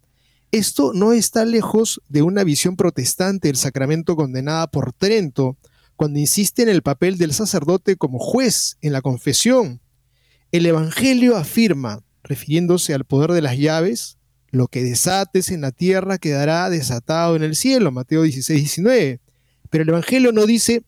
Esto 0.50 0.92
no 0.94 1.12
está 1.12 1.44
lejos 1.44 2.00
de 2.08 2.22
una 2.22 2.42
visión 2.42 2.76
protestante 2.76 3.48
del 3.48 3.56
sacramento 3.56 4.16
condenada 4.16 4.66
por 4.66 4.94
Trento, 4.94 5.58
cuando 5.94 6.18
insiste 6.18 6.62
en 6.62 6.68
el 6.70 6.82
papel 6.82 7.18
del 7.18 7.34
sacerdote 7.34 7.96
como 7.96 8.18
juez 8.18 8.78
en 8.80 8.92
la 8.92 9.02
confesión, 9.02 9.80
el 10.52 10.64
Evangelio 10.64 11.36
afirma, 11.36 12.02
refiriéndose 12.22 12.94
al 12.94 13.04
poder 13.04 13.32
de 13.32 13.42
las 13.42 13.56
llaves, 13.56 14.18
lo 14.50 14.68
que 14.68 14.82
desates 14.82 15.50
en 15.50 15.60
la 15.60 15.72
tierra 15.72 16.18
quedará 16.18 16.70
desatado 16.70 17.36
en 17.36 17.42
el 17.42 17.54
cielo, 17.54 17.92
Mateo 17.92 18.22
16, 18.22 18.58
19. 18.58 19.20
Pero 19.70 19.82
el 19.82 19.88
Evangelio 19.90 20.32
no 20.32 20.46
dice 20.46 20.82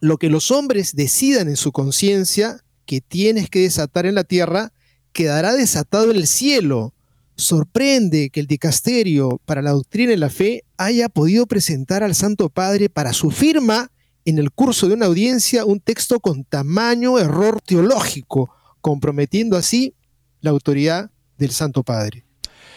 lo 0.00 0.18
que 0.18 0.30
los 0.30 0.50
hombres 0.50 0.94
decidan 0.94 1.48
en 1.48 1.56
su 1.56 1.72
conciencia 1.72 2.62
que 2.86 3.00
tienes 3.00 3.48
que 3.48 3.60
desatar 3.60 4.06
en 4.06 4.14
la 4.14 4.24
tierra, 4.24 4.72
quedará 5.12 5.54
desatado 5.54 6.10
en 6.10 6.16
el 6.16 6.26
cielo. 6.26 6.92
sorprende 7.36 8.30
que 8.30 8.38
el 8.38 8.46
dicasterio 8.46 9.40
para 9.44 9.60
la 9.60 9.72
doctrina 9.72 10.12
y 10.12 10.16
la 10.16 10.30
fe 10.30 10.62
haya 10.76 11.08
podido 11.08 11.46
presentar 11.46 12.04
al 12.04 12.14
Santo 12.14 12.48
Padre 12.48 12.88
para 12.88 13.12
su 13.12 13.32
firma 13.32 13.90
en 14.24 14.38
el 14.38 14.52
curso 14.52 14.86
de 14.86 14.94
una 14.94 15.06
audiencia 15.06 15.64
un 15.64 15.80
texto 15.80 16.20
con 16.20 16.44
tamaño 16.44 17.18
error 17.18 17.60
teológico, 17.60 18.50
comprometiendo 18.80 19.56
así 19.56 19.94
la 20.44 20.50
autoridad 20.50 21.10
del 21.38 21.50
Santo 21.50 21.82
Padre. 21.82 22.26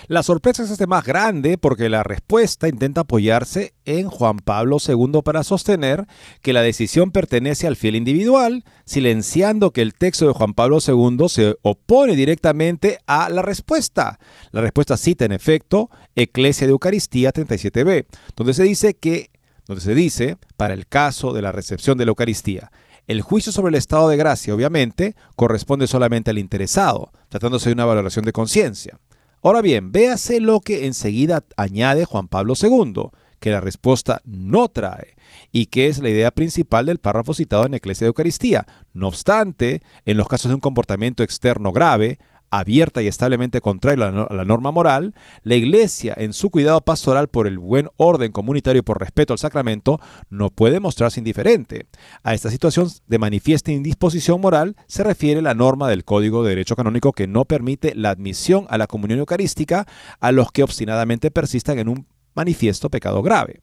La 0.08 0.24
sorpresa 0.24 0.64
es 0.64 0.72
este 0.72 0.88
más 0.88 1.04
grande 1.04 1.58
porque 1.58 1.90
la 1.90 2.02
respuesta 2.02 2.70
intenta 2.70 3.02
apoyarse 3.02 3.74
en 3.84 4.10
Juan 4.10 4.38
Pablo 4.38 4.78
II 4.86 5.22
para 5.24 5.44
sostener 5.44 6.08
que 6.42 6.54
la 6.54 6.62
decisión 6.62 7.12
pertenece 7.12 7.68
al 7.68 7.76
fiel 7.76 7.98
individual, 7.98 8.64
silenciando 8.86 9.72
que 9.72 9.82
el 9.82 9.96
texto 9.96 10.28
de 10.28 10.34
Juan 10.34 10.54
Pablo 10.54 10.78
II 10.86 11.28
se 11.28 11.58
opone 11.62 12.16
directamente 12.16 13.00
a 13.06 13.30
la 13.30 13.42
respuesta. 13.42 14.18
La 14.52 14.62
respuesta 14.62 14.96
cita 14.96 15.26
en 15.26 15.34
efecto 15.34 15.90
Eclesia 16.16 16.68
de 16.68 16.72
Eucaristía 16.72 17.34
37b, 17.34 18.06
donde 18.36 18.54
se 18.54 18.64
dice 18.64 18.94
que 18.94 19.30
donde 19.66 19.82
se 19.82 19.94
dice, 19.94 20.38
para 20.56 20.74
el 20.74 20.88
caso 20.88 21.34
de 21.34 21.42
la 21.42 21.52
recepción 21.52 21.98
de 21.98 22.06
la 22.06 22.12
Eucaristía, 22.12 22.72
el 23.08 23.22
juicio 23.22 23.52
sobre 23.52 23.70
el 23.70 23.76
estado 23.76 24.10
de 24.10 24.18
gracia, 24.18 24.54
obviamente, 24.54 25.16
corresponde 25.36 25.88
solamente 25.88 26.32
al 26.32 26.38
interesado, 26.38 27.12
tratándose 27.30 27.70
de 27.70 27.74
una 27.74 27.86
valoración 27.86 28.26
de 28.26 28.34
conciencia. 28.34 29.00
Ahora 29.42 29.62
bien, 29.62 29.92
véase 29.92 30.40
lo 30.42 30.60
que 30.60 30.86
enseguida 30.86 31.44
añade 31.56 32.06
Juan 32.06 32.28
Pablo 32.28 32.54
II, 32.62 33.10
que 33.40 33.52
la 33.52 33.62
respuesta 33.62 34.22
no 34.26 34.68
trae 34.68 35.16
y 35.52 35.68
que 35.68 35.88
es 35.88 36.00
la 36.00 36.10
idea 36.10 36.32
principal 36.32 36.88
del 36.88 36.98
párrafo 36.98 37.34
citado 37.34 37.66
en 37.66 37.76
Eclesia 37.76 38.06
de 38.06 38.10
Eucaristía. 38.10 38.66
No 38.94 39.08
obstante, 39.08 39.82
en 40.06 40.18
los 40.18 40.28
casos 40.28 40.50
de 40.50 40.56
un 40.56 40.62
comportamiento 40.62 41.24
externo 41.24 41.72
grave, 41.72 42.20
abierta 42.50 43.02
y 43.02 43.08
establemente 43.08 43.62
contrario 43.62 44.06
a 44.06 44.34
la 44.34 44.46
norma 44.46 44.72
moral, 44.72 45.14
la 45.44 45.56
Iglesia, 45.56 46.14
en 46.18 46.34
su 46.34 46.50
cuidado 46.50 46.82
pastoral 46.82 47.28
por 47.28 47.48
el 47.48 47.60
buen 47.60 47.90
orden 47.98 48.32
comunitario 48.32 48.80
y 48.80 48.84
por 48.84 49.00
respeto 49.00 49.34
al 49.34 49.40
sacramento, 49.40 50.00
no 50.30 50.50
puede 50.50 50.80
mostrarse 50.80 51.20
indiferente. 51.20 51.88
A 52.24 52.34
esta 52.34 52.50
situación 52.50 52.90
de 53.08 53.20
manifiesta 53.20 53.72
indisposición 53.72 54.42
moral 54.42 54.76
se 54.88 55.04
refiere 55.04 55.42
la 55.42 55.54
norma 55.54 55.90
del 55.90 56.06
Código 56.06 56.44
de 56.44 56.50
Derecho 56.50 56.76
Canónico 56.76 57.14
que 57.14 57.28
no 57.28 57.46
permite 57.46 57.96
la 57.96 58.12
admisión 58.12 58.66
a 58.70 58.78
la 58.78 58.88
comunión 58.88 59.20
eucarística 59.20 59.86
a 60.20 60.32
los 60.32 60.52
que 60.52 60.64
obstinadamente 60.64 61.32
persistan 61.32 61.80
en 61.80 61.90
un 61.90 62.08
manifiesto 62.34 62.90
pecado 62.90 63.22
grave. 63.22 63.62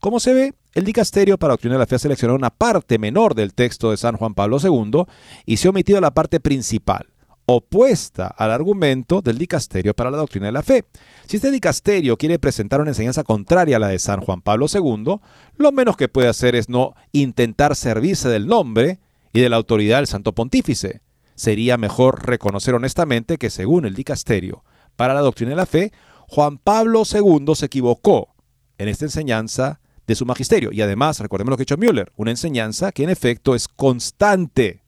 Como 0.00 0.20
se 0.20 0.32
ve, 0.32 0.54
el 0.74 0.84
dicasterio 0.84 1.38
para 1.38 1.54
doctrina 1.54 1.74
de 1.74 1.80
la 1.80 1.86
fe 1.86 1.96
ha 1.96 1.98
seleccionado 1.98 2.36
una 2.36 2.50
parte 2.50 2.98
menor 2.98 3.34
del 3.34 3.52
texto 3.52 3.90
de 3.90 3.96
San 3.96 4.16
Juan 4.16 4.34
Pablo 4.34 4.58
II 4.62 5.04
y 5.44 5.56
se 5.56 5.66
ha 5.66 5.70
omitido 5.70 6.00
la 6.00 6.12
parte 6.12 6.38
principal, 6.38 7.08
opuesta 7.50 8.26
al 8.26 8.50
argumento 8.50 9.22
del 9.22 9.38
dicasterio 9.38 9.94
para 9.94 10.10
la 10.10 10.18
doctrina 10.18 10.46
de 10.46 10.52
la 10.52 10.62
fe. 10.62 10.84
Si 11.26 11.36
este 11.36 11.50
dicasterio 11.50 12.18
quiere 12.18 12.38
presentar 12.38 12.82
una 12.82 12.90
enseñanza 12.90 13.24
contraria 13.24 13.76
a 13.76 13.80
la 13.80 13.88
de 13.88 13.98
San 13.98 14.20
Juan 14.20 14.42
Pablo 14.42 14.66
II, 14.70 15.16
lo 15.56 15.72
menos 15.72 15.96
que 15.96 16.08
puede 16.08 16.28
hacer 16.28 16.54
es 16.54 16.68
no 16.68 16.94
intentar 17.10 17.74
servirse 17.74 18.28
del 18.28 18.46
nombre 18.46 19.00
y 19.32 19.40
de 19.40 19.48
la 19.48 19.56
autoridad 19.56 19.96
del 19.96 20.06
Santo 20.06 20.34
Pontífice. 20.34 21.00
Sería 21.36 21.78
mejor 21.78 22.26
reconocer 22.26 22.74
honestamente 22.74 23.38
que 23.38 23.48
según 23.48 23.86
el 23.86 23.94
dicasterio 23.94 24.62
para 24.96 25.14
la 25.14 25.22
doctrina 25.22 25.50
de 25.50 25.56
la 25.56 25.64
fe, 25.64 25.90
Juan 26.28 26.58
Pablo 26.58 27.04
II 27.10 27.54
se 27.54 27.64
equivocó 27.64 28.34
en 28.76 28.88
esta 28.88 29.06
enseñanza 29.06 29.80
de 30.06 30.14
su 30.14 30.26
magisterio. 30.26 30.70
Y 30.70 30.82
además, 30.82 31.18
recordemos 31.20 31.52
lo 31.52 31.56
que 31.56 31.62
ha 31.62 31.64
hecho 31.64 31.78
Müller, 31.78 32.12
una 32.16 32.30
enseñanza 32.30 32.92
que 32.92 33.04
en 33.04 33.10
efecto 33.10 33.54
es 33.54 33.68
constante 33.68 34.82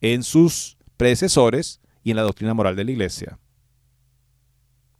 en 0.00 0.24
sus 0.24 0.76
predecesores 0.96 1.79
y 2.02 2.10
en 2.10 2.16
la 2.16 2.22
doctrina 2.22 2.54
moral 2.54 2.76
de 2.76 2.84
la 2.84 2.90
Iglesia. 2.90 3.38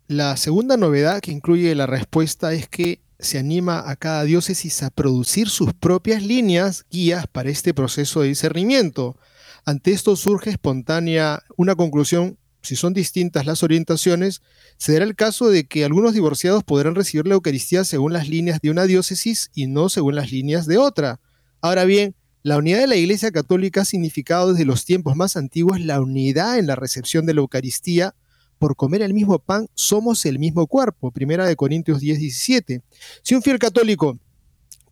La 0.09 0.37
segunda 0.37 0.77
novedad 0.77 1.21
que 1.21 1.31
incluye 1.31 1.75
la 1.75 1.87
respuesta 1.87 2.53
es 2.53 2.69
que 2.69 3.01
se 3.21 3.39
anima 3.39 3.89
a 3.89 3.97
cada 3.97 4.25
diócesis 4.25 4.83
a 4.83 4.91
producir 4.91 5.49
sus 5.49 5.73
propias 5.73 6.23
líneas 6.23 6.85
guías 6.91 7.27
para 7.27 7.51
este 7.51 7.75
proceso 7.75 8.23
de 8.23 8.29
discernimiento. 8.29 9.17
Ante 9.65 9.93
esto 9.93 10.17
surge 10.17 10.51
espontánea 10.51 11.43
una 11.57 11.77
conclusión, 11.77 12.39
si 12.63 12.77
son 12.77 12.93
distintas 12.93 13.47
las 13.47 13.63
orientaciones, 13.63 14.43
se 14.79 14.93
dará 14.93 15.05
el 15.05 15.15
caso 15.15 15.49
de 15.49 15.65
que 15.65 15.85
algunos 15.85 16.15
divorciados 16.15 16.65
podrán 16.65 16.95
recibir 16.95 17.27
la 17.27 17.35
Eucaristía 17.35 17.85
según 17.85 18.13
las 18.13 18.29
líneas 18.29 18.61
de 18.61 18.71
una 18.71 18.85
diócesis 18.85 19.51
y 19.55 19.67
no 19.67 19.89
según 19.89 20.15
las 20.15 20.33
líneas 20.33 20.67
de 20.67 20.79
otra. 20.79 21.21
Ahora 21.61 21.85
bien, 21.85 22.15
la 22.43 22.57
unidad 22.57 22.79
de 22.79 22.87
la 22.87 22.97
Iglesia 22.97 23.31
Católica 23.31 23.83
ha 23.83 23.85
significado 23.85 24.53
desde 24.53 24.65
los 24.65 24.87
tiempos 24.87 25.15
más 25.15 25.37
antiguos 25.37 25.79
la 25.81 26.01
unidad 26.01 26.59
en 26.59 26.67
la 26.67 26.75
recepción 26.75 27.27
de 27.27 27.35
la 27.35 27.41
Eucaristía. 27.41 28.15
Por 28.59 28.77
comer 28.77 29.03
el 29.03 29.13
mismo 29.13 29.39
pan 29.39 29.69
somos 29.75 30.25
el 30.25 30.39
mismo 30.39 30.67
cuerpo. 30.67 31.11
Primera 31.11 31.47
de 31.47 31.57
Corintios 31.57 32.01
10, 32.01 32.19
17. 32.19 32.83
Si 33.23 33.35
un 33.35 33.43
fiel 33.43 33.59
católico 33.59 34.19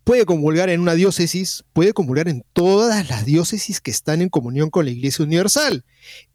puede 0.03 0.25
comulgar 0.25 0.69
en 0.69 0.79
una 0.79 0.93
diócesis, 0.93 1.63
puede 1.73 1.93
comulgar 1.93 2.27
en 2.27 2.43
todas 2.53 3.09
las 3.09 3.25
diócesis 3.25 3.81
que 3.81 3.91
están 3.91 4.21
en 4.21 4.29
comunión 4.29 4.69
con 4.69 4.85
la 4.85 4.91
Iglesia 4.91 5.25
Universal. 5.25 5.85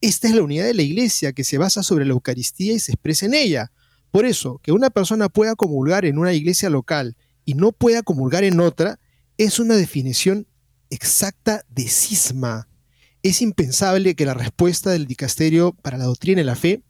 Esta 0.01 0.27
es 0.27 0.35
la 0.35 0.43
unidad 0.43 0.65
de 0.65 0.75
la 0.75 0.83
Iglesia 0.83 1.33
que 1.33 1.45
se 1.45 1.59
basa 1.59 1.85
sobre 1.85 2.07
la 2.07 2.13
Eucaristía 2.13 2.73
y 2.73 2.81
se 2.81 2.93
expresa 2.93 3.27
en 3.27 3.35
ella. 3.35 3.71
Por 4.11 4.27
eso, 4.27 4.61
que 4.63 4.73
una 4.73 4.91
persona 4.91 5.29
pueda 5.29 5.55
comulgar 5.55 6.05
en 6.05 6.19
una 6.19 6.33
iglesia 6.33 6.71
local 6.71 7.17
y 7.45 7.55
no 7.55 7.73
pueda 7.73 8.05
comulgar 8.05 8.45
en 8.45 8.61
otra, 8.61 9.01
es 9.39 9.59
una 9.59 9.75
definición 9.75 10.47
exacta 10.91 11.65
de 11.69 11.89
cisma. 11.89 12.69
Es 13.23 13.41
impensable 13.41 14.15
que 14.15 14.27
la 14.27 14.35
respuesta 14.35 14.91
del 14.91 15.07
dicasterio 15.07 15.73
para 15.73 15.99
la 15.99 16.05
doctrina 16.05 16.41
y 16.41 16.45
la 16.45 16.57
fe 16.57 16.83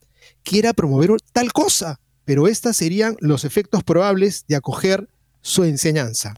quiera 0.43 0.73
promover 0.73 1.11
tal 1.33 1.53
cosa, 1.53 2.01
pero 2.25 2.49
estos 2.49 2.77
serían 2.77 3.17
los 3.21 3.45
efectos 3.45 3.85
probables 3.85 4.45
de 4.49 4.57
acoger 4.57 5.09
su 5.43 5.65
enseñanza. 5.65 6.35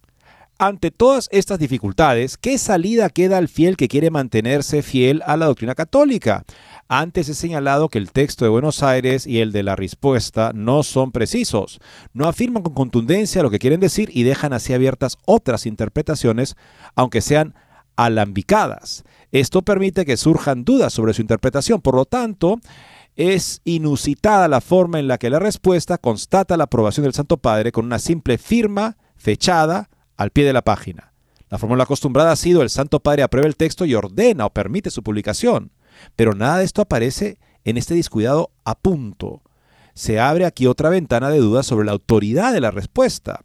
Ante 0.58 0.90
todas 0.90 1.28
estas 1.32 1.58
dificultades, 1.58 2.38
¿qué 2.38 2.56
salida 2.56 3.10
queda 3.10 3.36
al 3.36 3.48
fiel 3.48 3.76
que 3.76 3.88
quiere 3.88 4.10
mantenerse 4.10 4.80
fiel 4.82 5.22
a 5.26 5.36
la 5.36 5.44
doctrina 5.44 5.74
católica? 5.74 6.44
Antes 6.88 7.28
he 7.28 7.34
señalado 7.34 7.90
que 7.90 7.98
el 7.98 8.10
texto 8.10 8.46
de 8.46 8.48
Buenos 8.48 8.82
Aires 8.82 9.26
y 9.26 9.40
el 9.40 9.52
de 9.52 9.62
la 9.62 9.76
respuesta 9.76 10.52
no 10.54 10.82
son 10.82 11.12
precisos, 11.12 11.78
no 12.14 12.26
afirman 12.26 12.62
con 12.62 12.72
contundencia 12.72 13.42
lo 13.42 13.50
que 13.50 13.58
quieren 13.58 13.80
decir 13.80 14.08
y 14.14 14.22
dejan 14.22 14.54
así 14.54 14.72
abiertas 14.72 15.18
otras 15.26 15.66
interpretaciones, 15.66 16.56
aunque 16.94 17.20
sean 17.20 17.54
alambicadas. 17.96 19.04
Esto 19.32 19.60
permite 19.60 20.06
que 20.06 20.16
surjan 20.16 20.64
dudas 20.64 20.94
sobre 20.94 21.12
su 21.12 21.20
interpretación, 21.20 21.82
por 21.82 21.96
lo 21.96 22.06
tanto, 22.06 22.60
es 23.14 23.60
inusitada 23.64 24.48
la 24.48 24.62
forma 24.62 25.00
en 25.00 25.08
la 25.08 25.18
que 25.18 25.28
la 25.28 25.38
respuesta 25.38 25.98
constata 25.98 26.56
la 26.56 26.64
aprobación 26.64 27.04
del 27.04 27.12
Santo 27.12 27.36
Padre 27.36 27.72
con 27.72 27.84
una 27.84 27.98
simple 27.98 28.38
firma 28.38 28.96
fechada 29.16 29.90
al 30.16 30.30
pie 30.30 30.44
de 30.44 30.52
la 30.52 30.62
página. 30.62 31.12
La 31.48 31.58
fórmula 31.58 31.84
acostumbrada 31.84 32.32
ha 32.32 32.36
sido 32.36 32.62
el 32.62 32.70
Santo 32.70 33.00
Padre 33.00 33.22
aprueba 33.22 33.46
el 33.46 33.56
texto 33.56 33.84
y 33.84 33.94
ordena 33.94 34.46
o 34.46 34.50
permite 34.50 34.90
su 34.90 35.02
publicación. 35.02 35.70
Pero 36.16 36.34
nada 36.34 36.58
de 36.58 36.64
esto 36.64 36.82
aparece 36.82 37.38
en 37.64 37.76
este 37.76 37.94
descuidado 37.94 38.50
a 38.64 38.74
punto. 38.74 39.42
Se 39.94 40.20
abre 40.20 40.44
aquí 40.44 40.66
otra 40.66 40.90
ventana 40.90 41.30
de 41.30 41.38
dudas 41.38 41.66
sobre 41.66 41.86
la 41.86 41.92
autoridad 41.92 42.52
de 42.52 42.60
la 42.60 42.70
respuesta. 42.70 43.40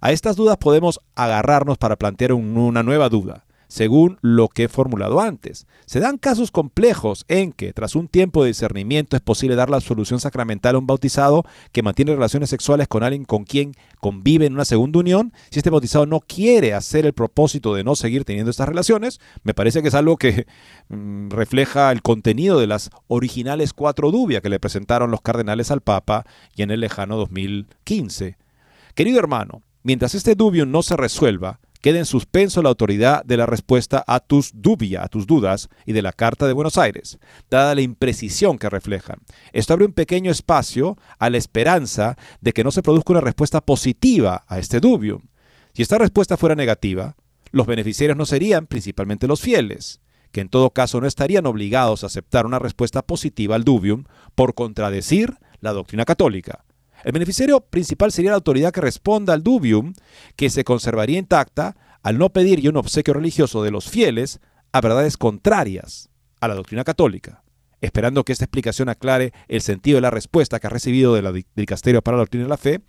A 0.00 0.12
estas 0.12 0.36
dudas 0.36 0.56
podemos 0.56 1.00
agarrarnos 1.14 1.78
para 1.78 1.96
plantear 1.96 2.32
una 2.32 2.82
nueva 2.82 3.08
duda 3.08 3.44
según 3.72 4.18
lo 4.20 4.48
que 4.48 4.64
he 4.64 4.68
formulado 4.68 5.18
antes. 5.18 5.66
Se 5.86 5.98
dan 5.98 6.18
casos 6.18 6.50
complejos 6.50 7.24
en 7.28 7.52
que, 7.52 7.72
tras 7.72 7.94
un 7.94 8.06
tiempo 8.06 8.42
de 8.42 8.48
discernimiento, 8.48 9.16
es 9.16 9.22
posible 9.22 9.56
dar 9.56 9.70
la 9.70 9.80
solución 9.80 10.20
sacramental 10.20 10.74
a 10.74 10.78
un 10.78 10.86
bautizado 10.86 11.46
que 11.72 11.82
mantiene 11.82 12.12
relaciones 12.12 12.50
sexuales 12.50 12.86
con 12.86 13.02
alguien 13.02 13.24
con 13.24 13.44
quien 13.44 13.72
convive 13.98 14.44
en 14.44 14.52
una 14.52 14.66
segunda 14.66 14.98
unión. 14.98 15.32
Si 15.48 15.58
este 15.58 15.70
bautizado 15.70 16.04
no 16.04 16.20
quiere 16.20 16.74
hacer 16.74 17.06
el 17.06 17.14
propósito 17.14 17.74
de 17.74 17.82
no 17.82 17.96
seguir 17.96 18.26
teniendo 18.26 18.50
estas 18.50 18.68
relaciones, 18.68 19.20
me 19.42 19.54
parece 19.54 19.80
que 19.80 19.88
es 19.88 19.94
algo 19.94 20.18
que 20.18 20.46
mm, 20.90 21.30
refleja 21.30 21.90
el 21.92 22.02
contenido 22.02 22.60
de 22.60 22.66
las 22.66 22.90
originales 23.08 23.72
cuatro 23.72 24.10
dubias 24.10 24.42
que 24.42 24.50
le 24.50 24.60
presentaron 24.60 25.10
los 25.10 25.22
cardenales 25.22 25.70
al 25.70 25.80
Papa 25.80 26.26
y 26.54 26.60
en 26.60 26.72
el 26.72 26.80
lejano 26.80 27.16
2015. 27.16 28.36
Querido 28.94 29.18
hermano, 29.18 29.62
mientras 29.82 30.14
este 30.14 30.34
dubio 30.34 30.66
no 30.66 30.82
se 30.82 30.94
resuelva, 30.98 31.61
queda 31.82 31.98
en 31.98 32.06
suspenso 32.06 32.62
la 32.62 32.70
autoridad 32.70 33.24
de 33.24 33.36
la 33.36 33.44
respuesta 33.44 34.02
a 34.06 34.20
tus 34.20 34.52
dubias, 34.54 35.04
a 35.04 35.08
tus 35.08 35.26
dudas 35.26 35.68
y 35.84 35.92
de 35.92 36.00
la 36.00 36.12
Carta 36.12 36.46
de 36.46 36.52
Buenos 36.54 36.78
Aires, 36.78 37.18
dada 37.50 37.74
la 37.74 37.82
imprecisión 37.82 38.56
que 38.56 38.70
reflejan. 38.70 39.18
Esto 39.52 39.74
abre 39.74 39.84
un 39.84 39.92
pequeño 39.92 40.30
espacio 40.30 40.96
a 41.18 41.28
la 41.28 41.38
esperanza 41.38 42.16
de 42.40 42.52
que 42.52 42.64
no 42.64 42.70
se 42.70 42.82
produzca 42.82 43.12
una 43.12 43.20
respuesta 43.20 43.60
positiva 43.60 44.44
a 44.46 44.58
este 44.58 44.80
dubio. 44.80 45.20
Si 45.74 45.82
esta 45.82 45.98
respuesta 45.98 46.36
fuera 46.36 46.54
negativa, 46.54 47.16
los 47.50 47.66
beneficiarios 47.66 48.16
no 48.16 48.26
serían 48.26 48.66
principalmente 48.68 49.26
los 49.26 49.40
fieles, 49.40 50.00
que 50.30 50.40
en 50.40 50.48
todo 50.48 50.70
caso 50.70 51.00
no 51.00 51.08
estarían 51.08 51.46
obligados 51.46 52.04
a 52.04 52.06
aceptar 52.06 52.46
una 52.46 52.60
respuesta 52.60 53.02
positiva 53.02 53.56
al 53.56 53.64
dubium 53.64 54.04
por 54.36 54.54
contradecir 54.54 55.36
la 55.60 55.72
doctrina 55.72 56.04
católica. 56.04 56.64
El 57.04 57.12
beneficiario 57.12 57.60
principal 57.60 58.12
sería 58.12 58.30
la 58.30 58.36
autoridad 58.36 58.72
que 58.72 58.80
responda 58.80 59.32
al 59.32 59.42
dubium, 59.42 59.94
que 60.36 60.50
se 60.50 60.64
conservaría 60.64 61.18
intacta 61.18 61.76
al 62.02 62.18
no 62.18 62.30
pedir 62.30 62.68
un 62.68 62.76
obsequio 62.76 63.14
religioso 63.14 63.62
de 63.62 63.70
los 63.70 63.88
fieles 63.88 64.40
a 64.72 64.80
verdades 64.80 65.16
contrarias 65.16 66.10
a 66.40 66.48
la 66.48 66.54
doctrina 66.54 66.84
católica. 66.84 67.42
esperando 67.82 68.24
que 68.24 68.32
esta 68.32 68.44
explicación 68.44 68.88
aclare 68.88 69.32
el 69.48 69.60
sentido 69.60 69.96
de 69.96 70.02
la 70.02 70.10
respuesta 70.10 70.60
que 70.60 70.68
has 70.68 70.72
recibido 70.72 71.14
de 71.14 71.22
la 71.22 71.32
Dicasterio 71.56 72.00
para 72.00 72.16
la 72.16 72.22
Doctrina 72.22 72.44
de 72.44 72.48
la 72.48 72.56
Fe, 72.56 72.80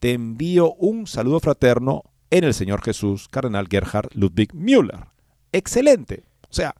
te 0.00 0.12
envío 0.12 0.74
un 0.74 1.06
saludo 1.06 1.40
fraterno 1.40 2.02
en 2.30 2.44
el 2.44 2.52
Señor 2.52 2.82
Jesús, 2.82 3.28
Cardenal 3.28 3.68
Gerhard 3.70 4.10
Ludwig 4.12 4.52
Müller. 4.52 5.06
Excelente. 5.52 6.24
O 6.50 6.52
sea, 6.52 6.74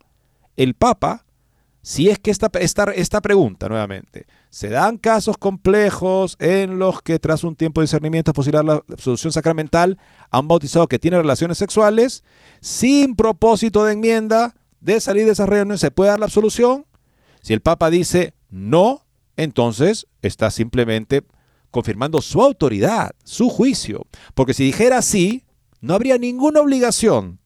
el 0.56 0.74
Papa, 0.74 1.24
si 1.84 2.08
es 2.08 2.18
que 2.18 2.30
esta, 2.30 2.50
esta, 2.60 2.84
esta 2.94 3.20
pregunta 3.20 3.68
nuevamente, 3.68 4.24
se 4.48 4.70
dan 4.70 4.96
casos 4.96 5.36
complejos 5.36 6.34
en 6.40 6.78
los 6.78 7.02
que 7.02 7.18
tras 7.18 7.44
un 7.44 7.56
tiempo 7.56 7.82
de 7.82 7.84
discernimiento 7.84 8.30
es 8.30 8.34
posible 8.34 8.62
la 8.62 8.82
absolución 8.90 9.34
sacramental 9.34 9.98
a 10.30 10.40
un 10.40 10.48
bautizado 10.48 10.88
que 10.88 10.98
tiene 10.98 11.18
relaciones 11.18 11.58
sexuales, 11.58 12.24
sin 12.62 13.14
propósito 13.14 13.84
de 13.84 13.92
enmienda, 13.92 14.54
de 14.80 14.98
salir 14.98 15.26
de 15.26 15.32
esas 15.32 15.46
reuniones, 15.46 15.80
¿se 15.80 15.90
puede 15.90 16.08
dar 16.08 16.18
la 16.18 16.24
absolución? 16.24 16.86
Si 17.42 17.52
el 17.52 17.60
Papa 17.60 17.90
dice 17.90 18.32
no, 18.48 19.04
entonces 19.36 20.06
está 20.22 20.50
simplemente 20.50 21.22
confirmando 21.70 22.22
su 22.22 22.40
autoridad, 22.40 23.10
su 23.24 23.50
juicio. 23.50 24.06
Porque 24.32 24.54
si 24.54 24.64
dijera 24.64 25.02
sí, 25.02 25.44
no 25.82 25.92
habría 25.92 26.16
ninguna 26.16 26.62
obligación 26.62 27.40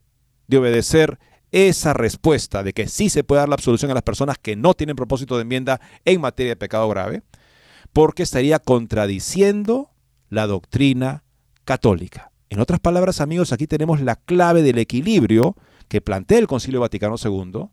de 0.46 0.58
obedecer 0.58 1.18
esa 1.52 1.94
respuesta 1.94 2.62
de 2.62 2.72
que 2.72 2.88
sí 2.88 3.08
se 3.08 3.24
puede 3.24 3.40
dar 3.40 3.48
la 3.48 3.54
absolución 3.54 3.90
a 3.90 3.94
las 3.94 4.02
personas 4.02 4.38
que 4.38 4.56
no 4.56 4.74
tienen 4.74 4.96
propósito 4.96 5.36
de 5.36 5.42
enmienda 5.42 5.80
en 6.04 6.20
materia 6.20 6.52
de 6.52 6.56
pecado 6.56 6.88
grave, 6.88 7.22
porque 7.92 8.22
estaría 8.22 8.58
contradiciendo 8.58 9.90
la 10.28 10.46
doctrina 10.46 11.24
católica. 11.64 12.32
En 12.50 12.60
otras 12.60 12.80
palabras, 12.80 13.20
amigos, 13.20 13.52
aquí 13.52 13.66
tenemos 13.66 14.00
la 14.00 14.16
clave 14.16 14.62
del 14.62 14.78
equilibrio 14.78 15.56
que 15.88 16.00
plantea 16.00 16.38
el 16.38 16.46
Concilio 16.46 16.80
Vaticano 16.80 17.16
II. 17.22 17.68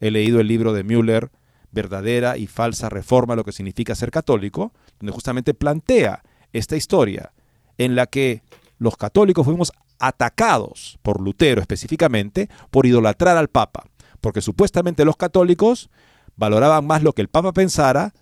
He 0.00 0.10
leído 0.10 0.40
el 0.40 0.48
libro 0.48 0.72
de 0.72 0.84
Müller, 0.84 1.30
Verdadera 1.70 2.36
y 2.36 2.46
Falsa 2.46 2.88
Reforma, 2.88 3.36
lo 3.36 3.44
que 3.44 3.52
significa 3.52 3.94
ser 3.94 4.10
católico, 4.10 4.72
donde 4.98 5.12
justamente 5.12 5.54
plantea 5.54 6.22
esta 6.52 6.76
historia 6.76 7.32
en 7.76 7.94
la 7.94 8.06
que 8.06 8.42
los 8.78 8.96
católicos 8.96 9.44
fuimos 9.44 9.72
atacados 9.98 10.98
por 11.02 11.20
Lutero 11.20 11.60
específicamente 11.60 12.48
por 12.70 12.86
idolatrar 12.86 13.36
al 13.36 13.48
Papa, 13.48 13.84
porque 14.20 14.40
supuestamente 14.40 15.04
los 15.04 15.16
católicos 15.16 15.90
valoraban 16.36 16.86
más 16.86 17.02
lo 17.02 17.12
que 17.12 17.22
el 17.22 17.28
Papa 17.28 17.52
pensara 17.52 18.14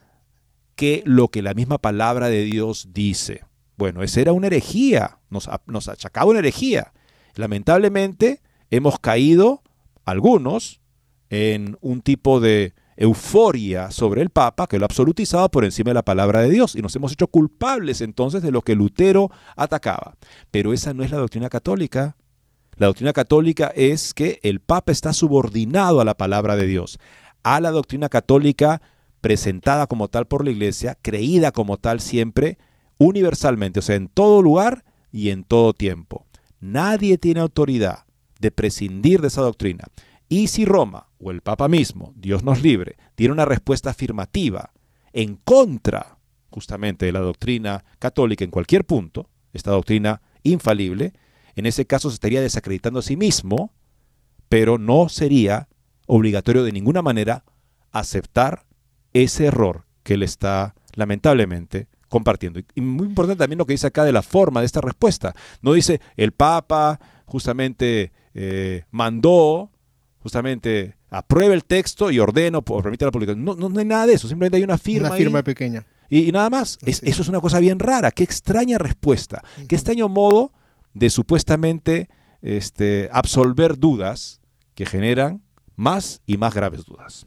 que 0.74 1.02
lo 1.06 1.28
que 1.28 1.42
la 1.42 1.54
misma 1.54 1.78
palabra 1.78 2.28
de 2.28 2.44
Dios 2.44 2.88
dice. 2.92 3.44
Bueno, 3.76 4.02
esa 4.02 4.20
era 4.20 4.32
una 4.32 4.46
herejía, 4.46 5.18
nos, 5.30 5.48
nos 5.66 5.88
achacaba 5.88 6.30
una 6.30 6.38
herejía. 6.38 6.92
Lamentablemente 7.34 8.40
hemos 8.70 8.98
caído, 8.98 9.62
algunos, 10.04 10.80
en 11.30 11.76
un 11.80 12.00
tipo 12.00 12.40
de 12.40 12.74
euforia 12.97 13.90
sobre 13.90 14.22
el 14.22 14.30
Papa 14.30 14.66
que 14.66 14.78
lo 14.78 14.84
ha 14.84 14.86
absolutizado 14.86 15.51
por 15.51 15.64
encima 15.64 15.90
de 15.90 15.94
la 15.94 16.05
palabra 16.05 16.40
de 16.40 16.51
Dios 16.51 16.74
y 16.74 16.82
nos 16.82 16.94
hemos 16.97 17.12
hecho 17.12 17.26
culpables 17.26 18.01
entonces 18.01 18.42
de 18.42 18.51
lo 18.51 18.62
que 18.62 18.74
Lutero 18.74 19.30
atacaba. 19.57 20.16
Pero 20.51 20.72
esa 20.72 20.94
no 20.94 21.05
es 21.05 21.11
la 21.11 21.18
doctrina 21.18 21.49
católica. 21.49 22.16
La 22.76 22.86
doctrina 22.86 23.12
católica 23.12 23.72
es 23.74 24.14
que 24.14 24.40
el 24.42 24.61
Papa 24.61 24.92
está 24.92 25.12
subordinado 25.12 26.01
a 26.01 26.05
la 26.05 26.16
palabra 26.16 26.57
de 26.57 26.66
Dios, 26.66 26.99
a 27.42 27.61
la 27.61 27.70
doctrina 27.70 28.09
católica 28.09 28.82
presentada 29.20 29.86
como 29.86 30.09
tal 30.09 30.26
por 30.26 30.44
la 30.44 30.51
Iglesia, 30.51 30.97
creída 31.01 31.53
como 31.53 31.78
tal 31.78 32.01
siempre, 32.01 32.59
universalmente, 32.99 33.80
o 33.80 33.82
sea, 33.82 33.97
en 33.97 34.09
todo 34.09 34.42
lugar 34.42 34.84
y 35.11 35.30
en 35.30 35.44
todo 35.44 35.72
tiempo. 35.72 36.26
Nadie 36.61 37.18
tiene 37.18 37.40
autoridad 37.40 38.05
de 38.40 38.51
prescindir 38.51 39.20
de 39.20 39.28
esa 39.28 39.42
doctrina. 39.42 39.84
Y 40.28 40.48
si 40.48 40.64
Roma 40.64 41.08
o 41.18 41.30
el 41.30 41.40
Papa 41.40 41.68
mismo, 41.68 42.12
Dios 42.16 42.42
nos 42.42 42.62
libre, 42.62 42.96
tiene 43.14 43.32
una 43.32 43.44
respuesta 43.44 43.90
afirmativa 43.90 44.72
en 45.12 45.36
contra 45.36 46.18
justamente 46.50 47.06
de 47.06 47.12
la 47.12 47.20
doctrina 47.20 47.84
católica 47.98 48.44
en 48.44 48.50
cualquier 48.50 48.84
punto, 48.84 49.28
esta 49.52 49.70
doctrina 49.70 50.22
infalible, 50.42 51.12
en 51.54 51.66
ese 51.66 51.86
caso 51.86 52.10
se 52.10 52.14
estaría 52.14 52.40
desacreditando 52.40 53.00
a 53.00 53.02
sí 53.02 53.16
mismo, 53.16 53.72
pero 54.48 54.78
no 54.78 55.08
sería 55.08 55.68
obligatorio 56.06 56.64
de 56.64 56.72
ninguna 56.72 57.02
manera 57.02 57.44
aceptar 57.92 58.66
ese 59.12 59.46
error 59.46 59.86
que 60.02 60.14
él 60.14 60.22
está 60.22 60.74
lamentablemente 60.94 61.88
compartiendo. 62.08 62.60
Y 62.74 62.80
muy 62.80 63.06
importante 63.06 63.38
también 63.38 63.58
lo 63.58 63.66
que 63.66 63.74
dice 63.74 63.88
acá 63.88 64.04
de 64.04 64.12
la 64.12 64.22
forma 64.22 64.60
de 64.60 64.66
esta 64.66 64.80
respuesta. 64.80 65.34
No 65.62 65.72
dice 65.72 66.00
el 66.16 66.32
Papa 66.32 67.00
justamente 67.26 68.12
eh, 68.34 68.84
mandó 68.90 69.70
justamente 70.26 70.96
apruebe 71.08 71.54
el 71.54 71.62
texto 71.62 72.10
y 72.10 72.18
ordeno 72.18 72.60
por 72.60 72.82
permite 72.82 73.04
la 73.04 73.12
publicación. 73.12 73.44
No, 73.44 73.54
no, 73.54 73.78
hay 73.78 73.84
nada 73.84 74.06
de 74.06 74.14
eso, 74.14 74.26
simplemente 74.26 74.56
hay 74.56 74.64
una 74.64 74.76
firma. 74.76 75.10
Una 75.10 75.16
firma 75.16 75.42
pequeña. 75.44 75.86
Y, 76.10 76.32
nada 76.32 76.50
más. 76.50 76.78
eso 76.84 77.22
es 77.22 77.28
una 77.28 77.40
cosa 77.40 77.60
bien 77.60 77.78
rara. 77.78 78.10
Qué 78.10 78.24
extraña 78.24 78.76
respuesta. 78.76 79.44
Qué 79.68 79.76
extraño 79.76 80.08
modo 80.08 80.52
de 80.94 81.10
supuestamente 81.10 82.08
este, 82.42 83.08
absolver 83.12 83.78
dudas 83.78 84.40
que 84.74 84.84
generan 84.84 85.42
más 85.76 86.22
y 86.26 86.38
más 86.38 86.52
graves 86.52 86.84
dudas. 86.84 87.24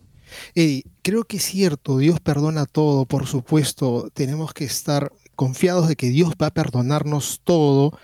Y 0.54 0.84
creo 1.02 1.24
que 1.24 1.38
es 1.38 1.44
cierto, 1.44 2.00
Dios 2.00 2.20
perdona 2.20 2.66
todo, 2.66 3.06
por 3.06 3.28
supuesto, 3.28 4.10
tenemos 4.14 4.54
que 4.54 4.66
estar 4.66 5.14
confiados 5.38 5.88
de 5.88 5.96
que 5.96 6.10
Dios 6.10 6.34
va 6.42 6.48
a 6.48 6.54
perdonarnos 6.54 7.40
todo, 7.46 7.98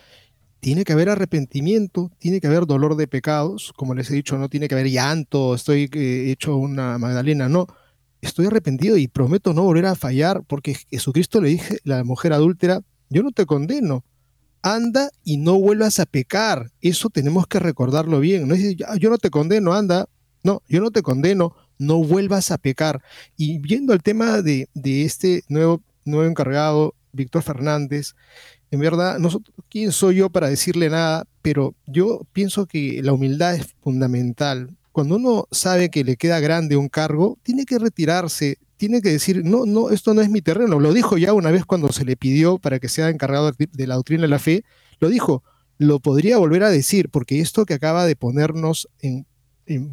tiene 0.65 0.83
que 0.83 0.93
haber 0.93 1.09
arrepentimiento, 1.09 2.11
tiene 2.17 2.41
que 2.41 2.47
haber 2.47 2.65
dolor 2.65 2.95
de 2.95 3.05
pecados, 3.05 3.71
como 3.75 3.93
les 3.93 4.09
he 4.09 4.15
dicho, 4.15 4.35
no 4.39 4.49
tiene 4.49 4.67
que 4.67 4.73
haber 4.73 4.89
llanto, 4.89 5.53
estoy 5.53 5.87
eh, 5.93 6.31
hecho 6.31 6.55
una 6.55 6.97
Magdalena, 6.97 7.47
no. 7.47 7.67
Estoy 8.19 8.47
arrepentido 8.47 8.97
y 8.97 9.07
prometo 9.07 9.53
no 9.53 9.61
volver 9.61 9.85
a 9.85 9.93
fallar 9.93 10.41
porque 10.47 10.75
Jesucristo 10.89 11.39
le 11.39 11.49
dije 11.49 11.75
a 11.75 11.77
la 11.83 12.03
mujer 12.03 12.33
adúltera, 12.33 12.81
yo 13.11 13.21
no 13.21 13.29
te 13.29 13.45
condeno, 13.45 14.03
anda 14.63 15.11
y 15.23 15.37
no 15.37 15.59
vuelvas 15.59 15.99
a 15.99 16.07
pecar. 16.07 16.71
Eso 16.81 17.11
tenemos 17.11 17.45
que 17.45 17.59
recordarlo 17.59 18.19
bien. 18.19 18.47
No 18.47 18.55
es 18.55 18.75
yo 18.75 19.11
no 19.11 19.19
te 19.19 19.29
condeno, 19.29 19.75
anda. 19.75 20.09
No, 20.41 20.63
yo 20.67 20.81
no 20.81 20.89
te 20.89 21.03
condeno, 21.03 21.55
no 21.77 22.03
vuelvas 22.03 22.49
a 22.49 22.57
pecar. 22.57 23.03
Y 23.37 23.59
viendo 23.59 23.93
el 23.93 24.01
tema 24.01 24.41
de, 24.41 24.67
de 24.73 25.05
este 25.05 25.43
nuevo, 25.47 25.83
nuevo 26.05 26.27
encargado, 26.27 26.95
Víctor 27.11 27.43
Fernández, 27.43 28.15
en 28.75 28.81
verdad, 28.81 29.17
¿quién 29.69 29.91
soy 29.91 30.17
yo 30.17 30.29
para 30.29 30.49
decirle 30.49 30.89
nada? 30.89 31.25
Pero 31.41 31.75
yo 31.87 32.27
pienso 32.33 32.65
que 32.65 33.01
la 33.01 33.13
humildad 33.13 33.55
es 33.55 33.73
fundamental. 33.81 34.75
Cuando 34.91 35.15
uno 35.15 35.47
sabe 35.49 35.89
que 35.89 36.03
le 36.03 36.17
queda 36.17 36.41
grande 36.41 36.75
un 36.75 36.89
cargo, 36.89 37.37
tiene 37.41 37.65
que 37.65 37.79
retirarse, 37.79 38.57
tiene 38.75 39.01
que 39.01 39.11
decir, 39.11 39.43
no, 39.45 39.65
no, 39.65 39.91
esto 39.91 40.13
no 40.13 40.21
es 40.21 40.29
mi 40.29 40.41
terreno. 40.41 40.79
Lo 40.81 40.93
dijo 40.93 41.17
ya 41.17 41.31
una 41.31 41.51
vez 41.51 41.65
cuando 41.65 41.91
se 41.93 42.03
le 42.03 42.17
pidió 42.17 42.57
para 42.57 42.79
que 42.79 42.89
sea 42.89 43.09
encargado 43.09 43.49
de 43.51 43.87
la 43.87 43.95
doctrina 43.95 44.23
de 44.23 44.27
la 44.27 44.39
fe, 44.39 44.65
lo 44.99 45.07
dijo, 45.07 45.41
lo 45.77 45.99
podría 45.99 46.37
volver 46.37 46.63
a 46.63 46.69
decir, 46.69 47.09
porque 47.09 47.39
esto 47.39 47.65
que 47.65 47.75
acaba 47.75 48.05
de 48.05 48.17
ponernos 48.17 48.89
en, 48.99 49.25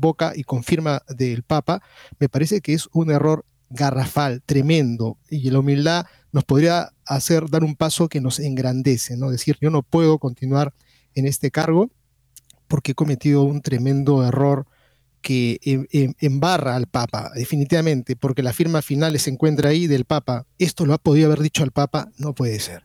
boca 0.01 0.33
y 0.35 0.43
confirma 0.43 1.03
del 1.09 1.45
Papa, 1.45 1.83
me 2.18 2.28
parece 2.28 2.61
que 2.61 2.74
es 2.74 2.89
un 2.93 3.11
error 3.11 3.47
garrafal, 3.70 4.43
tremendo, 4.45 5.16
y 5.30 5.49
la 5.51 5.61
humildad 5.61 6.05
nos 6.33 6.45
podría 6.45 6.93
hacer 7.07 7.49
dar 7.49 7.62
un 7.62 7.76
paso 7.76 8.09
que 8.09 8.20
nos 8.20 8.41
engrandece, 8.41 9.16
¿no? 9.16 9.30
Decir, 9.30 9.59
yo 9.61 9.70
no 9.70 9.83
puedo 9.83 10.18
continuar 10.18 10.74
en 11.14 11.26
este 11.26 11.51
cargo 11.51 11.91
porque 12.68 12.93
he 12.93 12.95
cometido 12.95 13.43
un 13.43 13.61
tremendo 13.61 14.26
error 14.26 14.66
que 15.20 15.61
em, 15.62 15.87
em, 15.93 16.14
embarra 16.20 16.74
al 16.74 16.87
Papa, 16.87 17.30
definitivamente, 17.35 18.16
porque 18.16 18.43
la 18.43 18.53
firma 18.53 18.83
final 18.83 19.18
se 19.18 19.30
encuentra 19.30 19.68
ahí 19.68 19.87
del 19.87 20.05
Papa. 20.05 20.47
Esto 20.59 20.85
lo 20.85 20.95
ha 20.95 20.99
podido 20.99 21.26
haber 21.26 21.43
dicho 21.43 21.62
al 21.62 21.70
Papa, 21.70 22.09
no 22.18 22.35
puede 22.35 22.59
ser. 22.61 22.85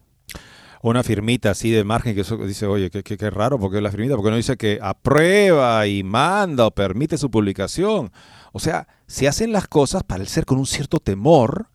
Una 0.84 1.04
firmita 1.04 1.52
así 1.52 1.72
de 1.72 1.84
margen 1.84 2.14
que 2.14 2.22
eso 2.22 2.38
dice, 2.38 2.68
oye, 2.68 2.92
qué, 2.92 3.02
qué, 3.02 3.30
raro, 3.30 3.60
porque 3.60 3.82
la 3.82 3.90
firmita, 3.90 4.16
porque 4.16 4.30
no 4.30 4.38
dice 4.38 4.58
que 4.58 4.78
aprueba 4.82 5.88
y 5.88 6.04
manda 6.04 6.68
o 6.68 6.72
permite 6.72 7.18
su 7.18 7.32
publicación. 7.32 8.12
O 8.52 8.60
sea, 8.60 8.88
se 9.08 9.28
hacen 9.28 9.52
las 9.52 9.68
cosas 9.68 10.04
para 10.04 10.22
el 10.22 10.28
ser 10.28 10.46
con 10.46 10.60
un 10.60 10.68
cierto 10.68 11.00
temor 11.00 11.70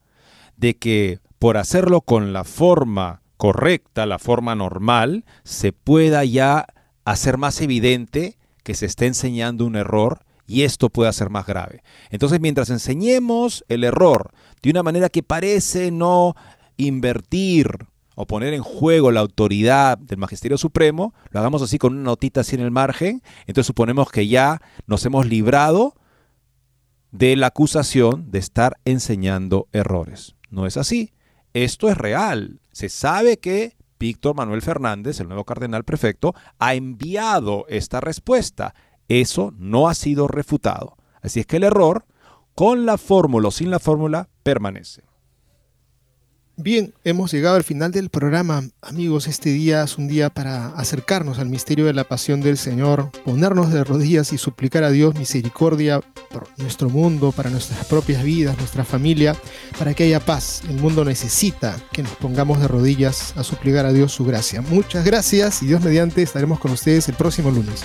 de 0.56 0.76
que 0.76 1.18
por 1.42 1.56
hacerlo 1.56 2.02
con 2.02 2.32
la 2.32 2.44
forma 2.44 3.20
correcta, 3.36 4.06
la 4.06 4.20
forma 4.20 4.54
normal, 4.54 5.24
se 5.42 5.72
pueda 5.72 6.24
ya 6.24 6.66
hacer 7.04 7.36
más 7.36 7.60
evidente 7.60 8.38
que 8.62 8.74
se 8.74 8.86
está 8.86 9.06
enseñando 9.06 9.66
un 9.66 9.74
error 9.74 10.20
y 10.46 10.62
esto 10.62 10.88
pueda 10.88 11.12
ser 11.12 11.30
más 11.30 11.44
grave. 11.44 11.82
Entonces, 12.10 12.38
mientras 12.38 12.70
enseñemos 12.70 13.64
el 13.66 13.82
error 13.82 14.30
de 14.62 14.70
una 14.70 14.84
manera 14.84 15.08
que 15.08 15.24
parece 15.24 15.90
no 15.90 16.36
invertir 16.76 17.88
o 18.14 18.24
poner 18.24 18.54
en 18.54 18.62
juego 18.62 19.10
la 19.10 19.18
autoridad 19.18 19.98
del 19.98 20.18
Magisterio 20.18 20.58
Supremo, 20.58 21.12
lo 21.30 21.40
hagamos 21.40 21.60
así 21.60 21.76
con 21.76 21.94
una 21.94 22.04
notita 22.04 22.42
así 22.42 22.54
en 22.54 22.62
el 22.62 22.70
margen, 22.70 23.20
entonces 23.48 23.66
suponemos 23.66 24.12
que 24.12 24.28
ya 24.28 24.62
nos 24.86 25.04
hemos 25.06 25.26
librado 25.26 25.96
de 27.10 27.34
la 27.34 27.48
acusación 27.48 28.30
de 28.30 28.38
estar 28.38 28.78
enseñando 28.84 29.66
errores. 29.72 30.36
No 30.48 30.66
es 30.66 30.76
así. 30.76 31.12
Esto 31.54 31.88
es 31.88 31.96
real. 31.96 32.60
Se 32.72 32.88
sabe 32.88 33.38
que 33.38 33.76
Víctor 33.98 34.34
Manuel 34.34 34.62
Fernández, 34.62 35.20
el 35.20 35.28
nuevo 35.28 35.44
cardenal 35.44 35.84
prefecto, 35.84 36.34
ha 36.58 36.74
enviado 36.74 37.66
esta 37.68 38.00
respuesta. 38.00 38.74
Eso 39.08 39.52
no 39.56 39.88
ha 39.88 39.94
sido 39.94 40.26
refutado. 40.26 40.96
Así 41.20 41.40
es 41.40 41.46
que 41.46 41.58
el 41.58 41.64
error, 41.64 42.06
con 42.54 42.86
la 42.86 42.98
fórmula 42.98 43.48
o 43.48 43.52
sin 43.52 43.70
la 43.70 43.78
fórmula, 43.78 44.28
permanece. 44.42 45.04
Bien, 46.62 46.94
hemos 47.02 47.32
llegado 47.32 47.56
al 47.56 47.64
final 47.64 47.90
del 47.90 48.08
programa. 48.08 48.62
Amigos, 48.82 49.26
este 49.26 49.50
día 49.50 49.82
es 49.82 49.98
un 49.98 50.06
día 50.06 50.30
para 50.30 50.68
acercarnos 50.76 51.40
al 51.40 51.48
misterio 51.48 51.86
de 51.86 51.92
la 51.92 52.04
pasión 52.04 52.40
del 52.40 52.56
Señor, 52.56 53.10
ponernos 53.24 53.72
de 53.72 53.82
rodillas 53.82 54.32
y 54.32 54.38
suplicar 54.38 54.84
a 54.84 54.90
Dios 54.90 55.16
misericordia 55.16 56.00
por 56.30 56.46
nuestro 56.58 56.88
mundo, 56.88 57.32
para 57.32 57.50
nuestras 57.50 57.84
propias 57.86 58.22
vidas, 58.22 58.56
nuestra 58.58 58.84
familia, 58.84 59.34
para 59.76 59.92
que 59.92 60.04
haya 60.04 60.20
paz. 60.20 60.62
El 60.68 60.76
mundo 60.76 61.04
necesita 61.04 61.82
que 61.92 62.04
nos 62.04 62.14
pongamos 62.14 62.60
de 62.60 62.68
rodillas 62.68 63.36
a 63.36 63.42
suplicar 63.42 63.84
a 63.84 63.92
Dios 63.92 64.12
su 64.12 64.24
gracia. 64.24 64.62
Muchas 64.62 65.04
gracias 65.04 65.64
y 65.64 65.66
Dios 65.66 65.82
mediante 65.82 66.22
estaremos 66.22 66.60
con 66.60 66.70
ustedes 66.70 67.08
el 67.08 67.16
próximo 67.16 67.50
lunes. 67.50 67.82